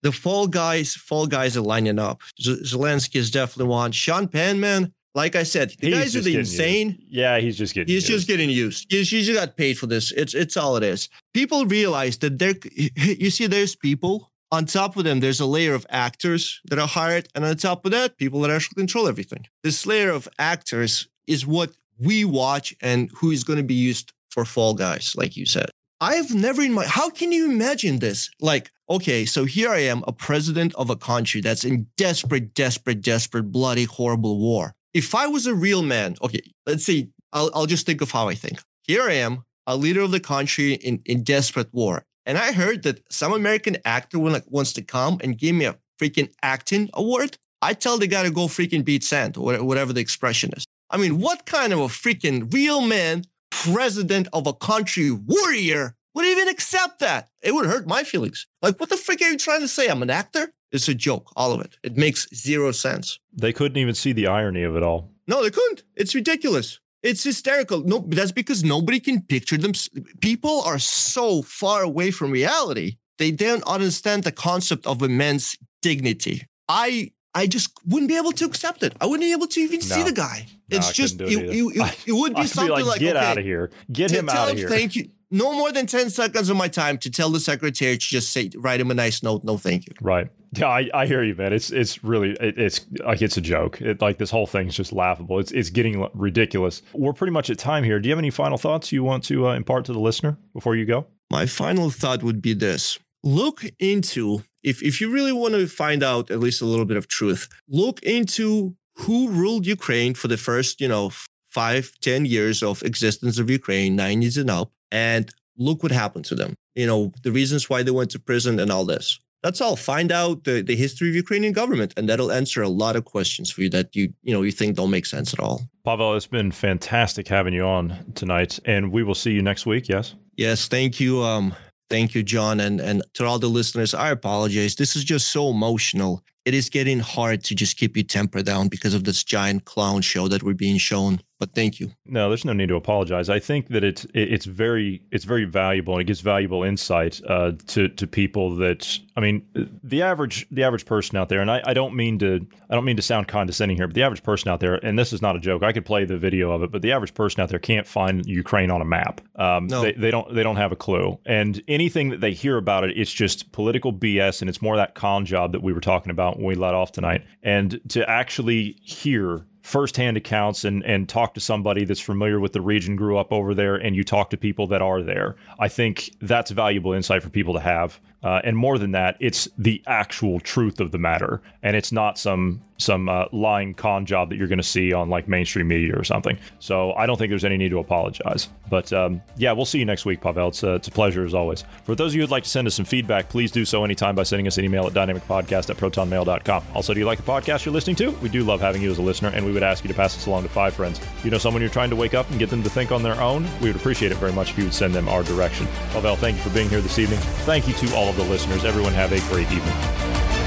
The, 0.03 0.11
the 0.11 0.13
fall 0.13 0.47
guys, 0.47 0.95
fall 0.95 1.27
guys 1.27 1.57
are 1.57 1.61
lining 1.63 1.99
up. 1.99 2.23
Z- 2.41 2.63
Zelensky 2.65 3.17
is 3.17 3.31
definitely 3.31 3.71
one. 3.71 3.93
Sean 3.93 4.29
Penn, 4.29 4.61
man, 4.61 4.93
like 5.15 5.35
I 5.37 5.43
said, 5.43 5.71
the 5.81 5.89
He's 5.89 5.95
guys 5.99 6.17
are 6.17 6.21
the 6.21 6.37
insane. 6.39 6.89
used. 6.91 7.03
Yeah, 7.09 7.39
he's 7.41 7.57
just 7.59 7.75
getting. 7.75 7.89
He's 7.93 8.09
used. 8.09 8.19
just 8.21 8.27
getting 8.29 8.51
used. 8.51 8.87
He's, 8.91 9.11
he's 9.11 9.27
just 9.27 9.39
got 9.41 9.57
paid 9.57 9.79
for 9.79 9.87
this. 9.87 10.13
It's 10.13 10.35
it's 10.35 10.57
all 10.57 10.77
it 10.77 10.83
is. 10.85 11.09
People 11.35 11.67
realize 11.67 12.19
that 12.19 12.39
there. 12.39 12.55
You 12.97 13.31
see, 13.31 13.47
there's 13.47 13.75
people 13.75 14.31
on 14.53 14.67
top 14.67 14.97
of 14.97 15.05
them. 15.05 15.21
There's 15.21 15.41
a 15.41 15.47
layer 15.47 15.75
of 15.75 15.87
actors 15.91 16.61
that 16.67 16.79
are 16.79 16.87
hired, 16.87 17.29
and 17.35 17.45
on 17.45 17.57
top 17.57 17.85
of 17.85 17.91
that, 17.93 18.17
people 18.19 18.41
that 18.43 18.51
actually 18.51 18.77
control 18.77 19.09
everything. 19.09 19.47
This 19.65 19.85
layer 19.87 20.11
of 20.11 20.29
actors 20.39 21.09
is 21.27 21.47
what 21.47 21.71
we 21.99 22.25
watch, 22.25 22.75
and 22.81 23.11
who 23.17 23.31
is 23.33 23.43
going 23.45 23.57
to 23.59 23.65
be 23.65 23.75
used 23.75 24.13
for 24.31 24.45
Fall 24.45 24.75
Guys, 24.75 25.15
like 25.17 25.37
you 25.37 25.47
said. 25.47 25.71
I've 26.01 26.33
never 26.33 26.63
in 26.63 26.73
my. 26.73 26.87
How 26.87 27.11
can 27.11 27.33
you 27.33 27.51
imagine 27.51 27.99
this? 27.99 28.31
Like, 28.41 28.71
okay, 28.89 29.25
so 29.25 29.45
here 29.45 29.71
I 29.71 29.81
am, 29.81 30.05
a 30.07 30.13
president 30.13 30.75
of 30.77 30.91
a 30.91 30.97
country 30.97 31.41
that's 31.41 31.65
in 31.65 31.89
desperate, 31.97 32.55
desperate, 32.55 33.01
desperate, 33.01 33.51
bloody, 33.51 33.85
horrible 33.85 34.39
war. 34.39 34.75
If 34.95 35.15
I 35.15 35.27
was 35.27 35.47
a 35.47 35.55
real 35.55 35.83
man, 35.83 36.17
okay, 36.23 36.41
let's 36.67 36.85
see, 36.85 37.09
I'll, 37.33 37.51
I'll 37.53 37.67
just 37.67 37.85
think 37.85 38.01
of 38.01 38.13
how 38.13 38.29
I 38.29 38.35
think. 38.35 38.61
Here 38.85 39.03
I 39.03 39.15
am, 39.15 39.45
a 39.67 39.77
leader 39.77 40.01
of 40.01 40.13
the 40.13 40.21
country 40.21 40.75
in, 40.75 41.03
in 41.05 41.25
desperate 41.25 41.73
war. 41.75 42.05
And 42.25 42.39
I 42.39 42.53
heard 42.53 42.85
that 42.85 43.03
some 43.13 43.33
American 43.33 43.79
actor 43.85 44.19
wa- 44.19 44.41
wants 44.47 44.73
to 44.75 44.83
come 44.83 45.19
and 45.23 45.37
give 45.37 45.55
me 45.55 45.65
a 45.65 45.79
freaking 46.01 46.31
acting 46.43 46.91
award. 46.95 47.39
I 47.61 47.75
tell 47.75 47.99
the 47.99 48.07
guy 48.07 48.23
to 48.23 48.31
go 48.31 48.47
freaking 48.47 48.85
beat 48.85 49.03
sand 49.03 49.37
or 49.37 49.63
whatever 49.65 49.93
the 49.93 50.01
expression 50.01 50.53
is. 50.57 50.65
I 50.91 50.97
mean, 50.97 51.19
what 51.19 51.45
kind 51.45 51.73
of 51.73 51.81
a 51.81 51.89
freaking 51.89 52.53
real 52.53 52.81
man, 52.81 53.25
president 53.51 54.29
of 54.33 54.47
a 54.47 54.53
country, 54.53 55.11
warrior 55.11 55.97
would 56.15 56.27
even 56.27 56.49
accept 56.49 57.01
that? 57.01 57.29
It 57.43 57.55
would 57.55 57.67
hurt 57.67 57.87
my 57.87 58.03
feelings. 58.03 58.47
Like, 58.63 58.81
what 58.81 58.89
the 58.89 58.97
frick 58.97 59.23
are 59.23 59.31
you 59.31 59.39
trying 59.39 59.61
to 59.61 59.69
say? 59.69 59.89
I'm 59.89 60.03
an 60.03 60.11
actor? 60.11 60.53
It's 60.73 60.89
a 60.89 60.95
joke, 60.95 61.33
all 61.37 61.53
of 61.53 61.61
it. 61.61 61.79
It 61.83 61.97
makes 61.97 62.29
zero 62.35 62.73
sense. 62.73 63.19
They 63.33 63.53
couldn't 63.53 63.79
even 63.79 63.95
see 63.95 64.13
the 64.13 64.27
irony 64.27 64.63
of 64.65 64.77
it 64.77 64.83
all. 64.83 65.11
No, 65.27 65.43
they 65.43 65.51
couldn't. 65.51 65.85
It's 65.97 66.15
ridiculous. 66.15 66.81
It's 67.03 67.23
hysterical. 67.23 67.83
No, 67.83 68.05
that's 68.09 68.33
because 68.33 68.65
nobody 68.65 68.99
can 69.01 69.23
picture 69.23 69.57
them. 69.57 69.73
People 70.21 70.63
are 70.63 70.79
so 70.79 71.43
far 71.43 71.83
away 71.83 72.11
from 72.11 72.33
reality. 72.33 72.97
They 73.19 73.31
don't 73.31 73.63
understand 73.65 74.25
the 74.25 74.33
concept 74.33 74.87
of 74.87 75.01
man's 75.01 75.57
dignity. 75.83 76.47
I 76.69 77.13
I 77.39 77.47
just 77.47 77.71
wouldn't 77.87 78.09
be 78.09 78.17
able 78.17 78.33
to 78.33 78.45
accept 78.45 78.83
it. 78.83 78.95
I 79.01 79.07
wouldn't 79.07 79.23
be 79.23 79.33
able 79.33 79.47
to 79.47 79.61
even 79.61 79.81
see 79.81 80.03
the 80.03 80.13
guy. 80.13 80.47
No, 80.71 80.77
it's 80.77 80.93
just 80.93 81.21
it, 81.21 81.29
it 81.29 81.49
it, 81.51 82.09
it, 82.09 82.13
would 82.13 82.35
be 82.35 82.41
I'd 82.41 82.43
be 82.43 82.49
something 82.49 82.73
like, 82.73 82.85
like, 82.85 83.01
"Get 83.01 83.17
okay, 83.17 83.41
of 83.41 83.45
here. 83.45 83.71
Get 83.93 84.11
him 84.11 84.27
tell 84.27 84.49
of 84.49 84.57
here." 84.57 84.69
Thank 84.69 84.97
you. 84.97 85.11
No 85.31 85.53
more 85.53 85.71
than 85.71 85.87
ten 85.87 86.11
seconds 86.11 86.51
of 86.51 86.57
my 86.57 86.67
time 86.67 86.99
to 86.99 87.11
tell 87.11 87.31
the 87.31 87.39
secretary 87.39 87.97
to 87.97 88.07
just 88.17 88.33
say, 88.33 88.51
write 88.57 88.81
him 88.81 88.91
a 88.91 88.95
nice 88.95 89.23
note. 89.23 89.45
No, 89.45 89.57
thank 89.57 89.87
you. 89.87 89.93
Right. 90.01 90.31
Yeah, 90.57 90.67
I, 90.67 90.89
I 90.93 91.07
hear 91.07 91.23
you, 91.23 91.37
man. 91.37 91.53
It's 91.53 91.71
it's 91.71 92.03
really 92.03 92.31
it, 92.41 92.59
it's 92.59 92.87
like 93.05 93.23
it's 93.23 93.37
a 93.37 93.41
joke. 93.41 93.81
It, 93.81 94.01
like 94.01 94.19
this 94.19 94.31
whole 94.33 94.47
thing 94.49 94.67
is 94.67 94.75
just 94.75 94.93
laughable. 94.93 95.39
It's 95.39 95.53
it's 95.53 95.71
getting 95.71 96.09
ridiculous. 96.15 96.83
We're 96.93 97.13
pretty 97.13 97.33
much 97.33 97.51
at 97.51 97.59
time 97.59 97.85
here. 97.85 98.01
Do 98.01 98.09
you 98.09 98.13
have 98.13 98.19
any 98.19 98.31
final 98.31 98.59
thoughts 98.59 98.91
you 98.91 99.05
want 99.05 99.23
to 99.25 99.49
uh, 99.49 99.55
impart 99.55 99.85
to 99.85 99.93
the 99.93 100.01
listener 100.01 100.39
before 100.55 100.75
you 100.75 100.87
go? 100.87 101.07
My 101.31 101.47
final 101.47 101.91
thought 101.91 102.25
would 102.25 102.43
be 102.43 102.55
this 102.55 102.99
look 103.23 103.63
into, 103.79 104.43
if, 104.63 104.83
if 104.83 105.01
you 105.01 105.11
really 105.11 105.33
want 105.33 105.55
to 105.55 105.67
find 105.67 106.03
out 106.03 106.31
at 106.31 106.41
least 106.41 106.63
a 106.63 106.67
little 106.67 106.85
bit 106.85 106.97
of 106.97 107.09
truth, 107.09 107.49
look 107.69 108.03
into 108.03 108.77
who 108.97 109.29
ruled 109.31 109.67
Ukraine 109.67 110.15
for 110.15 110.29
the 110.29 110.37
first, 110.37 110.81
you 110.81 110.89
know, 110.89 111.13
five, 111.47 111.93
ten 112.01 112.25
years 112.25 112.63
of 112.63 112.83
existence 112.83 113.39
of 113.39 113.51
Ukraine, 113.51 113.97
90s 113.97 114.39
and 114.39 114.51
up, 114.51 114.73
and 114.91 115.31
look 115.57 115.83
what 115.83 115.93
happened 115.93 116.25
to 116.27 116.35
them. 116.35 116.55
You 116.75 116.87
know, 116.87 117.13
the 117.23 117.33
reasons 117.33 117.69
why 117.69 117.83
they 117.83 117.91
went 117.91 118.11
to 118.13 118.19
prison 118.19 118.61
and 118.61 118.71
all 118.71 118.85
this. 118.85 119.19
That's 119.43 119.61
all. 119.61 119.77
Find 119.77 120.11
out 120.11 120.45
the, 120.45 120.63
the 120.63 120.75
history 120.75 121.09
of 121.09 121.15
Ukrainian 121.15 121.53
government, 121.53 121.95
and 121.97 122.09
that'll 122.09 122.33
answer 122.33 122.61
a 122.61 122.69
lot 122.69 122.97
of 122.97 123.05
questions 123.05 123.51
for 123.51 123.63
you 123.63 123.71
that 123.71 123.95
you 123.95 124.13
you 124.23 124.33
know 124.35 124.43
you 124.43 124.51
think 124.51 124.75
don't 124.75 124.91
make 124.91 125.07
sense 125.07 125.33
at 125.33 125.39
all. 125.39 125.63
Pavel, 125.85 126.17
it's 126.17 126.27
been 126.27 126.51
fantastic 126.51 127.29
having 127.29 127.55
you 127.55 127.63
on 127.63 128.13
tonight, 128.15 128.59
and 128.65 128.91
we 128.91 129.05
will 129.05 129.15
see 129.15 129.31
you 129.31 129.43
next 129.43 129.65
week. 129.65 129.89
Yes. 129.89 130.15
Yes, 130.37 130.67
thank 130.67 130.99
you. 130.99 131.23
Um, 131.23 131.55
thank 131.91 132.15
you, 132.15 132.23
John, 132.23 132.61
and 132.61 132.81
and 132.81 133.03
to 133.15 133.25
all 133.25 133.39
the 133.39 133.49
listeners. 133.49 133.95
I 133.95 134.11
apologize. 134.11 134.77
This 134.77 134.97
is 134.97 135.05
just 135.05 135.29
so 135.29 135.51
emotional. 135.51 136.23
It 136.45 136.55
is 136.55 136.71
getting 136.71 137.01
hard 137.01 137.45
to 137.45 137.55
just 137.55 137.77
keep 137.77 137.97
your 137.97 138.05
temper 138.05 138.43
down 138.43 138.69
because 138.69 138.95
of 138.95 139.05
this 139.05 139.23
giant 139.25 139.65
clown 139.65 140.03
show 140.03 140.29
that 140.29 140.43
we're 140.43 140.55
being 140.55 140.79
shown. 140.79 141.21
But 141.39 141.53
thank 141.53 141.79
you. 141.79 141.93
No, 142.05 142.29
there's 142.29 142.45
no 142.45 142.53
need 142.53 142.69
to 142.69 142.75
apologize. 142.75 143.29
I 143.31 143.39
think 143.39 143.69
that 143.69 143.85
it's 143.85 144.05
it's 144.13 144.45
very 144.45 145.03
it's 145.13 145.25
very 145.25 145.45
valuable 145.45 145.95
and 145.95 146.01
it 146.03 146.05
gives 146.07 146.21
valuable 146.21 146.65
insight 146.65 147.21
uh, 147.29 147.53
to 147.69 147.89
to 147.89 148.07
people 148.09 148.57
that 148.57 148.99
I 149.17 149.21
mean 149.21 149.47
the 149.85 150.03
average 150.03 150.47
the 150.51 150.65
average 150.65 150.85
person 150.85 151.17
out 151.17 151.29
there, 151.29 151.41
and 151.41 151.49
I, 151.49 151.63
I 151.65 151.75
don't 151.75 151.95
mean 151.95 152.19
to 152.19 152.45
I 152.69 152.75
don't 152.75 152.85
mean 152.85 152.97
to 152.97 153.03
sound 153.03 153.29
condescending 153.29 153.77
here, 153.77 153.87
but 153.87 153.95
the 153.95 154.03
average 154.03 154.25
person 154.25 154.51
out 154.51 154.59
there, 154.59 154.85
and 154.85 154.99
this 154.99 155.13
is 155.13 155.23
not 155.23 155.37
a 155.37 155.39
joke. 155.39 155.63
I 155.63 155.73
could 155.73 155.85
play 155.85 156.05
the 156.05 156.19
video 156.19 156.51
of 156.51 156.65
it, 156.65 156.73
but 156.73 156.83
the 156.83 156.91
average 156.91 157.15
person 157.15 157.41
out 157.41 157.51
there 157.51 157.61
can't 157.61 157.87
find 157.87 158.27
Ukraine 158.27 158.71
on 158.73 158.81
a 158.81 158.85
map. 158.85 159.21
Um, 159.37 159.69
No. 159.69 159.83
they, 159.83 159.93
they 159.93 160.11
don't 160.11 160.35
they 160.35 160.43
don't 160.43 160.57
have 160.57 160.73
a 160.73 160.77
clue, 160.77 161.19
and 161.25 161.63
anything 161.69 162.09
that 162.11 162.21
they 162.21 162.33
hear 162.33 162.57
about 162.57 162.83
it, 162.83 162.99
it's 162.99 163.13
just 163.13 163.53
political 163.53 163.93
BS, 163.93 164.41
and 164.41 164.49
it's 164.49 164.61
more 164.61 164.77
that 164.77 164.97
con 164.97 165.25
job 165.25 165.53
that 165.53 165.63
we 165.63 165.73
were 165.73 165.81
talking 165.81 166.11
about 166.11 166.37
when 166.39 166.47
we 166.47 166.55
let 166.57 166.75
off 166.75 166.91
tonight, 166.91 167.25
and 167.45 167.81
to 167.91 168.09
actually 168.11 168.77
hear 168.83 169.47
firsthand 169.69 170.17
accounts 170.17 170.65
and 170.65 170.83
and 170.85 171.09
talk 171.09 171.35
to 171.35 171.41
somebody 171.41 171.85
that's 171.85 172.01
familiar 172.01 172.41
with 172.41 172.55
the 172.55 172.61
region, 172.61 172.97
grew 172.97 173.19
up 173.19 173.31
over 173.31 173.55
there, 173.55 173.77
and 173.77 173.95
you 173.95 174.03
talk 174.03 174.31
to 174.31 174.37
people 174.37 174.67
that 174.67 174.81
are 174.81 175.03
there. 175.03 175.37
I 175.59 175.69
think 175.69 176.11
that's 176.23 176.51
valuable 176.51 176.95
insight 176.95 177.23
for 177.23 177.29
people 177.29 177.53
to 177.53 177.61
have 177.61 178.01
Uh, 178.23 178.41
and 178.45 178.57
more 178.57 178.79
than 178.79 178.93
that, 178.93 179.17
it's 179.21 179.49
the 179.59 179.83
actual 179.87 180.41
truth 180.41 180.81
of 180.81 180.91
the 180.91 180.99
matter, 180.99 181.41
and 181.63 181.77
it's 181.77 181.93
not 181.93 182.19
some 182.19 182.63
some 182.79 183.09
uh, 183.09 183.25
lying 183.33 183.75
con 183.75 184.07
job 184.07 184.31
that 184.31 184.37
you're 184.37 184.47
going 184.47 184.59
to 184.59 184.63
see 184.63 184.93
on 184.93 185.11
like 185.11 185.29
mainstream 185.29 185.69
media 185.69 185.95
or 185.97 186.05
something. 186.05 186.39
So 186.61 186.93
I 186.93 187.07
don't 187.07 187.17
think 187.17 187.31
there's 187.31 187.45
any 187.45 187.57
need 187.57 187.71
to 187.71 187.79
apologize. 187.79 188.49
But 188.71 188.93
um, 188.93 189.21
yeah, 189.37 189.53
we'll 189.53 189.67
see 189.67 189.79
you 189.79 189.85
next 189.85 190.05
week, 190.05 190.21
Pavel. 190.21 190.49
It's, 190.49 190.63
it's 190.63 190.89
a 190.89 190.91
pleasure 190.91 191.25
as 191.25 191.35
always. 191.35 191.65
For 191.85 191.95
those 191.95 192.13
of 192.13 192.15
you 192.17 192.21
who'd 192.21 192.31
like 192.31 192.45
to 192.45 192.49
send 192.49 192.67
us 192.67 192.75
some 192.75 192.85
feedback, 192.85 193.29
please 193.29 193.51
do 193.51 193.65
so 193.65 193.85
anytime 193.85 194.15
by 194.15 194.23
sending 194.23 194.47
us 194.47 194.59
an 194.59 194.65
email 194.65 194.87
at 194.87 194.93
dynamicpodcast 194.93 195.71
at 195.71 195.77
protonmail.com. 195.77 196.65
Also, 196.75 196.95
do 196.95 197.01
you 197.01 197.07
like 197.07 197.19
the 197.19 197.31
podcast 197.31 197.65
you're 197.65 197.75
listening 197.75 197.97
to? 197.97 198.11
We 198.23 198.29
do 198.29 198.45
love 198.45 198.61
having 198.61 198.81
you 198.81 198.91
as 198.91 198.99
a 198.99 199.03
listener, 199.03 199.31
and 199.31 199.45
we 199.45 199.53
would 199.53 199.63
ask 199.63 199.83
you 199.83 199.89
to 199.89 199.95
pass 199.95 200.15
this 200.15 200.27
along 200.27 200.45
to 200.45 200.49
five 200.49 200.75
friends. 200.75 201.01
You 201.25 201.31
know 201.31 201.39
someone 201.39 201.63
you're 201.63 201.71
trying 201.71 201.91
to 201.91 201.97
wake 201.97 202.15
up 202.15 202.31
and 202.31 202.39
get 202.39 202.51
them 202.51 202.63
to 202.63 202.71
think 202.71 202.93
on 202.93 203.03
their 203.03 203.21
own, 203.21 203.49
we 203.61 203.69
would 203.69 203.77
appreciate 203.77 204.13
it 204.13 204.19
very 204.19 204.33
much 204.33 204.51
if 204.51 204.59
you 204.59 204.65
would 204.65 204.75
send 204.75 204.95
them 204.95 205.09
our 205.09 205.25
direction. 205.25 205.67
Pavel, 205.91 206.17
thank 206.17 206.37
you 206.37 206.43
for 206.43 206.51
being 206.51 206.69
here 206.69 206.81
this 206.81 206.99
evening. 206.99 207.19
Thank 207.45 207.67
you 207.67 207.75
to 207.75 207.97
all 208.09 208.15
of 208.15 208.27
the 208.27 208.33
listeners. 208.33 208.65
Everyone 208.65 208.95
have 208.95 209.13
a 209.13 209.21
great 209.29 209.53
evening. 209.53 210.38